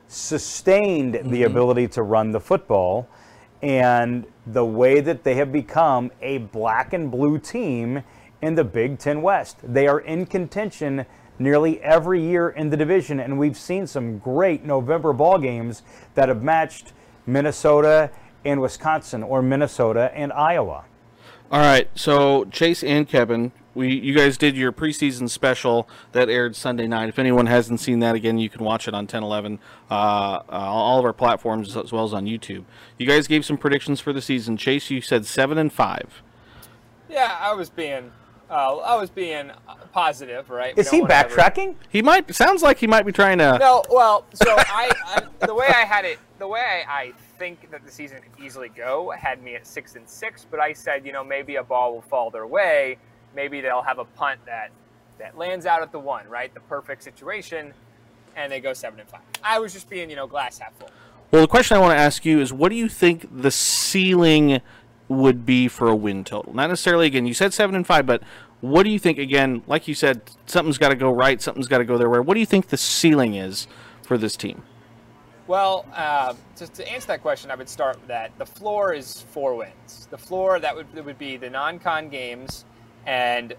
sustained 0.09 1.14
the 1.14 1.20
mm-hmm. 1.20 1.45
ability 1.45 1.89
to 1.89 2.03
run 2.03 2.31
the 2.31 2.41
football 2.41 3.07
and 3.62 4.27
the 4.47 4.64
way 4.64 5.01
that 5.01 5.24
they 5.24 5.34
have 5.34 5.51
become 5.51 6.11
a 6.22 6.38
black 6.38 6.92
and 6.92 7.11
blue 7.11 7.38
team 7.38 8.03
in 8.40 8.55
the 8.55 8.64
Big 8.64 8.99
Ten 8.99 9.22
West. 9.22 9.59
They 9.62 9.88
are 9.88 10.01
in 10.01 10.26
contention 10.26 11.07
nearly 11.38 11.80
every 11.82 12.22
year 12.22 12.49
in 12.49 12.70
the 12.70 12.76
division, 12.76 13.20
and 13.20 13.38
we've 13.38 13.57
seen 13.57 13.86
some 13.86 14.18
great 14.18 14.64
November 14.64 15.12
ball 15.12 15.38
games 15.38 15.82
that 16.14 16.28
have 16.28 16.42
matched 16.42 16.92
Minnesota 17.26 18.11
and 18.44 18.61
Wisconsin 18.61 19.22
or 19.22 19.42
Minnesota 19.42 20.11
and 20.14 20.32
Iowa. 20.32 20.84
All 21.49 21.61
right, 21.61 21.88
so 21.94 22.44
Chase 22.47 22.82
and 22.82 23.09
Kevin, 23.09 23.53
we 23.72 23.94
you 23.94 24.16
guys 24.16 24.36
did 24.36 24.57
your 24.57 24.72
preseason 24.72 25.30
special 25.30 25.88
that 26.11 26.28
aired 26.28 26.57
Sunday 26.57 26.88
night. 26.88 27.09
If 27.09 27.20
anyone 27.20 27.47
hasn't 27.47 27.78
seen 27.78 28.01
that 28.01 28.16
again, 28.16 28.36
you 28.38 28.49
can 28.49 28.64
watch 28.64 28.88
it 28.88 28.94
on 28.94 29.05
1011, 29.05 29.61
uh, 29.88 29.94
uh, 29.94 30.42
all 30.49 30.99
of 30.99 31.05
our 31.05 31.12
platforms 31.12 31.76
as 31.76 31.92
well 31.92 32.03
as 32.03 32.12
on 32.12 32.24
YouTube. 32.26 32.64
You 32.99 33.07
guys 33.07 33.28
gave 33.28 33.44
some 33.44 33.59
predictions 33.59 34.01
for 34.01 34.12
the 34.12 34.20
season. 34.20 34.57
Chase, 34.57 34.90
you 34.90 35.01
said 35.01 35.24
seven 35.24 35.57
and 35.57 35.72
five. 35.72 36.20
Yeah, 37.09 37.36
I 37.38 37.55
was 37.55 37.70
being, 37.70 38.11
uh, 38.51 38.76
I 38.78 38.97
was 38.97 39.11
being 39.11 39.51
positive, 39.92 40.51
right? 40.51 40.76
We 40.76 40.80
Is 40.80 40.90
he 40.90 41.01
wanna 41.01 41.14
ever- 41.14 41.34
backtracking? 41.34 41.74
He 41.88 42.03
might 42.03 42.32
sounds 42.34 42.62
like 42.62 42.78
he 42.78 42.86
might 42.86 43.05
be 43.05 43.12
trying 43.12 43.38
to. 43.38 43.59
No, 43.59 43.82
well, 43.90 44.24
so 44.34 44.55
I, 44.57 44.90
I 45.07 45.47
the 45.47 45.55
way 45.55 45.66
I 45.66 45.84
had 45.84 46.05
it, 46.05 46.18
the 46.38 46.47
way 46.49 46.61
I, 46.86 46.92
I 46.92 47.12
think 47.38 47.70
that 47.70 47.84
the 47.84 47.90
season 47.90 48.18
could 48.22 48.44
easily 48.44 48.68
go 48.68 49.11
had 49.11 49.42
me 49.42 49.55
at 49.57 49.66
six 49.66 49.97
and 49.97 50.09
six, 50.09 50.47
but 50.51 50.61
I 50.61 50.72
said, 50.72 51.05
you 51.05 51.12
know, 51.12 51.24
maybe 51.24 51.57
a 51.57 51.62
ball 51.64 51.94
will 51.94 52.03
fall 52.03 52.30
their 52.30 52.47
way. 52.47 52.99
Maybe 53.34 53.61
they'll 53.61 53.82
have 53.82 53.99
a 53.99 54.05
punt 54.05 54.40
that 54.47 54.70
that 55.18 55.36
lands 55.36 55.66
out 55.66 55.82
at 55.82 55.92
the 55.92 55.99
one, 55.99 56.28
right? 56.28 56.53
The 56.55 56.61
perfect 56.61 57.03
situation, 57.03 57.72
and 58.36 58.53
they 58.53 58.61
go 58.61 58.72
seven 58.74 59.01
and 59.01 59.09
five. 59.09 59.20
I 59.42 59.59
was 59.59 59.72
just 59.72 59.88
being, 59.90 60.09
you 60.11 60.16
know, 60.16 60.26
glass 60.26 60.59
half 60.59 60.74
full. 60.78 60.90
Well, 61.32 61.42
the 61.42 61.49
question 61.49 61.76
I 61.76 61.80
want 61.80 61.92
to 61.92 61.99
ask 62.01 62.24
you 62.24 62.40
is, 62.40 62.53
what 62.53 62.68
do 62.68 62.76
you 62.76 62.88
think 62.88 63.26
the 63.42 63.51
ceiling 63.51 64.61
would 65.09 65.47
be 65.47 65.69
for 65.69 65.89
a 65.89 65.97
win 65.97 66.25
total? 66.25 66.55
Not 66.55 66.69
necessarily. 66.69 67.07
Again, 67.07 67.27
you 67.27 67.35
said 67.35 67.55
seven 67.55 67.75
and 67.75 67.87
five, 67.87 68.07
but 68.07 68.23
what 68.61 68.83
do 68.83 68.91
you 68.91 68.99
think? 68.99 69.19
Again, 69.19 69.63
like 69.67 69.87
you 69.87 69.95
said, 69.95 70.23
something's 70.47 70.79
got 70.79 70.89
to 70.89 70.97
go 70.97 71.11
right. 71.11 71.41
Something's 71.41 71.69
got 71.69 71.79
to 71.79 71.85
go 71.85 71.99
their 71.99 72.11
way. 72.11 72.21
What 72.21 72.35
do 72.35 72.41
you 72.41 72.47
think 72.47 72.69
the 72.69 72.77
ceiling 72.77 73.35
is 73.35 73.69
for 74.03 74.19
this 74.19 74.37
team? 74.37 74.63
Well, 75.47 75.87
uh, 75.95 76.35
to, 76.57 76.67
to 76.67 76.93
answer 76.93 77.07
that 77.09 77.23
question, 77.23 77.53
I 77.53 77.55
would 77.55 77.69
start 77.69 78.01
with 78.01 78.09
that. 78.09 78.37
The 78.37 78.47
floor 78.47 78.93
is 78.93 79.21
four 79.31 79.55
wins. 79.55 80.09
The 80.11 80.19
floor 80.19 80.59
that 80.59 80.75
would 80.75 80.93
would 81.05 81.19
be 81.19 81.37
the 81.37 81.51
non-con 81.51 82.09
games, 82.09 82.65
and 83.07 83.55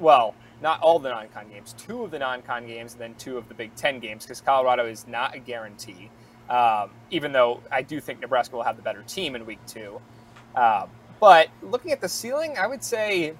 well, 0.00 0.34
not 0.60 0.80
all 0.80 0.98
the 0.98 1.10
non-con 1.10 1.48
games. 1.50 1.74
Two 1.78 2.02
of 2.02 2.10
the 2.10 2.18
non-con 2.18 2.66
games, 2.66 2.94
and 2.94 3.00
then 3.00 3.14
two 3.14 3.36
of 3.36 3.46
the 3.48 3.54
Big 3.54 3.72
Ten 3.76 4.00
games, 4.00 4.24
because 4.24 4.40
Colorado 4.40 4.86
is 4.86 5.06
not 5.06 5.36
a 5.36 5.38
guarantee. 5.38 6.10
Um, 6.50 6.90
even 7.10 7.30
though 7.30 7.60
I 7.70 7.82
do 7.82 8.00
think 8.00 8.20
Nebraska 8.20 8.56
will 8.56 8.64
have 8.64 8.76
the 8.76 8.82
better 8.82 9.02
team 9.02 9.36
in 9.36 9.46
Week 9.46 9.60
Two. 9.68 10.00
Uh, 10.58 10.88
but 11.20 11.50
looking 11.62 11.92
at 11.92 12.00
the 12.00 12.08
ceiling, 12.08 12.56
I 12.58 12.66
would 12.66 12.82
say, 12.82 13.34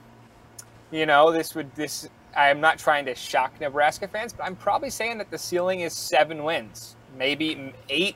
you 0.93 1.05
know, 1.05 1.33
this 1.33 1.53
would 1.57 1.75
this. 1.75 2.09
I 2.37 2.49
am 2.49 2.61
not 2.61 2.79
trying 2.79 3.07
to 3.07 3.14
shock 3.16 3.61
Nebraska 3.61 4.07
fans, 4.07 4.33
but 4.33 4.45
I'm 4.45 4.55
probably 4.55 4.91
saying 4.91 5.19
that 5.19 5.29
the 5.29 5.39
ceiling 5.39 5.81
is 5.81 5.93
seven 5.93 6.45
wins, 6.45 6.95
maybe 7.16 7.75
eight. 7.89 8.14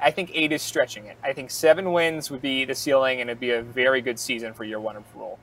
I 0.00 0.12
think 0.12 0.30
eight 0.34 0.52
is 0.52 0.62
stretching 0.62 1.06
it. 1.06 1.16
I 1.24 1.32
think 1.32 1.50
seven 1.50 1.92
wins 1.92 2.30
would 2.30 2.40
be 2.40 2.64
the 2.64 2.76
ceiling, 2.76 3.20
and 3.20 3.28
it'd 3.28 3.40
be 3.40 3.50
a 3.50 3.62
very 3.62 4.00
good 4.00 4.20
season 4.20 4.54
for 4.54 4.62
year 4.62 4.78
one 4.78 4.94
of 4.94 5.02
Rhule. 5.16 5.40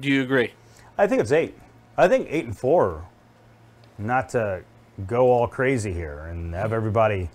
Do 0.00 0.08
you 0.08 0.22
agree? 0.22 0.54
I 0.96 1.06
think 1.06 1.20
it's 1.20 1.32
eight. 1.32 1.54
I 1.98 2.08
think 2.08 2.28
eight 2.30 2.46
and 2.46 2.56
four. 2.56 3.06
Not 3.98 4.30
to 4.30 4.62
go 5.06 5.30
all 5.30 5.46
crazy 5.46 5.92
here 5.92 6.20
and 6.20 6.54
have 6.54 6.72
everybody 6.72 7.28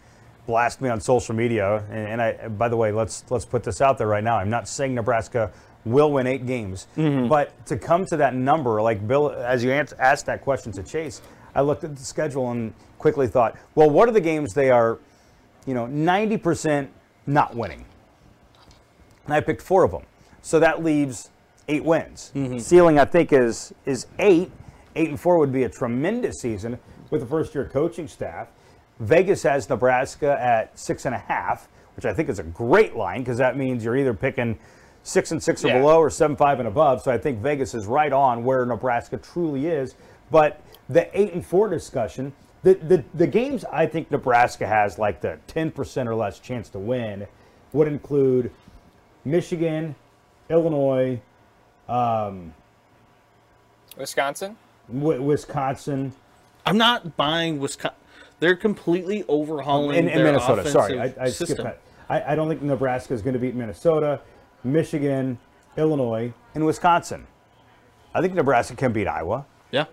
blast 0.47 0.81
me 0.81 0.89
on 0.89 0.99
social 0.99 1.35
media. 1.35 1.83
And, 1.91 2.07
and 2.07 2.21
I, 2.21 2.47
by 2.47 2.69
the 2.69 2.77
way, 2.77 2.91
let's 2.91 3.23
let's 3.29 3.45
put 3.45 3.63
this 3.63 3.81
out 3.81 3.97
there 3.97 4.07
right 4.07 4.23
now. 4.23 4.37
I'm 4.37 4.49
not 4.49 4.67
saying 4.67 4.95
Nebraska 4.95 5.51
will 5.85 6.11
win 6.11 6.25
eight 6.25 6.47
games, 6.47 6.87
mm-hmm. 6.97 7.27
but 7.27 7.65
to 7.67 7.77
come 7.77 8.05
to 8.07 8.17
that 8.17 8.33
number, 8.33 8.81
like 8.81 9.07
Bill, 9.07 9.31
as 9.31 9.63
you 9.63 9.71
asked 9.71 10.25
that 10.25 10.41
question 10.41 10.71
to 10.73 10.83
Chase, 10.83 11.21
I 11.53 11.61
looked 11.61 11.83
at 11.83 11.95
the 11.95 12.03
schedule 12.03 12.51
and 12.51 12.73
quickly 12.97 13.27
thought, 13.27 13.55
well, 13.75 13.89
what 13.89 14.09
are 14.09 14.11
the 14.11 14.19
games 14.19 14.53
they 14.53 14.69
are, 14.69 14.97
you 15.65 15.73
know, 15.73 15.85
90% 15.85 16.89
not 17.25 17.55
winning? 17.55 17.85
and 19.27 19.35
I 19.35 19.41
picked 19.41 19.61
four 19.61 19.83
of 19.83 19.91
them. 19.91 20.03
So 20.41 20.59
that 20.59 20.83
leaves 20.83 21.29
eight 21.67 21.83
wins. 21.83 22.31
Mm-hmm. 22.33 22.57
Ceiling, 22.57 22.97
I 22.97 23.05
think, 23.05 23.31
is 23.31 23.73
is 23.85 24.07
eight. 24.19 24.49
Eight 24.95 25.09
and 25.09 25.19
four 25.19 25.37
would 25.37 25.51
be 25.51 25.63
a 25.63 25.69
tremendous 25.69 26.41
season 26.41 26.79
with 27.11 27.21
the 27.21 27.27
first 27.27 27.53
year 27.53 27.65
coaching 27.65 28.07
staff. 28.07 28.47
Vegas 28.99 29.43
has 29.43 29.69
Nebraska 29.69 30.37
at 30.41 30.77
six 30.77 31.05
and 31.05 31.13
a 31.13 31.19
half, 31.19 31.67
which 31.95 32.05
I 32.05 32.13
think 32.13 32.29
is 32.29 32.39
a 32.39 32.43
great 32.43 32.95
line 32.95 33.19
because 33.21 33.37
that 33.37 33.57
means 33.57 33.83
you're 33.83 33.95
either 33.97 34.13
picking 34.13 34.57
six 35.03 35.31
and 35.31 35.41
six 35.41 35.63
or 35.63 35.69
Yeah. 35.69 35.79
below 35.79 35.99
or 35.99 36.09
seven 36.09 36.35
five 36.35 36.59
and 36.59 36.67
above. 36.67 37.01
So 37.01 37.11
I 37.11 37.17
think 37.17 37.39
Vegas 37.39 37.73
is 37.73 37.85
right 37.85 38.11
on 38.11 38.43
where 38.43 38.65
Nebraska 38.65 39.17
truly 39.17 39.67
is. 39.67 39.95
But 40.31 40.59
the 40.89 41.07
eight 41.19 41.33
and 41.33 41.45
four 41.45 41.69
discussion, 41.69 42.33
the 42.63 42.73
the, 42.75 43.03
the 43.13 43.27
games 43.27 43.63
I 43.71 43.85
think 43.85 44.09
Nebraska 44.11 44.65
has 44.67 44.97
like 44.97 45.21
the 45.21 45.37
ten 45.47 45.71
percent 45.71 46.09
or 46.09 46.15
less 46.15 46.39
chance 46.39 46.69
to 46.69 46.79
win 46.79 47.27
would 47.73 47.87
include 47.87 48.51
Michigan, 49.25 49.93
Illinois, 50.49 51.19
um, 51.87 52.53
Wisconsin. 53.97 54.55
w- 54.93 55.21
Wisconsin, 55.21 56.13
I'm 56.65 56.77
not 56.77 57.15
buying 57.17 57.59
Wisconsin. 57.59 57.97
They're 58.39 58.55
completely 58.55 59.23
overhauling 59.27 59.97
and 59.97 60.07
their 60.07 60.23
Minnesota. 60.23 60.69
Sorry, 60.69 60.99
I, 60.99 61.13
I 61.19 61.29
skipped 61.29 61.57
that. 61.57 61.81
I, 62.09 62.33
I 62.33 62.35
don't 62.35 62.47
think 62.47 62.61
Nebraska 62.61 63.13
is 63.13 63.21
going 63.21 63.33
to 63.33 63.39
beat 63.39 63.55
Minnesota, 63.55 64.21
Michigan, 64.63 65.39
Illinois, 65.75 66.33
and 66.55 66.65
Wisconsin. 66.65 67.27
I 68.13 68.21
think 68.21 68.33
Nebraska 68.33 68.75
can 68.75 68.93
beat 68.93 69.07
Iowa. 69.07 69.45
Yeah. 69.71 69.85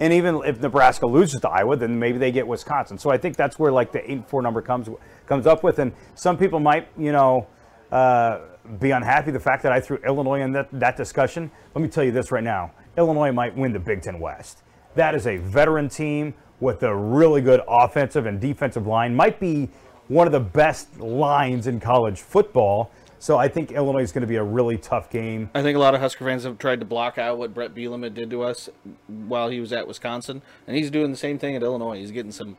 And 0.00 0.12
even 0.12 0.42
if 0.44 0.60
Nebraska 0.60 1.06
loses 1.06 1.40
to 1.42 1.48
Iowa, 1.48 1.76
then 1.76 1.98
maybe 1.98 2.18
they 2.18 2.32
get 2.32 2.46
Wisconsin. 2.46 2.98
So 2.98 3.10
I 3.10 3.18
think 3.18 3.36
that's 3.36 3.58
where 3.58 3.70
like 3.70 3.92
the 3.92 4.02
eight 4.04 4.16
and 4.16 4.26
four 4.26 4.42
number 4.42 4.60
comes 4.62 4.88
comes 5.26 5.46
up 5.46 5.62
with. 5.62 5.78
And 5.78 5.92
some 6.14 6.36
people 6.36 6.60
might, 6.60 6.88
you 6.98 7.12
know, 7.12 7.46
uh, 7.90 8.40
be 8.80 8.90
unhappy 8.90 9.30
the 9.30 9.40
fact 9.40 9.62
that 9.62 9.72
I 9.72 9.80
threw 9.80 9.98
Illinois 9.98 10.40
in 10.40 10.52
that, 10.52 10.68
that 10.72 10.96
discussion. 10.96 11.50
Let 11.74 11.82
me 11.82 11.88
tell 11.88 12.04
you 12.04 12.10
this 12.10 12.32
right 12.32 12.42
now: 12.42 12.72
Illinois 12.96 13.32
might 13.32 13.56
win 13.56 13.72
the 13.72 13.78
Big 13.78 14.02
Ten 14.02 14.18
West. 14.18 14.62
That 14.94 15.14
is 15.14 15.26
a 15.26 15.36
veteran 15.36 15.88
team 15.88 16.34
with 16.62 16.84
a 16.84 16.94
really 16.94 17.42
good 17.42 17.60
offensive 17.66 18.24
and 18.24 18.40
defensive 18.40 18.86
line. 18.86 19.14
Might 19.14 19.40
be 19.40 19.68
one 20.06 20.28
of 20.28 20.32
the 20.32 20.40
best 20.40 20.98
lines 21.00 21.66
in 21.66 21.80
college 21.80 22.20
football. 22.20 22.90
So 23.18 23.36
I 23.36 23.48
think 23.48 23.72
Illinois 23.72 24.02
is 24.02 24.12
going 24.12 24.22
to 24.22 24.28
be 24.28 24.36
a 24.36 24.42
really 24.42 24.78
tough 24.78 25.10
game. 25.10 25.50
I 25.54 25.62
think 25.62 25.76
a 25.76 25.78
lot 25.78 25.94
of 25.94 26.00
Husker 26.00 26.24
fans 26.24 26.44
have 26.44 26.58
tried 26.58 26.80
to 26.80 26.86
block 26.86 27.18
out 27.18 27.38
what 27.38 27.52
Bret 27.52 27.74
Bielema 27.74 28.12
did 28.12 28.30
to 28.30 28.42
us 28.42 28.68
while 29.06 29.48
he 29.48 29.60
was 29.60 29.72
at 29.72 29.86
Wisconsin, 29.86 30.42
and 30.66 30.76
he's 30.76 30.90
doing 30.90 31.10
the 31.10 31.16
same 31.16 31.38
thing 31.38 31.54
at 31.54 31.62
Illinois. 31.62 31.98
He's 31.98 32.10
getting 32.10 32.32
some 32.32 32.56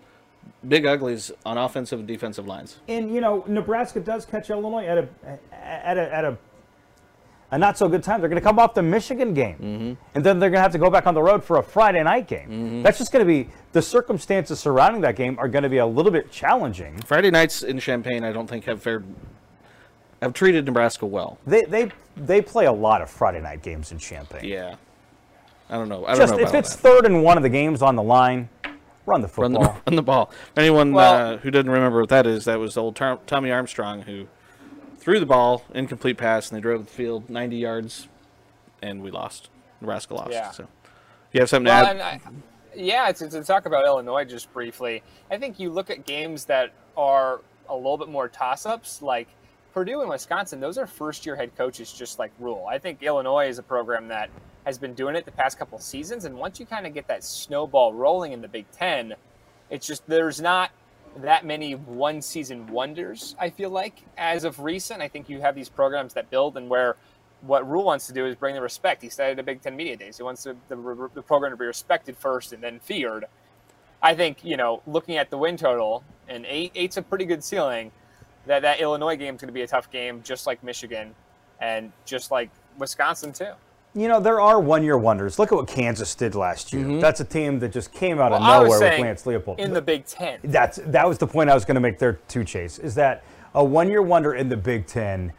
big 0.68 0.86
uglies 0.86 1.32
on 1.46 1.58
offensive 1.58 2.00
and 2.00 2.08
defensive 2.08 2.46
lines. 2.46 2.80
and 2.88 3.14
you 3.14 3.22
know 3.22 3.46
Nebraska 3.48 4.00
does 4.00 4.26
catch 4.26 4.50
Illinois 4.50 4.86
at 4.86 4.98
a 4.98 5.08
at 5.54 5.98
a 5.98 6.14
at 6.14 6.26
a, 6.26 6.38
a 7.54 7.58
not 7.58 7.78
so 7.78 7.88
good 7.88 8.02
time. 8.04 8.20
They're 8.20 8.30
going 8.30 8.42
to 8.42 8.46
come 8.46 8.58
off 8.58 8.74
the 8.74 8.82
Michigan 8.82 9.34
game, 9.34 9.98
and 10.16 10.24
then 10.24 10.40
they're 10.40 10.50
going 10.50 10.58
to 10.60 10.64
have 10.64 10.72
to 10.72 10.78
go 10.80 10.90
back 10.90 11.06
on 11.06 11.14
the 11.14 11.22
road 11.22 11.44
for 11.44 11.58
a 11.58 11.64
Friday 11.64 12.02
night 12.04 12.28
game. 12.28 12.82
That's 12.82 12.98
just 12.98 13.12
going 13.12 13.24
to 13.26 13.32
be 13.32 13.50
the 13.74 13.82
circumstances 13.82 14.60
surrounding 14.60 15.02
that 15.02 15.16
game 15.16 15.38
are 15.40 15.48
going 15.48 15.64
to 15.64 15.70
be 15.70 15.78
a 15.78 15.86
little 15.86 16.12
bit 16.12 16.32
challenging. 16.32 16.98
Friday 17.06 17.30
nights 17.32 17.62
in 17.64 17.80
Champaign, 17.80 18.24
I 18.24 18.32
don't 18.32 18.48
think 18.48 18.66
have 18.66 18.82
fared 18.82 19.06
have 20.22 20.34
treated 20.34 20.66
Nebraska 20.66 21.06
well. 21.06 21.38
They 21.46 21.64
they 21.64 21.92
they 22.18 22.42
play 22.42 22.66
a 22.66 22.72
lot 22.72 23.02
of 23.02 23.10
Friday 23.10 23.42
night 23.42 23.62
games 23.62 23.92
in 23.92 23.98
Champaign. 24.00 24.46
Yeah, 24.46 24.76
I 25.70 25.76
don't 25.76 25.90
know. 25.90 26.06
I 26.06 26.12
don't 26.12 26.18
Just 26.22 26.34
know 26.36 26.40
if 26.40 26.54
it's 26.54 26.76
that. 26.76 26.82
third 26.82 27.06
and 27.06 27.24
one 27.24 27.38
of 27.38 27.44
the 27.44 27.50
games 27.50 27.82
on 27.82 27.96
the 27.96 28.04
line, 28.04 28.50
run 29.06 29.22
the 29.22 29.28
football. 29.28 29.62
run 29.62 29.74
football. 29.74 29.82
the, 29.86 29.92
run 29.92 29.96
the 29.96 30.02
ball. 30.02 30.32
Anyone 30.58 30.94
Well- 30.94 31.34
uh, 31.34 31.38
who 31.38 31.52
doesn't 31.52 31.70
remember 31.70 32.00
what 32.00 32.10
that 32.10 32.26
is, 32.26 32.46
that 32.46 32.58
was 32.58 32.78
old 32.78 32.96
Tom, 32.96 33.20
Tommy 33.28 33.52
Armstrong 33.52 34.02
who 34.04 34.28
threw 35.04 35.20
the 35.20 35.26
ball, 35.26 35.66
incomplete 35.74 36.18
pass, 36.18 36.50
and 36.50 36.58
they 36.58 36.62
drove 36.62 36.86
the 36.86 36.92
field 36.92 37.30
90 37.30 37.58
yards, 37.58 38.08
and 38.82 39.04
we 39.04 39.12
lost. 39.12 39.50
Nebraska 39.82 40.14
lost. 40.14 40.32
Yeah. 40.32 40.52
So 40.52 40.68
you 41.34 41.42
have 41.42 41.50
something 41.50 41.66
Well, 41.66 41.84
to 41.84 42.02
add? 42.02 42.22
I, 42.24 42.32
yeah, 42.74 43.12
to, 43.12 43.30
to 43.30 43.44
talk 43.44 43.66
about 43.66 43.86
Illinois 43.86 44.24
just 44.24 44.52
briefly, 44.54 45.04
I 45.30 45.38
think 45.38 45.60
you 45.60 45.72
look 45.72 45.90
at 45.90 46.06
games 46.06 46.46
that 46.46 46.72
are 46.96 47.42
a 47.68 47.76
little 47.76 47.98
bit 47.98 48.08
more 48.08 48.30
toss-ups, 48.30 49.02
like 49.02 49.28
Purdue 49.74 50.00
and 50.00 50.10
Wisconsin. 50.10 50.62
Those 50.62 50.78
are 50.78 50.88
first-year 50.88 51.36
head 51.36 51.54
coaches, 51.58 51.92
just 51.92 52.18
like 52.18 52.32
Rhule. 52.40 52.66
I 52.70 52.78
think 52.78 53.04
Illinois 53.04 53.50
is 53.50 53.60
a 53.60 53.64
program 53.64 54.08
that 54.08 54.30
has 54.66 54.78
been 54.78 54.94
doing 54.94 55.18
it 55.18 55.26
the 55.26 55.32
past 55.32 55.60
couple 55.60 55.78
seasons, 55.80 56.24
and 56.24 56.38
once 56.38 56.62
you 56.62 56.66
kind 56.66 56.88
of 56.88 56.94
get 56.94 57.10
that 57.10 57.26
snowball 57.26 57.94
rolling 57.94 58.32
in 58.32 58.42
the 58.42 58.48
Big 58.48 58.72
Ten, 58.72 59.14
it's 59.70 59.86
just 59.86 60.08
there's 60.08 60.40
not 60.40 60.72
that 61.18 61.46
many 61.46 61.74
one-season 61.74 62.68
wonders. 62.68 63.36
I 63.40 63.50
feel 63.50 63.70
like 63.70 64.04
as 64.18 64.44
of 64.44 64.60
recent, 64.60 65.02
I 65.02 65.08
think 65.08 65.30
you 65.30 65.42
have 65.42 65.56
these 65.56 65.70
programs 65.70 66.14
that 66.16 66.30
build 66.30 66.58
and 66.58 66.70
where 66.70 66.96
what 67.42 67.70
Rhule 67.70 67.84
wants 67.84 68.08
to 68.08 68.14
do 68.14 68.26
is 68.26 68.36
bring 68.36 68.56
the 68.56 68.62
respect. 68.62 69.02
He 69.02 69.10
started 69.10 69.38
the 69.38 69.44
Big 69.44 69.62
Ten 69.62 69.76
Media 69.76 69.98
Days. 69.98 70.18
He 70.18 70.24
wants 70.24 70.44
the, 70.44 70.56
the, 70.70 71.10
the 71.14 71.22
program 71.22 71.52
to 71.52 71.58
be 71.58 71.66
respected 71.66 72.18
first 72.18 72.54
and 72.54 72.64
then 72.64 72.80
feared. 72.80 73.26
I 74.02 74.16
think 74.16 74.44
you 74.44 74.58
know, 74.58 74.82
looking 74.86 75.18
at 75.18 75.30
the 75.30 75.38
win 75.38 75.56
total, 75.56 76.04
and 76.28 76.46
eight 76.46 76.72
eight's 76.76 76.98
a 76.98 77.02
pretty 77.02 77.26
good 77.26 77.44
ceiling. 77.44 77.92
That 78.46 78.62
that 78.64 78.82
Illinois 78.82 79.16
game 79.16 79.36
is 79.36 79.42
going 79.42 79.48
to 79.48 79.54
be 79.54 79.62
a 79.62 79.68
tough 79.68 79.90
game, 79.90 80.22
just 80.24 80.46
like 80.46 80.62
Michigan, 80.64 81.16
and 81.62 81.92
just 82.06 82.32
like 82.32 82.50
Wisconsin 82.78 83.32
too. 83.32 83.54
You 83.96 84.08
know, 84.08 84.20
there 84.20 84.42
are 84.42 84.60
one 84.60 84.84
year 84.84 84.98
wonders. 84.98 85.38
Look 85.38 85.52
at 85.52 85.56
what 85.56 85.68
Kansas 85.68 86.16
did 86.16 86.34
last 86.34 86.74
year. 86.74 87.00
That's 87.00 87.20
a 87.20 87.24
team 87.26 87.60
that 87.60 87.72
just 87.72 87.92
came 87.94 88.20
out 88.20 88.32
of 88.32 88.42
Well, 88.42 88.50
I 88.50 88.60
was 88.60 88.74
nowhere 88.80 88.92
with 88.92 89.00
Lance 89.02 89.24
Leipold. 89.24 89.60
in 89.60 89.72
the 89.72 89.82
Big 89.84 90.06
Ten. 90.06 90.40
That's 90.44 90.80
that 90.88 91.08
was 91.08 91.20
the 91.20 91.28
point 91.28 91.50
I 91.52 91.54
was 91.54 91.64
going 91.64 91.76
to 91.76 91.82
make 91.82 92.00
there 92.00 92.14
too, 92.28 92.44
Chase. 92.44 92.80
Is 92.80 92.96
that 92.96 93.24
a 93.54 93.64
one-year 93.64 94.02
wonder 94.02 94.34
in 94.34 94.50
the 94.50 94.58
Big 94.58 94.88
Ten? 94.88 95.32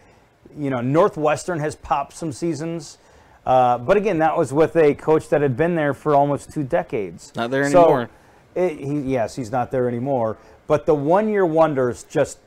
you 0.57 0.70
know, 0.70 0.80
Northwestern 0.80 1.59
has 1.59 1.74
popped 1.74 2.12
some 2.16 2.30
seasons. 2.30 2.98
Uh, 3.44 3.76
but 3.76 3.96
again, 3.96 4.18
that 4.20 4.38
was 4.38 4.52
with 4.52 4.76
a 4.76 4.94
coach 4.94 5.28
that 5.30 5.42
had 5.42 5.57
been 5.57 5.74
there 5.74 5.92
for 5.92 6.14
almost 6.14 6.52
two 6.52 6.62
decades. 6.62 7.32
Not 7.34 7.50
there 7.50 7.68
So, 7.68 7.80
anymore. 7.82 8.11
it- 8.55 8.78
he, 8.78 9.00
yes, 9.00 9.34
he's 9.34 9.50
not 9.50 9.72
there 9.72 9.88
anymore. 9.88 10.36
But 10.68 10.86
the 10.86 10.94
one-year 10.94 11.44
wonders 11.44 12.05
just 12.05 12.38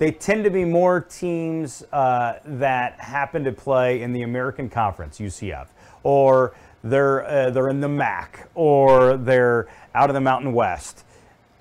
they 0.00 0.10
tend 0.10 0.44
to 0.44 0.50
be 0.50 0.64
more 0.64 1.00
teams 1.02 1.84
uh, 1.92 2.38
that 2.44 2.98
happen 2.98 3.44
to 3.44 3.52
play 3.52 4.00
in 4.02 4.12
the 4.14 4.22
American 4.22 4.68
Conference, 4.70 5.18
UCF, 5.20 5.68
or 6.02 6.54
they're 6.82 7.24
uh, 7.26 7.50
they're 7.50 7.68
in 7.68 7.80
the 7.80 7.88
MAC, 7.88 8.48
or 8.54 9.16
they're 9.18 9.68
out 9.94 10.08
of 10.10 10.14
the 10.14 10.20
Mountain 10.20 10.52
West. 10.54 11.04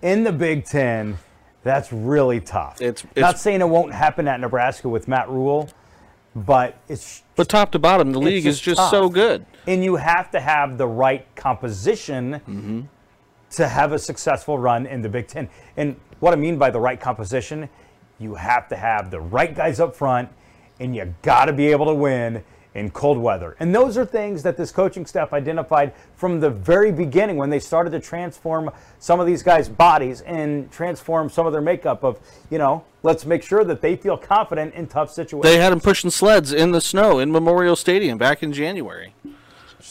In 0.02 0.24
the 0.24 0.32
Big 0.32 0.64
Ten, 0.64 1.18
that's 1.64 1.92
really 1.92 2.40
tough. 2.40 2.82
It's- 2.82 3.06
not 3.18 3.38
saying 3.38 3.60
it 3.60 3.68
won't 3.68 3.92
happen 3.94 4.28
at 4.30 4.40
Nebraska 4.40 4.88
with 4.88 5.10
Matt 5.10 5.28
Rhule, 5.30 5.70
but 6.34 6.78
it's 6.88 7.24
But 7.36 7.50
top 7.50 7.72
to 7.74 7.80
bottom, 7.80 8.14
the 8.14 8.20
it's 8.20 8.26
league 8.26 8.46
is 8.46 8.56
just 8.56 8.64
just 8.64 8.78
tough. 8.80 8.92
so 8.92 9.10
good. 9.10 9.46
and 9.68 9.84
you 9.84 9.98
have 9.98 10.32
to 10.32 10.40
have 10.40 10.78
the 10.78 10.88
right 10.88 11.26
composition 11.36 12.36
Mm-hmm. 12.48 12.82
to 13.52 13.68
have 13.68 13.92
a 13.92 14.00
successful 14.00 14.58
run 14.58 14.86
in 14.86 15.02
the 15.02 15.10
Big 15.10 15.28
Ten. 15.28 15.50
And 15.76 15.98
what 16.22 16.32
I 16.32 16.38
mean 16.38 16.58
by 16.58 16.70
the 16.70 16.80
right 16.80 17.00
composition, 17.02 17.68
you 18.20 18.36
have 18.36 18.68
to 18.70 18.76
have 18.76 19.12
the 19.12 19.20
right 19.20 19.56
guys 19.56 19.80
up 19.80 19.96
front, 19.96 20.30
and 20.80 20.96
you 20.96 21.14
got 21.22 21.46
to 21.46 21.54
be 21.54 21.68
able 21.68 21.86
to 21.88 21.94
win 21.94 22.44
in 22.76 22.92
cold 22.92 23.18
weather. 23.18 23.56
And 23.60 23.74
those 23.74 23.98
are 23.98 24.06
things 24.06 24.44
that 24.44 24.56
this 24.56 24.72
coaching 24.72 25.06
staff 25.06 25.34
identified 25.34 25.94
from 26.16 26.40
the 26.40 26.50
very 26.50 26.92
beginning 26.92 27.36
when 27.36 27.50
they 27.50 27.60
started 27.60 27.90
to 27.92 28.00
transform 28.00 28.70
some 29.00 29.20
of 29.20 29.26
these 29.26 29.42
guys' 29.42 29.68
bodies 29.68 30.22
and 30.22 30.72
transform 30.72 31.30
some 31.30 31.48
of 31.48 31.52
their 31.52 31.62
makeup 31.62 32.04
of, 32.04 32.20
you 32.52 32.58
know, 32.58 32.84
let's 33.02 33.26
make 33.26 33.42
sure 33.44 33.64
that 33.64 33.82
they 33.82 33.96
feel 33.96 34.18
confident 34.18 34.74
in 34.76 34.86
tough 34.86 35.12
situations. 35.12 35.52
They 35.52 35.58
had 35.58 35.74
him 35.74 35.80
pushing 35.80 36.12
sleds 36.12 36.54
in 36.54 36.72
the 36.72 36.82
snow 36.82 37.18
in 37.20 37.32
Memorial 37.32 37.76
Stadium 37.76 38.18
back 38.18 38.44
in 38.44 38.54
January. 38.54 39.14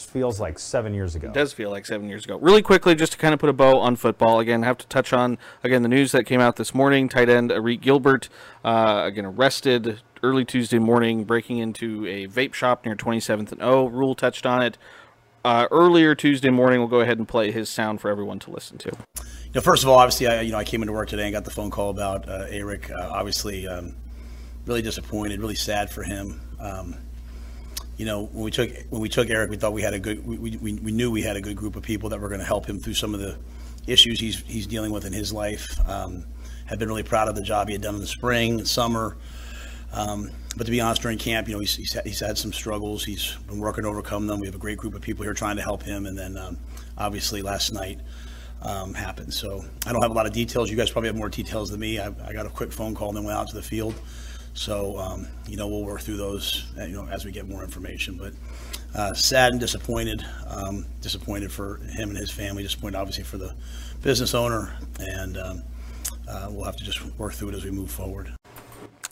Just 0.09 0.13
feels 0.15 0.39
like 0.39 0.57
seven 0.57 0.95
years 0.95 1.13
ago. 1.13 1.27
It 1.27 1.35
does 1.35 1.53
feel 1.53 1.69
like 1.69 1.85
seven 1.85 2.09
years 2.09 2.25
ago. 2.25 2.39
Really 2.39 2.63
quickly, 2.63 2.95
just 2.95 3.11
to 3.11 3.17
kind 3.19 3.31
of 3.31 3.39
put 3.39 3.47
a 3.47 3.53
bow 3.53 3.77
on 3.77 3.95
football, 3.95 4.39
again, 4.39 4.63
have 4.63 4.79
to 4.79 4.87
touch 4.87 5.13
on, 5.13 5.37
again, 5.63 5.83
the 5.83 5.87
news 5.87 6.13
that 6.13 6.23
came 6.23 6.41
out 6.41 6.55
this 6.55 6.73
morning. 6.73 7.07
Tight 7.09 7.29
end 7.29 7.51
Arik 7.51 7.79
Gilbert, 7.79 8.27
uh, 8.65 9.03
again, 9.05 9.23
arrested 9.23 10.01
early 10.23 10.43
Tuesday 10.45 10.79
morning, 10.79 11.25
breaking 11.25 11.59
into 11.59 12.07
a 12.07 12.25
vape 12.25 12.55
shop 12.55 12.85
near 12.85 12.95
27th 12.95 13.51
and 13.51 13.61
O. 13.61 13.85
Rhule 13.85 14.15
touched 14.15 14.47
on 14.47 14.63
it. 14.63 14.79
Uh, 15.45 15.67
earlier 15.69 16.15
Tuesday 16.15 16.49
morning, 16.49 16.79
we'll 16.79 16.87
go 16.87 17.01
ahead 17.01 17.19
and 17.19 17.27
play 17.27 17.51
his 17.51 17.69
sound 17.69 18.01
for 18.01 18.09
everyone 18.09 18.39
to 18.39 18.49
listen 18.49 18.79
to. 18.79 18.89
You 18.89 19.51
know, 19.53 19.61
first 19.61 19.83
of 19.83 19.89
all, 19.89 19.99
obviously, 19.99 20.25
I 20.25 20.41
you 20.41 20.51
know 20.51 20.57
I 20.57 20.63
came 20.63 20.81
into 20.81 20.91
work 20.91 21.09
today 21.09 21.25
and 21.25 21.33
got 21.33 21.45
the 21.45 21.51
phone 21.51 21.69
call 21.69 21.91
about 21.91 22.27
uh, 22.27 22.47
Arik. 22.47 22.89
Uh, 22.89 23.11
obviously, 23.11 23.67
um, 23.67 23.95
really 24.65 24.81
disappointed, 24.81 25.39
really 25.39 25.53
sad 25.53 25.91
for 25.91 26.01
him. 26.01 26.41
Um, 26.59 26.95
you 27.99 28.05
know, 28.05 28.27
when 28.27 28.45
we 28.45 28.49
took 28.49 28.71
when 28.91 29.01
we 29.01 29.09
took 29.09 29.27
Arik, 29.27 29.49
we 29.49 29.57
thought 29.57 29.73
we 29.73 29.81
had 29.81 29.93
a 29.93 29.99
good. 29.99 30.25
We, 30.25 30.37
we, 30.37 30.73
we 30.73 30.91
knew 30.93 31.11
we 31.11 31.21
had 31.21 31.35
a 31.35 31.41
good 31.41 31.57
group 31.57 31.75
of 31.75 31.83
people 31.83 32.07
that 32.09 32.19
were 32.21 32.29
going 32.29 32.39
to 32.39 32.47
help 32.47 32.65
him 32.65 32.79
through 32.79 32.93
some 32.93 33.13
of 33.13 33.19
the 33.19 33.37
issues 33.87 34.21
he's 34.21 34.39
he's 34.43 34.65
dealing 34.65 34.91
with 34.91 35.03
in 35.03 35.11
his 35.11 35.33
life. 35.33 35.67
Um, 35.85 36.23
have 36.67 36.79
been 36.79 36.87
really 36.87 37.03
proud 37.03 37.27
of 37.27 37.35
the 37.35 37.41
job 37.41 37.67
he 37.67 37.73
had 37.73 37.81
done 37.81 37.95
in 37.95 38.01
the 38.01 38.07
spring 38.07 38.59
and 38.59 38.67
summer. 38.67 39.17
Um, 39.91 40.31
but 40.55 40.63
to 40.63 40.71
be 40.71 40.79
honest, 40.79 41.01
during 41.01 41.17
camp, 41.17 41.49
you 41.49 41.55
know, 41.55 41.59
he's, 41.59 41.75
he's, 41.75 41.93
had, 41.93 42.05
he's 42.05 42.19
had 42.19 42.37
some 42.37 42.53
struggles. 42.53 43.03
He's 43.03 43.35
been 43.47 43.59
working 43.59 43.83
to 43.83 43.89
overcome 43.89 44.27
them. 44.27 44.39
We 44.39 44.45
have 44.45 44.55
a 44.55 44.59
great 44.59 44.77
group 44.77 44.93
of 44.93 45.01
people 45.01 45.23
here 45.23 45.33
trying 45.33 45.55
to 45.57 45.63
help 45.63 45.83
him. 45.83 46.05
And 46.05 46.17
then, 46.17 46.37
um, 46.37 46.57
obviously, 46.97 47.41
last 47.41 47.73
night 47.73 47.99
um, 48.61 48.93
happened. 48.93 49.33
So 49.33 49.65
I 49.87 49.91
don't 49.91 50.01
have 50.03 50.11
a 50.11 50.13
lot 50.13 50.27
of 50.27 50.31
details. 50.31 50.69
You 50.69 50.77
guys 50.77 50.91
probably 50.91 51.09
have 51.09 51.17
more 51.17 51.27
details 51.29 51.71
than 51.71 51.79
me. 51.79 51.99
I, 51.99 52.13
I 52.23 52.33
got 52.33 52.45
a 52.45 52.49
quick 52.49 52.71
phone 52.71 52.93
call 52.93 53.09
and 53.09 53.17
then 53.17 53.25
went 53.25 53.37
out 53.37 53.47
to 53.49 53.55
the 53.55 53.63
field. 53.63 53.95
So 54.53 54.97
um, 54.97 55.27
you 55.47 55.57
know, 55.57 55.67
we'll 55.67 55.83
work 55.83 56.01
through 56.01 56.17
those, 56.17 56.71
uh, 56.77 56.85
you 56.85 56.93
know, 56.93 57.07
as 57.07 57.25
we 57.25 57.31
get 57.31 57.47
more 57.47 57.63
information. 57.63 58.17
But 58.17 58.33
uh, 58.95 59.13
sad 59.13 59.51
and 59.51 59.59
disappointed. 59.59 60.25
Um, 60.47 60.85
disappointed 61.01 61.51
for 61.51 61.77
him 61.77 62.09
and 62.09 62.17
his 62.17 62.31
family. 62.31 62.63
Disappointed, 62.63 62.97
obviously, 62.97 63.23
for 63.23 63.37
the 63.37 63.53
business 64.01 64.33
owner. 64.33 64.75
And 64.99 65.37
um, 65.37 65.63
uh, 66.27 66.47
we'll 66.51 66.65
have 66.65 66.77
to 66.77 66.83
just 66.83 67.03
work 67.17 67.33
through 67.33 67.49
it 67.49 67.55
as 67.55 67.65
we 67.65 67.71
move 67.71 67.91
forward. 67.91 68.33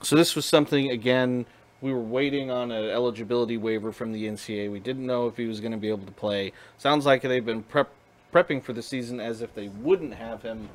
So 0.02 0.16
this 0.16 0.36
was 0.36 0.46
something 0.46 0.92
again. 0.92 1.46
We 1.82 1.94
were 1.94 2.02
waiting 2.02 2.50
on 2.50 2.72
an 2.72 2.90
eligibility 2.90 3.58
waiver 3.58 3.92
from 3.92 4.12
the 4.12 4.26
NCAA. 4.26 4.72
We 4.72 4.80
didn't 4.80 5.06
know 5.06 5.28
if 5.28 5.38
he 5.38 5.46
was 5.46 5.60
going 5.60 5.74
to 5.74 5.78
be 5.78 5.90
able 5.90 6.06
to 6.06 6.12
play. 6.12 6.54
Sounds 6.78 7.06
like 7.06 7.22
they've 7.22 7.46
been 7.46 7.62
prep, 7.62 7.92
prepping 8.34 8.64
for 8.64 8.74
the 8.74 8.82
season 8.82 9.20
as 9.20 9.42
if 9.42 9.54
they 9.54 9.68
wouldn't 9.68 10.16
have 10.16 10.42
him. 10.42 10.70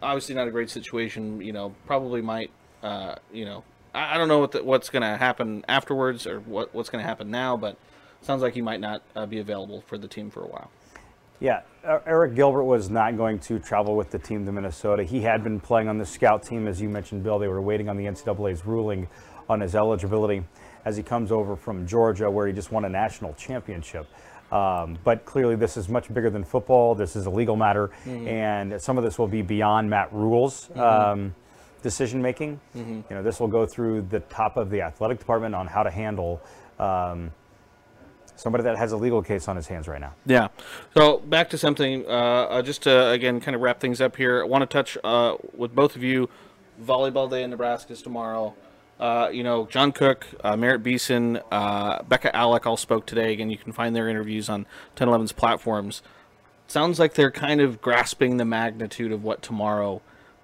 Obviously, 0.00 0.34
not 0.34 0.46
a 0.46 0.50
great 0.52 0.70
situation. 0.70 1.40
You 1.40 1.52
know, 1.52 1.74
probably 1.86 2.22
might. 2.22 2.50
Uh, 2.82 3.16
you 3.32 3.44
know, 3.44 3.64
I, 3.94 4.14
I 4.14 4.18
don't 4.18 4.28
know 4.28 4.38
what 4.38 4.52
the, 4.52 4.62
what's 4.62 4.90
going 4.90 5.02
to 5.02 5.16
happen 5.16 5.64
afterwards 5.68 6.26
or 6.26 6.40
what 6.40 6.74
what's 6.74 6.90
going 6.90 7.02
to 7.02 7.08
happen 7.08 7.30
now, 7.30 7.56
but 7.56 7.76
sounds 8.22 8.42
like 8.42 8.54
he 8.54 8.62
might 8.62 8.80
not 8.80 9.02
uh, 9.16 9.26
be 9.26 9.38
available 9.38 9.82
for 9.86 9.98
the 9.98 10.08
team 10.08 10.30
for 10.30 10.42
a 10.42 10.46
while. 10.46 10.70
Yeah, 11.40 11.62
Arik 11.84 12.34
Gilbert 12.36 12.64
was 12.64 12.90
not 12.90 13.16
going 13.16 13.38
to 13.40 13.58
travel 13.58 13.96
with 13.96 14.10
the 14.10 14.18
team 14.18 14.44
to 14.44 14.52
Minnesota. 14.52 15.02
He 15.02 15.22
had 15.22 15.42
been 15.42 15.58
playing 15.58 15.88
on 15.88 15.96
the 15.96 16.04
scout 16.04 16.42
team, 16.42 16.68
as 16.68 16.82
you 16.82 16.90
mentioned, 16.90 17.22
Bill. 17.22 17.38
They 17.38 17.48
were 17.48 17.62
waiting 17.62 17.88
on 17.88 17.96
the 17.96 18.04
NCAA's 18.04 18.66
ruling 18.66 19.08
on 19.48 19.60
his 19.60 19.74
eligibility 19.74 20.44
as 20.84 20.98
he 20.98 21.02
comes 21.02 21.32
over 21.32 21.56
from 21.56 21.86
Georgia, 21.86 22.30
where 22.30 22.46
he 22.46 22.52
just 22.52 22.70
won 22.70 22.84
a 22.84 22.90
national 22.90 23.32
championship. 23.34 24.06
Um, 24.52 24.98
but 25.02 25.24
clearly, 25.24 25.56
this 25.56 25.78
is 25.78 25.88
much 25.88 26.12
bigger 26.12 26.28
than 26.28 26.44
football. 26.44 26.94
This 26.94 27.16
is 27.16 27.24
a 27.24 27.30
legal 27.30 27.56
matter, 27.56 27.90
and 28.06 28.80
some 28.80 28.98
of 28.98 29.04
this 29.04 29.18
will 29.18 29.28
be 29.28 29.40
beyond 29.42 29.88
Matt 29.88 30.12
Rhule's 30.12 30.70
um, 30.76 31.34
decision 31.80 32.22
making. 32.22 32.60
You 33.10 33.16
know, 33.16 33.22
this 33.22 33.40
will 33.40 33.48
go 33.48 33.66
through 33.66 34.02
the 34.02 34.20
top 34.20 34.56
of 34.56 34.70
the 34.70 34.82
athletic 34.82 35.18
department 35.18 35.54
on 35.54 35.66
how 35.66 35.82
to 35.82 35.90
handle 35.90 36.40
um, 36.78 37.32
somebody 38.40 38.64
that 38.64 38.76
has 38.76 38.92
a 38.92 38.96
legal 38.96 39.22
case 39.22 39.48
on 39.48 39.56
his 39.56 39.66
hands 39.66 39.86
right 39.86 40.00
now. 40.00 40.14
Yeah. 40.26 40.48
So 40.94 41.18
back 41.18 41.50
to 41.50 41.58
something, 41.58 42.04
uh, 42.06 42.08
uh, 42.08 42.62
just 42.62 42.82
to 42.82 43.10
again 43.10 43.40
kind 43.40 43.54
of 43.54 43.60
wrap 43.60 43.80
things 43.80 44.00
up 44.00 44.16
here. 44.16 44.42
I 44.42 44.46
want 44.46 44.62
to 44.62 44.66
touch 44.66 44.96
uh, 45.04 45.36
with 45.54 45.74
both 45.74 45.96
of 45.96 46.02
you. 46.02 46.28
Volleyball 46.82 47.28
Day 47.30 47.42
in 47.42 47.50
Nebraska 47.50 47.92
is 47.92 48.02
tomorrow. 48.02 48.54
Uh, 48.98 49.30
you 49.32 49.42
know, 49.42 49.66
John 49.66 49.92
Cook, 49.92 50.26
uh, 50.44 50.56
Merritt 50.56 50.82
Beason, 50.82 51.40
uh, 51.50 52.02
Bekka 52.02 52.32
Allick 52.32 52.66
all 52.66 52.76
spoke 52.76 53.06
today. 53.06 53.32
Again, 53.32 53.50
you 53.50 53.56
can 53.56 53.72
find 53.72 53.96
their 53.96 54.08
interviews 54.08 54.48
on 54.50 54.66
1011's 54.96 55.32
platforms. 55.32 56.02
Sounds 56.66 56.98
like 56.98 57.14
they're 57.14 57.30
kind 57.30 57.62
of 57.62 57.80
grasping 57.80 58.36
the 58.36 58.44
magnitude 58.44 59.10
of 59.10 59.24
what 59.24 59.40
tomorrow 59.42 60.02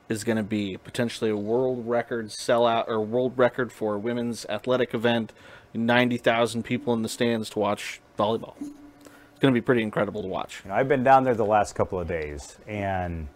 is 0.09 0.25
going 0.25 0.37
to 0.37 0.43
be. 0.43 0.77
Potentially 0.77 1.31
a 1.31 1.37
world 1.37 1.87
record 1.89 2.27
sellout 2.29 2.89
or 2.89 3.01
world 3.01 3.37
record 3.37 3.73
for 3.73 3.95
a 3.95 3.99
women's 3.99 4.45
athletic 4.47 4.95
event. 4.95 5.33
90,000 5.75 6.63
people 6.63 6.95
in 6.95 7.03
the 7.03 7.09
stands 7.09 7.51
to 7.51 7.59
watch 7.59 8.01
volleyball. 8.19 8.55
It's 8.61 9.41
going 9.41 9.53
to 9.53 9.61
be 9.61 9.65
pretty 9.65 9.83
incredible 9.83 10.23
to 10.23 10.29
watch. 10.29 10.63
You 10.65 10.71
know, 10.71 10.77
I've 10.77 10.89
been 10.89 11.05
down 11.05 11.25
there 11.25 11.35
the 11.35 11.45
last 11.45 11.75
couple 11.75 12.01
of 12.01 12.09
days 12.09 12.57
and 12.67 13.29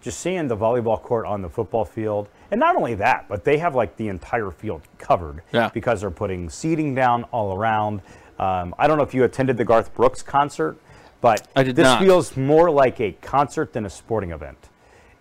just 0.00 0.20
seeing 0.20 0.46
the 0.46 0.56
volleyball 0.56 1.02
court 1.02 1.26
on 1.26 1.42
the 1.42 1.48
football 1.48 1.84
field. 1.84 2.28
And 2.52 2.60
not 2.60 2.76
only 2.76 2.94
that, 2.94 3.26
but 3.28 3.42
they 3.44 3.58
have 3.58 3.74
like 3.74 3.96
the 3.96 4.06
entire 4.08 4.52
field 4.52 4.82
covered 4.98 5.42
Yeah. 5.52 5.70
because 5.74 6.02
they're 6.02 6.10
putting 6.12 6.48
seating 6.48 6.94
down 6.94 7.24
all 7.24 7.52
around. 7.56 8.00
Um, 8.38 8.74
I 8.78 8.86
don't 8.86 8.96
know 8.96 9.02
if 9.02 9.12
you 9.12 9.24
attended 9.24 9.56
the 9.56 9.64
Garth 9.64 9.92
Brooks 9.94 10.22
concert, 10.22 10.76
but 11.20 11.48
this 11.56 11.76
not. 11.78 12.00
feels 12.00 12.36
more 12.36 12.70
like 12.70 13.00
a 13.00 13.10
concert 13.20 13.72
than 13.72 13.84
a 13.84 13.90
sporting 13.90 14.30
event. 14.30 14.68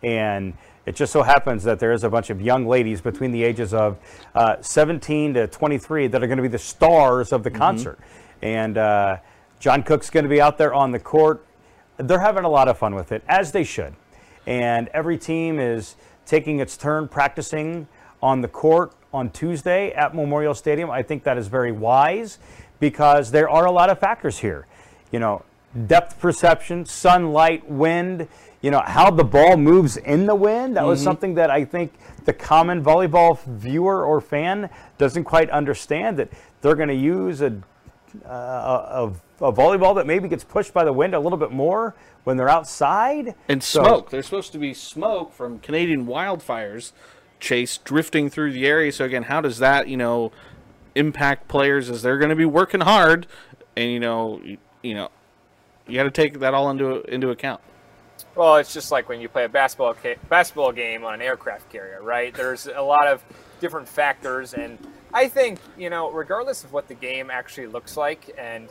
And 0.04 0.54
it 0.88 0.96
just 0.96 1.12
so 1.12 1.22
happens 1.22 1.66
that 1.66 1.80
there 1.80 1.92
is 1.92 2.06
a 2.06 2.10
bunch 2.10 2.30
of 2.30 2.42
young 2.42 2.66
ladies 2.66 3.02
between 3.02 3.32
the 3.34 3.44
ages 3.44 3.74
of 3.74 3.98
uh, 4.34 4.56
17 4.62 5.34
to 5.34 5.46
23 5.48 6.08
that 6.08 6.24
are 6.24 6.28
going 6.28 6.38
to 6.38 6.42
be 6.42 6.48
the 6.48 6.58
stars 6.58 7.34
of 7.34 7.44
the 7.44 7.50
Mm-hmm. 7.50 7.60
concert. 7.60 8.00
And 8.42 8.78
uh, 8.78 9.18
John 9.60 9.84
Cook's 9.84 10.10
going 10.10 10.24
to 10.24 10.30
be 10.30 10.40
out 10.40 10.58
there 10.58 10.74
on 10.74 10.92
the 10.92 11.00
court. 11.00 11.46
They're 11.98 12.20
having 12.20 12.46
a 12.46 12.50
lot 12.50 12.70
of 12.70 12.78
fun 12.78 12.96
with 12.96 13.12
it, 13.12 13.22
as 13.28 13.52
they 13.52 13.66
should. 13.66 13.96
And 14.46 14.88
every 14.94 15.18
team 15.18 15.60
is 15.60 15.98
taking 16.26 16.60
its 16.60 16.78
turn 16.78 17.10
practicing 17.10 17.88
on 18.22 18.40
the 18.42 18.48
court 18.48 18.94
on 19.14 19.30
Tuesday 19.32 19.92
at 19.92 20.16
Memorial 20.16 20.54
Stadium. 20.54 20.90
I 20.90 21.04
think 21.04 21.24
that 21.24 21.38
is 21.38 21.48
very 21.48 21.74
wise 21.74 22.40
because 22.80 23.32
there 23.32 23.50
are 23.50 23.66
a 23.66 23.72
lot 23.72 23.90
of 23.90 24.00
factors 24.00 24.40
here. 24.40 24.68
You 25.12 25.20
know, 25.20 25.44
depth 25.88 26.20
perception, 26.20 26.86
sunlight, 26.86 27.70
wind, 27.70 28.28
you 28.62 28.72
know, 28.72 28.82
how 28.86 29.12
the 29.12 29.24
ball 29.24 29.58
moves 29.58 29.98
in 29.98 30.26
the 30.26 30.36
wind. 30.36 30.76
That 30.78 30.86
was 30.86 31.02
something 31.02 31.36
that 31.36 31.50
I 31.52 31.66
think 31.66 31.94
the 32.26 32.34
common 32.34 32.84
volleyball 32.84 33.42
viewer 33.46 34.04
or 34.06 34.20
fan 34.22 34.70
doesn't 34.98 35.26
quite 35.26 35.50
understand 35.50 36.18
that 36.18 36.30
they're 36.62 36.76
going 36.76 36.90
to 36.90 36.96
use 36.96 37.42
a 37.42 37.62
uh, 38.26 39.12
a, 39.40 39.46
a 39.46 39.54
volleyball 39.54 39.94
that 39.96 40.08
maybe 40.08 40.28
gets 40.28 40.44
pushed 40.44 40.74
by 40.74 40.84
the 40.84 40.94
wind 40.94 41.14
a 41.14 41.20
little 41.20 41.38
bit 41.38 41.52
more 41.52 41.94
when 42.24 42.38
they're 42.38 42.50
outside. 42.50 43.36
And 43.48 43.62
So- 43.62 43.84
smoke. 43.84 44.10
There's 44.10 44.26
supposed 44.26 44.52
to 44.54 44.58
be 44.58 44.74
smoke 44.74 45.34
from 45.34 45.60
Canadian 45.60 46.08
wildfires 46.08 46.94
chase 47.40 47.78
drifting 47.78 48.30
through 48.30 48.54
the 48.54 48.66
area. 48.66 48.92
So 48.92 49.06
again, 49.06 49.24
how 49.24 49.42
does 49.42 49.60
that, 49.60 49.88
you 49.88 49.98
know, 49.98 50.32
impact 50.96 51.48
players 51.48 51.90
as 51.90 52.02
they're 52.02 52.18
going 52.18 52.32
to 52.32 52.36
be 52.36 52.46
working 52.46 52.82
hard 52.82 53.28
and 53.76 53.92
you 53.92 54.00
know, 54.00 54.42
you 54.82 54.94
know, 54.96 55.10
you 55.88 55.96
got 55.96 56.04
to 56.04 56.12
take 56.12 56.40
that 56.40 56.54
all 56.54 56.70
into 56.70 57.02
into 57.04 57.30
account. 57.30 57.62
Well, 58.36 58.58
it's 58.58 58.74
just 58.74 58.92
like 58.92 59.10
when 59.10 59.22
you 59.22 59.30
play 59.30 59.46
a 59.46 59.50
basketball 59.50 59.96
basketball 60.30 60.72
game 60.72 61.04
on 61.04 61.16
an 61.16 61.22
aircraft 61.22 61.70
carrier, 61.72 62.02
right? 62.02 62.34
There's 62.34 62.68
a 62.68 62.82
lot 62.82 63.08
of 63.08 63.24
different 63.60 63.88
factors, 63.88 64.54
and 64.54 64.78
I 65.14 65.28
think 65.28 65.60
you 65.78 65.90
know, 65.90 66.12
regardless 66.12 66.64
of 66.64 66.74
what 66.74 66.88
the 66.88 66.94
game 66.94 67.32
actually 67.32 67.68
looks 67.68 67.98
like 67.98 68.36
and 68.38 68.70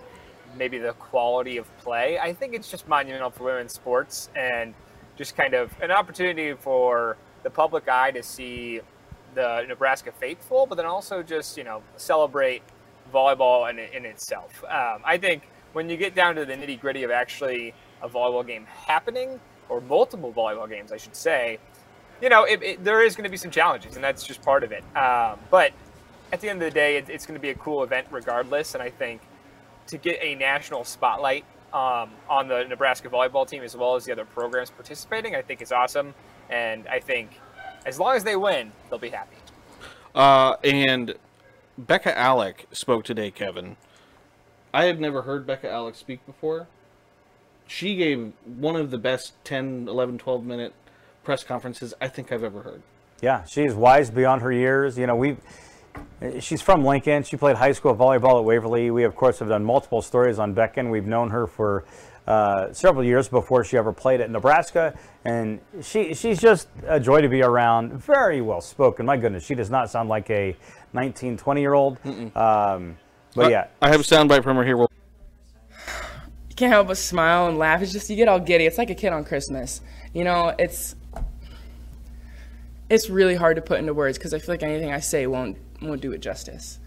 maybe 0.56 0.78
the 0.78 0.92
quality 0.94 1.56
of 1.58 1.78
play, 1.78 2.18
I 2.18 2.32
think 2.32 2.54
it's 2.54 2.70
just 2.70 2.88
monumental 2.88 3.30
for 3.30 3.44
women's 3.44 3.72
sports 3.72 4.30
and 4.36 4.74
just 5.16 5.36
kind 5.36 5.54
of 5.54 5.72
an 5.80 5.90
opportunity 5.90 6.54
for 6.54 7.16
the 7.42 7.50
public 7.50 7.88
eye 7.88 8.10
to 8.12 8.22
see 8.22 8.80
the 9.34 9.64
Nebraska 9.68 10.12
faithful, 10.12 10.66
but 10.66 10.76
then 10.76 10.86
also 10.86 11.22
just 11.22 11.56
you 11.56 11.64
know 11.64 11.82
celebrate 11.96 12.62
volleyball 13.12 13.70
in, 13.70 13.78
in 13.78 14.04
itself. 14.04 14.64
Um, 14.64 15.02
I 15.04 15.18
think 15.18 15.48
when 15.76 15.90
you 15.90 15.98
get 15.98 16.14
down 16.14 16.34
to 16.34 16.46
the 16.46 16.54
nitty 16.54 16.80
gritty 16.80 17.02
of 17.02 17.10
actually 17.10 17.74
a 18.00 18.08
volleyball 18.08 18.46
game 18.46 18.64
happening, 18.64 19.38
or 19.68 19.82
multiple 19.82 20.32
volleyball 20.32 20.66
games, 20.66 20.90
I 20.90 20.96
should 20.96 21.14
say, 21.14 21.58
you 22.22 22.30
know, 22.30 22.44
it, 22.44 22.62
it, 22.62 22.82
there 22.82 23.04
is 23.04 23.14
going 23.14 23.24
to 23.24 23.30
be 23.30 23.36
some 23.36 23.50
challenges, 23.50 23.94
and 23.94 24.02
that's 24.02 24.24
just 24.24 24.40
part 24.40 24.64
of 24.64 24.72
it. 24.72 24.82
Um, 24.96 25.38
but 25.50 25.72
at 26.32 26.40
the 26.40 26.48
end 26.48 26.62
of 26.62 26.72
the 26.72 26.74
day, 26.74 26.96
it, 26.96 27.10
it's 27.10 27.26
going 27.26 27.38
to 27.38 27.42
be 27.42 27.50
a 27.50 27.54
cool 27.56 27.82
event 27.82 28.06
regardless. 28.10 28.72
And 28.72 28.82
I 28.82 28.88
think 28.88 29.20
to 29.88 29.98
get 29.98 30.18
a 30.22 30.34
national 30.34 30.82
spotlight 30.84 31.44
um, 31.74 32.08
on 32.30 32.48
the 32.48 32.64
Nebraska 32.64 33.10
volleyball 33.10 33.46
team 33.46 33.62
as 33.62 33.76
well 33.76 33.96
as 33.96 34.06
the 34.06 34.12
other 34.12 34.24
programs 34.24 34.70
participating, 34.70 35.36
I 35.36 35.42
think 35.42 35.60
is 35.60 35.72
awesome. 35.72 36.14
And 36.48 36.88
I 36.88 37.00
think 37.00 37.38
as 37.84 38.00
long 38.00 38.16
as 38.16 38.24
they 38.24 38.36
win, 38.36 38.72
they'll 38.88 38.98
be 38.98 39.10
happy. 39.10 39.36
Uh, 40.14 40.56
and 40.64 41.16
Bekka 41.78 42.16
Allick 42.16 42.64
spoke 42.72 43.04
today, 43.04 43.30
Kevin. 43.30 43.76
I 44.76 44.84
had 44.84 45.00
never 45.00 45.22
heard 45.22 45.46
Becca 45.46 45.70
Alex 45.70 45.96
speak 45.96 46.26
before. 46.26 46.66
She 47.66 47.96
gave 47.96 48.34
one 48.44 48.76
of 48.76 48.90
the 48.90 48.98
best 48.98 49.32
10, 49.44 49.88
11, 49.88 50.18
12 50.18 50.44
minute 50.44 50.74
press 51.24 51.42
conferences 51.42 51.94
I 51.98 52.08
think 52.08 52.30
I've 52.30 52.44
ever 52.44 52.60
heard. 52.60 52.82
Yeah, 53.22 53.44
she's 53.44 53.72
wise 53.72 54.10
beyond 54.10 54.42
her 54.42 54.52
years. 54.52 54.98
You 54.98 55.06
know, 55.06 55.16
we 55.16 55.38
she's 56.40 56.60
from 56.60 56.84
Lincoln. 56.84 57.22
She 57.22 57.38
played 57.38 57.56
high 57.56 57.72
school 57.72 57.96
volleyball 57.96 58.38
at 58.38 58.44
Waverly. 58.44 58.90
We, 58.90 59.04
of 59.04 59.16
course, 59.16 59.38
have 59.38 59.48
done 59.48 59.64
multiple 59.64 60.02
stories 60.02 60.38
on 60.38 60.54
Bekka. 60.54 60.76
And 60.76 60.90
We've 60.90 61.06
known 61.06 61.30
her 61.30 61.46
for 61.46 61.86
uh, 62.26 62.70
several 62.74 63.02
years 63.02 63.28
before 63.28 63.64
she 63.64 63.78
ever 63.78 63.94
played 63.94 64.20
at 64.20 64.30
Nebraska, 64.30 64.94
and 65.24 65.58
she 65.80 66.12
she's 66.12 66.38
just 66.38 66.68
a 66.86 67.00
joy 67.00 67.22
to 67.22 67.30
be 67.30 67.42
around. 67.42 67.94
Very 67.94 68.42
well 68.42 68.60
spoken. 68.60 69.06
My 69.06 69.16
goodness, 69.16 69.42
she 69.42 69.54
does 69.54 69.70
not 69.70 69.90
sound 69.90 70.10
like 70.10 70.28
a 70.28 70.54
19, 70.92 71.38
20 71.38 71.60
year 71.62 71.72
old. 71.72 71.96
Um, 72.36 72.98
but 73.36 73.50
yeah, 73.50 73.68
I 73.80 73.88
have 73.90 74.00
a 74.00 74.02
soundbite 74.02 74.42
from 74.42 74.56
her 74.56 74.64
here. 74.64 74.76
We'll 74.76 74.90
you 76.48 76.54
can't 76.56 76.72
help 76.72 76.88
but 76.88 76.96
smile 76.96 77.48
and 77.48 77.58
laugh. 77.58 77.82
It's 77.82 77.92
just 77.92 78.08
you 78.08 78.16
get 78.16 78.28
all 78.28 78.40
giddy. 78.40 78.64
It's 78.66 78.78
like 78.78 78.90
a 78.90 78.94
kid 78.94 79.12
on 79.12 79.24
Christmas. 79.24 79.82
You 80.12 80.24
know, 80.24 80.54
it's 80.58 80.96
it's 82.88 83.10
really 83.10 83.34
hard 83.34 83.56
to 83.56 83.62
put 83.62 83.78
into 83.78 83.92
words 83.92 84.16
because 84.18 84.32
I 84.32 84.38
feel 84.38 84.54
like 84.54 84.62
anything 84.62 84.90
I 84.90 85.00
say 85.00 85.26
won't 85.26 85.58
won't 85.82 86.00
do 86.00 86.12
it 86.12 86.18
justice. 86.18 86.78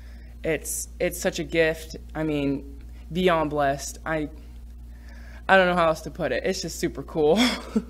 It's 0.44 0.88
it's 1.00 1.20
such 1.20 1.40
a 1.40 1.44
gift. 1.44 1.98
I 2.16 2.24
mean, 2.24 2.82
beyond 3.12 3.52
blessed. 3.52 4.00
I 4.06 4.30
I 5.48 5.58
don't 5.58 5.68
know 5.68 5.76
how 5.76 5.88
else 5.88 6.02
to 6.02 6.12
put 6.12 6.32
it. 6.32 6.44
It's 6.46 6.62
just 6.62 6.80
super 6.80 7.04
cool. 7.04 7.38
you 7.76 7.84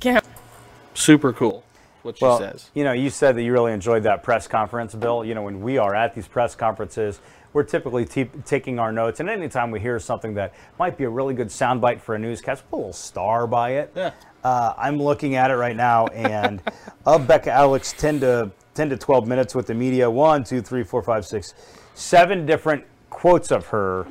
can't. 0.00 0.24
Super 0.94 1.32
cool. 1.32 1.64
What 2.02 2.18
she 2.18 2.24
well, 2.24 2.38
says. 2.38 2.70
you 2.74 2.84
know, 2.84 2.92
you 2.92 3.10
said 3.10 3.36
that 3.36 3.42
you 3.42 3.52
really 3.52 3.72
enjoyed 3.72 4.04
that 4.04 4.22
press 4.22 4.46
conference, 4.46 4.94
Bill. 4.94 5.24
You 5.24 5.34
know, 5.34 5.42
when 5.42 5.60
we 5.60 5.78
are 5.78 5.94
at 5.94 6.14
these 6.14 6.28
press 6.28 6.54
conferences, 6.54 7.20
we're 7.52 7.64
typically 7.64 8.04
taking 8.04 8.78
our 8.78 8.92
notes, 8.92 9.20
and 9.20 9.28
anytime 9.28 9.70
we 9.70 9.80
hear 9.80 9.98
something 9.98 10.34
that 10.34 10.54
might 10.78 10.96
be 10.96 11.04
a 11.04 11.08
really 11.08 11.34
good 11.34 11.48
soundbite 11.48 12.00
for 12.00 12.14
a 12.14 12.18
newscast, 12.18 12.62
we 12.64 12.70
put 12.70 12.76
a 12.76 12.78
little 12.78 12.92
star 12.92 13.46
by 13.46 13.70
it. 13.70 13.92
Yeah. 13.96 14.12
Uh, 14.44 14.74
I'm 14.76 15.02
looking 15.02 15.34
at 15.34 15.50
it 15.50 15.56
right 15.56 15.74
now, 15.74 16.06
and 16.08 16.62
of 17.06 17.22
Bekka 17.26 17.48
Allick's 17.48 17.92
10 17.94 18.20
to 18.20 18.50
10 18.74 18.90
to 18.90 18.96
12 18.96 19.26
minutes 19.26 19.54
with 19.56 19.66
the 19.66 19.74
media, 19.74 20.08
one, 20.08 20.44
two, 20.44 20.62
three, 20.62 20.84
four, 20.84 21.02
five, 21.02 21.26
six, 21.26 21.54
seven 21.94 22.46
different 22.46 22.84
quotes 23.10 23.50
of 23.50 23.66
her. 23.66 24.06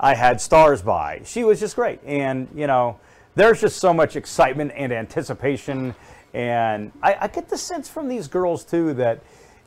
I 0.00 0.14
had 0.14 0.40
stars 0.40 0.82
by. 0.82 1.20
She 1.24 1.44
was 1.44 1.60
just 1.60 1.76
great, 1.76 2.00
and 2.04 2.48
you 2.54 2.66
know, 2.66 2.98
there's 3.36 3.60
just 3.60 3.78
so 3.78 3.94
much 3.94 4.16
excitement 4.16 4.72
and 4.74 4.92
anticipation, 4.92 5.94
and 6.34 6.92
I, 7.02 7.16
I 7.22 7.28
get 7.28 7.48
the 7.48 7.56
sense 7.56 7.88
from 7.88 8.08
these 8.08 8.28
girls 8.28 8.64
too 8.64 8.92
that, 8.94 9.20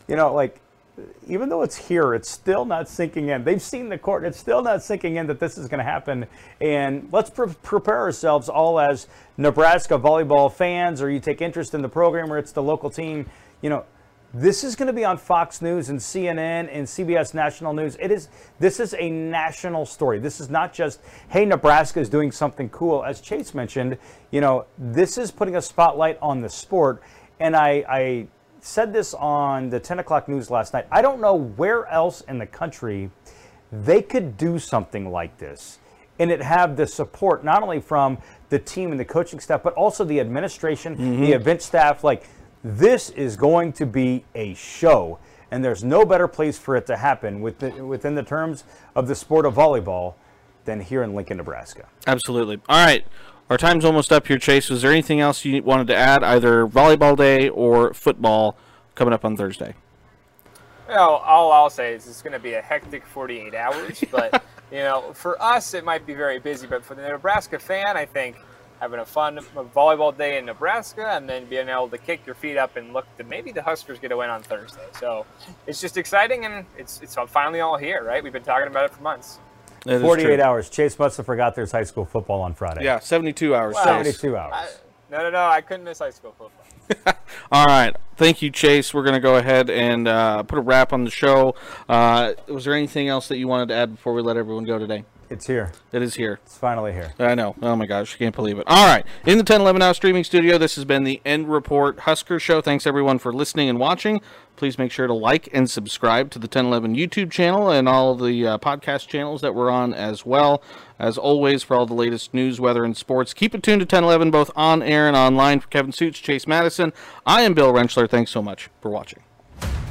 you 0.08 0.16
know, 0.16 0.34
like 0.34 0.60
even 1.28 1.50
though 1.50 1.62
it's 1.62 1.76
here, 1.76 2.14
it's 2.14 2.30
still 2.30 2.66
not 2.66 2.90
sinking 2.90 3.30
in. 3.30 3.44
They've 3.44 3.62
seen 3.62 3.90
the 3.90 3.98
court, 3.98 4.24
it's 4.24 4.38
still 4.38 4.62
not 4.62 4.84
sinking 4.84 5.16
in 5.16 5.28
that 5.28 5.40
this 5.40 5.58
is 5.58 5.68
going 5.68 5.80
to 5.80 5.84
happen. 5.84 6.26
And 6.60 7.08
let's 7.12 7.30
pre- 7.30 7.54
prepare 7.64 8.00
ourselves 8.00 8.50
all 8.50 8.80
as 8.80 9.08
Nebraska 9.38 9.98
volleyball 9.98 10.52
fans, 10.52 11.02
or 11.02 11.10
you 11.10 11.20
take 11.20 11.42
interest 11.42 11.74
in 11.74 11.82
the 11.82 11.90
program, 11.90 12.32
or 12.32 12.38
it's 12.38 12.52
the 12.52 12.64
local 12.64 12.90
team. 12.90 13.30
You 13.62 13.70
know, 13.70 13.86
this 14.40 14.64
is 14.64 14.76
going 14.76 14.88
to 14.88 14.94
be 14.94 15.04
on 15.04 15.18
Fox 15.18 15.62
News 15.64 15.90
and 15.90 15.98
CNN 16.00 16.70
and 16.72 16.86
CBS 16.86 17.34
National 17.34 17.74
News. 17.74 17.98
It 18.00 18.12
is. 18.12 18.30
This 18.60 18.80
is 18.80 18.94
a 19.00 19.10
national 19.10 19.86
story. 19.86 20.20
This 20.20 20.40
is 20.40 20.50
not 20.50 20.74
just 20.74 21.00
hey, 21.30 21.44
Nebraska 21.44 22.00
is 22.00 22.08
doing 22.08 22.32
something 22.32 22.70
cool. 22.70 23.04
As 23.04 23.20
Chase 23.20 23.56
mentioned, 23.56 23.98
you 24.30 24.42
know, 24.42 24.66
this 24.78 25.18
is 25.18 25.32
putting 25.32 25.56
a 25.56 25.62
spotlight 25.62 26.20
on 26.22 26.42
the 26.42 26.50
sport. 26.50 27.02
And 27.40 27.56
I, 27.56 27.84
I 27.90 28.28
said 28.62 28.94
this 28.94 29.14
on 29.16 29.70
the 29.70 29.80
10 29.80 30.00
o'clock 30.00 30.28
news 30.28 30.52
last 30.52 30.74
night. 30.74 30.86
I 30.92 31.02
don't 31.02 31.20
know 31.20 31.34
where 31.36 31.88
else 31.88 32.22
in 32.22 32.38
the 32.38 32.48
country 32.48 33.10
they 33.72 34.02
could 34.02 34.38
do 34.38 34.60
something 34.60 35.12
like 35.12 35.38
this 35.40 35.80
and 36.20 36.32
it 36.32 36.42
have 36.42 36.78
the 36.78 36.88
support 36.88 37.44
not 37.44 37.62
only 37.64 37.80
from 37.80 38.18
the 38.50 38.60
team 38.60 38.92
and 38.92 39.00
the 39.00 39.06
coaching 39.06 39.40
staff, 39.40 39.62
but 39.62 39.74
also 39.74 40.04
the 40.04 40.20
administration, 40.20 40.96
Mm-hmm. 40.96 41.22
the 41.22 41.32
event 41.34 41.62
staff. 41.62 42.04
Like, 42.04 42.24
this 42.64 43.10
is 43.12 43.36
going 43.38 43.74
to 43.74 43.86
be 43.86 44.26
a 44.36 44.54
show, 44.54 45.20
and 45.52 45.64
there's 45.64 45.84
no 45.84 46.06
better 46.06 46.28
place 46.28 46.58
for 46.58 46.76
it 46.76 46.86
to 46.88 46.98
happen 46.98 47.42
within, 47.42 47.88
within 47.88 48.16
the 48.16 48.24
terms 48.24 48.64
of 48.96 49.08
the 49.08 49.16
sport 49.16 49.46
of 49.46 49.56
volleyball 49.56 50.16
than 50.66 50.82
here 50.82 51.04
in 51.04 51.16
Lincoln, 51.16 51.38
Nebraska. 51.38 51.86
Absolutely. 52.06 52.60
All 52.68 52.86
right. 52.86 53.06
Our 53.50 53.58
time's 53.58 53.86
almost 53.86 54.12
up 54.12 54.28
here, 54.28 54.38
Chase. 54.38 54.70
Was 54.70 54.82
there 54.82 54.92
anything 54.92 55.22
else 55.22 55.46
you 55.46 55.64
wanted 55.64 55.88
to 55.88 55.96
add, 55.96 56.22
either 56.24 56.68
volleyball 56.68 57.16
day 57.16 57.48
or 57.48 57.94
football 57.94 58.58
coming 58.94 59.14
up 59.14 59.24
on 59.24 59.38
Thursday? 59.38 59.74
Well, 60.88 61.16
all 61.16 61.52
I'll 61.52 61.70
say 61.70 61.94
is 61.94 62.08
it's 62.08 62.22
going 62.22 62.34
to 62.34 62.40
be 62.40 62.54
a 62.54 62.62
hectic 62.62 63.06
48 63.06 63.56
hours, 63.56 64.04
but 64.12 64.44
you 64.72 64.80
know, 64.80 65.14
for 65.14 65.42
us 65.42 65.74
it 65.74 65.86
might 65.86 66.06
be 66.06 66.14
very 66.14 66.40
busy, 66.40 66.68
but 66.68 66.84
for 66.84 66.96
the 66.96 67.02
Nebraska 67.02 67.60
fan, 67.60 67.96
I 67.96 68.06
think 68.06 68.38
having 68.80 69.00
a 69.00 69.06
fun 69.06 69.40
volleyball 69.76 70.16
day 70.16 70.38
in 70.38 70.46
Nebraska 70.46 71.10
and 71.12 71.28
then 71.28 71.46
being 71.46 71.70
able 71.70 71.90
to 71.90 71.98
kick 71.98 72.26
your 72.26 72.36
feet 72.36 72.58
up 72.58 72.76
and 72.76 72.94
look 72.94 73.06
to 73.18 73.24
maybe 73.24 73.52
the 73.52 73.62
Huskers 73.62 74.00
get 74.00 74.12
a 74.12 74.18
win 74.18 74.30
on 74.30 74.44
Thursday. 74.44 74.86
So 75.00 75.26
it's 75.66 75.82
just 75.82 75.98
exciting 75.98 76.46
and 76.46 76.66
it's 76.78 77.02
it's 77.02 77.16
finally 77.28 77.60
all 77.60 77.78
here, 77.78 78.04
right? 78.04 78.24
We've 78.24 78.34
been 78.34 78.44
talking 78.44 78.68
about 78.68 78.86
it 78.86 78.94
for 78.94 79.02
months. 79.02 79.40
That 79.86 79.96
is 79.96 80.02
48 80.02 80.36
true. 80.36 80.44
hours. 80.44 80.70
Chase 80.70 81.00
must 81.00 81.18
have 81.18 81.26
forgot 81.26 81.56
there's 81.56 81.72
high 81.72 81.84
school 81.84 82.06
football 82.06 82.42
on 82.42 82.54
Friday. 82.54 82.84
Yeah, 82.84 83.00
72 83.00 83.56
hours. 83.56 83.76
Wow. 83.76 84.04
Chase. 84.04 84.18
72 84.18 84.38
hours. 84.38 84.54
I, 84.54 84.68
no, 85.10 85.18
no, 85.20 85.30
no, 85.30 85.46
I 85.46 85.62
couldn't 85.62 85.86
miss 85.86 86.00
high 86.00 86.10
school 86.10 86.36
football. 86.38 87.14
All 87.52 87.66
right. 87.66 87.96
Thank 88.18 88.42
you, 88.42 88.50
Chase. 88.50 88.94
We're 88.94 89.04
going 89.04 89.16
to 89.16 89.22
go 89.22 89.36
ahead 89.36 89.70
and 89.70 90.08
uh, 90.08 90.44
put 90.44 90.58
a 90.58 90.62
wrap 90.62 90.92
on 90.92 91.04
the 91.04 91.10
show. 91.10 91.56
Uh, 91.88 92.34
was 92.48 92.66
there 92.66 92.74
anything 92.74 93.08
else 93.08 93.28
that 93.30 93.38
you 93.38 93.48
wanted 93.48 93.70
to 93.70 93.76
add 93.76 93.96
before 93.96 94.14
we 94.14 94.22
let 94.22 94.38
everyone 94.38 94.66
go 94.66 94.78
today? 94.78 95.06
It's 95.30 95.48
here. 95.48 95.74
It 95.92 96.02
is 96.02 96.16
here. 96.16 96.40
It's 96.46 96.58
finally 96.58 96.94
here. 96.94 97.14
I 97.20 97.36
know. 97.36 97.56
Oh 97.62 97.76
my 97.76 97.86
gosh, 97.86 98.16
I 98.16 98.18
can't 98.18 98.36
believe 98.36 98.60
it. 98.60 98.64
All 98.68 98.88
right. 98.88 99.06
In 99.26 99.38
the 99.38 99.44
1011 99.44 99.80
Now 99.80 99.92
streaming 99.92 100.24
studio, 100.24 100.58
this 100.58 100.76
has 100.76 100.86
been 100.86 101.04
the 101.04 101.22
N 101.26 101.48
Report 101.48 102.00
Husker 102.02 102.40
Show. 102.40 102.62
Thanks 102.62 102.88
everyone 102.88 103.20
for 103.20 103.34
listening 103.34 103.68
and 103.68 103.78
watching. 103.78 104.22
Please 104.56 104.78
make 104.80 104.92
sure 104.92 105.06
to 105.06 105.14
like 105.14 105.50
and 105.52 105.70
subscribe 105.70 106.32
to 106.32 106.40
the 106.40 106.46
1011 106.46 106.96
YouTube 106.96 107.30
channel 107.30 107.70
and 107.70 107.90
all 107.90 108.16
the 108.16 108.48
uh, 108.48 108.58
podcast 108.58 109.08
channels 109.08 109.42
that 109.42 109.54
we're 109.54 109.70
on 109.70 109.94
as 109.94 110.26
well. 110.26 110.64
As 110.98 111.18
always, 111.18 111.62
for 111.62 111.76
all 111.76 111.86
the 111.86 111.94
latest 111.94 112.34
news, 112.34 112.60
weather, 112.60 112.84
and 112.84 112.96
sports, 112.96 113.34
keep 113.34 113.54
it 113.54 113.62
tuned 113.62 113.82
to 113.82 113.84
1011 113.84 114.32
both 114.32 114.50
on 114.56 114.82
air 114.82 115.08
and 115.08 115.16
online. 115.16 115.60
For 115.60 115.68
Kevin 115.68 115.92
Sjuts, 115.92 116.16
Chase 116.16 116.46
Matteson, 116.46 116.94
I 117.26 117.42
am 117.42 117.54
Bill 117.54 117.74
Rentschler. 117.74 118.10
Thanks 118.10 118.32
so 118.32 118.42
much 118.42 118.70
for 118.82 118.90
watching. 118.90 119.20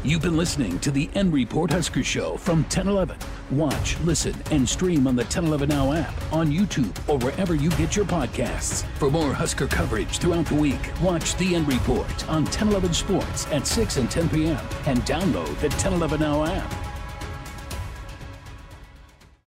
You've 0.07 0.23
been 0.23 0.37
listening 0.37 0.79
to 0.81 0.93
the 0.93 1.11
N 1.15 1.33
Report 1.33 1.71
Husker 1.71 2.05
Show 2.05 2.37
from 2.37 2.59
1011. 2.59 3.19
Watch, 3.51 3.99
listen, 4.01 4.35
and 4.53 4.69
stream 4.69 5.07
on 5.09 5.17
the 5.17 5.25
1011 5.25 5.69
Now 5.69 5.93
app, 5.93 6.15
on 6.33 6.49
YouTube, 6.49 6.97
or 7.09 7.19
wherever 7.19 7.57
you 7.57 7.71
get 7.71 7.97
your 7.97 8.05
podcasts. 8.05 8.85
For 8.99 9.11
more 9.11 9.33
Husker 9.33 9.67
coverage 9.67 10.19
throughout 10.19 10.47
the 10.47 10.55
week, 10.55 10.93
watch 11.03 11.35
the 11.37 11.57
N 11.57 11.67
Report 11.67 12.29
on 12.29 12.45
1011 12.45 12.95
Sports 12.95 13.47
at 13.49 13.67
6 13.67 13.97
and 13.97 14.09
10 14.09 14.29
p.m. 14.29 14.65
and 14.87 15.01
download 15.01 15.59
the 15.59 15.69
1011 15.71 16.21
Now 16.21 16.45
app. 16.45 16.86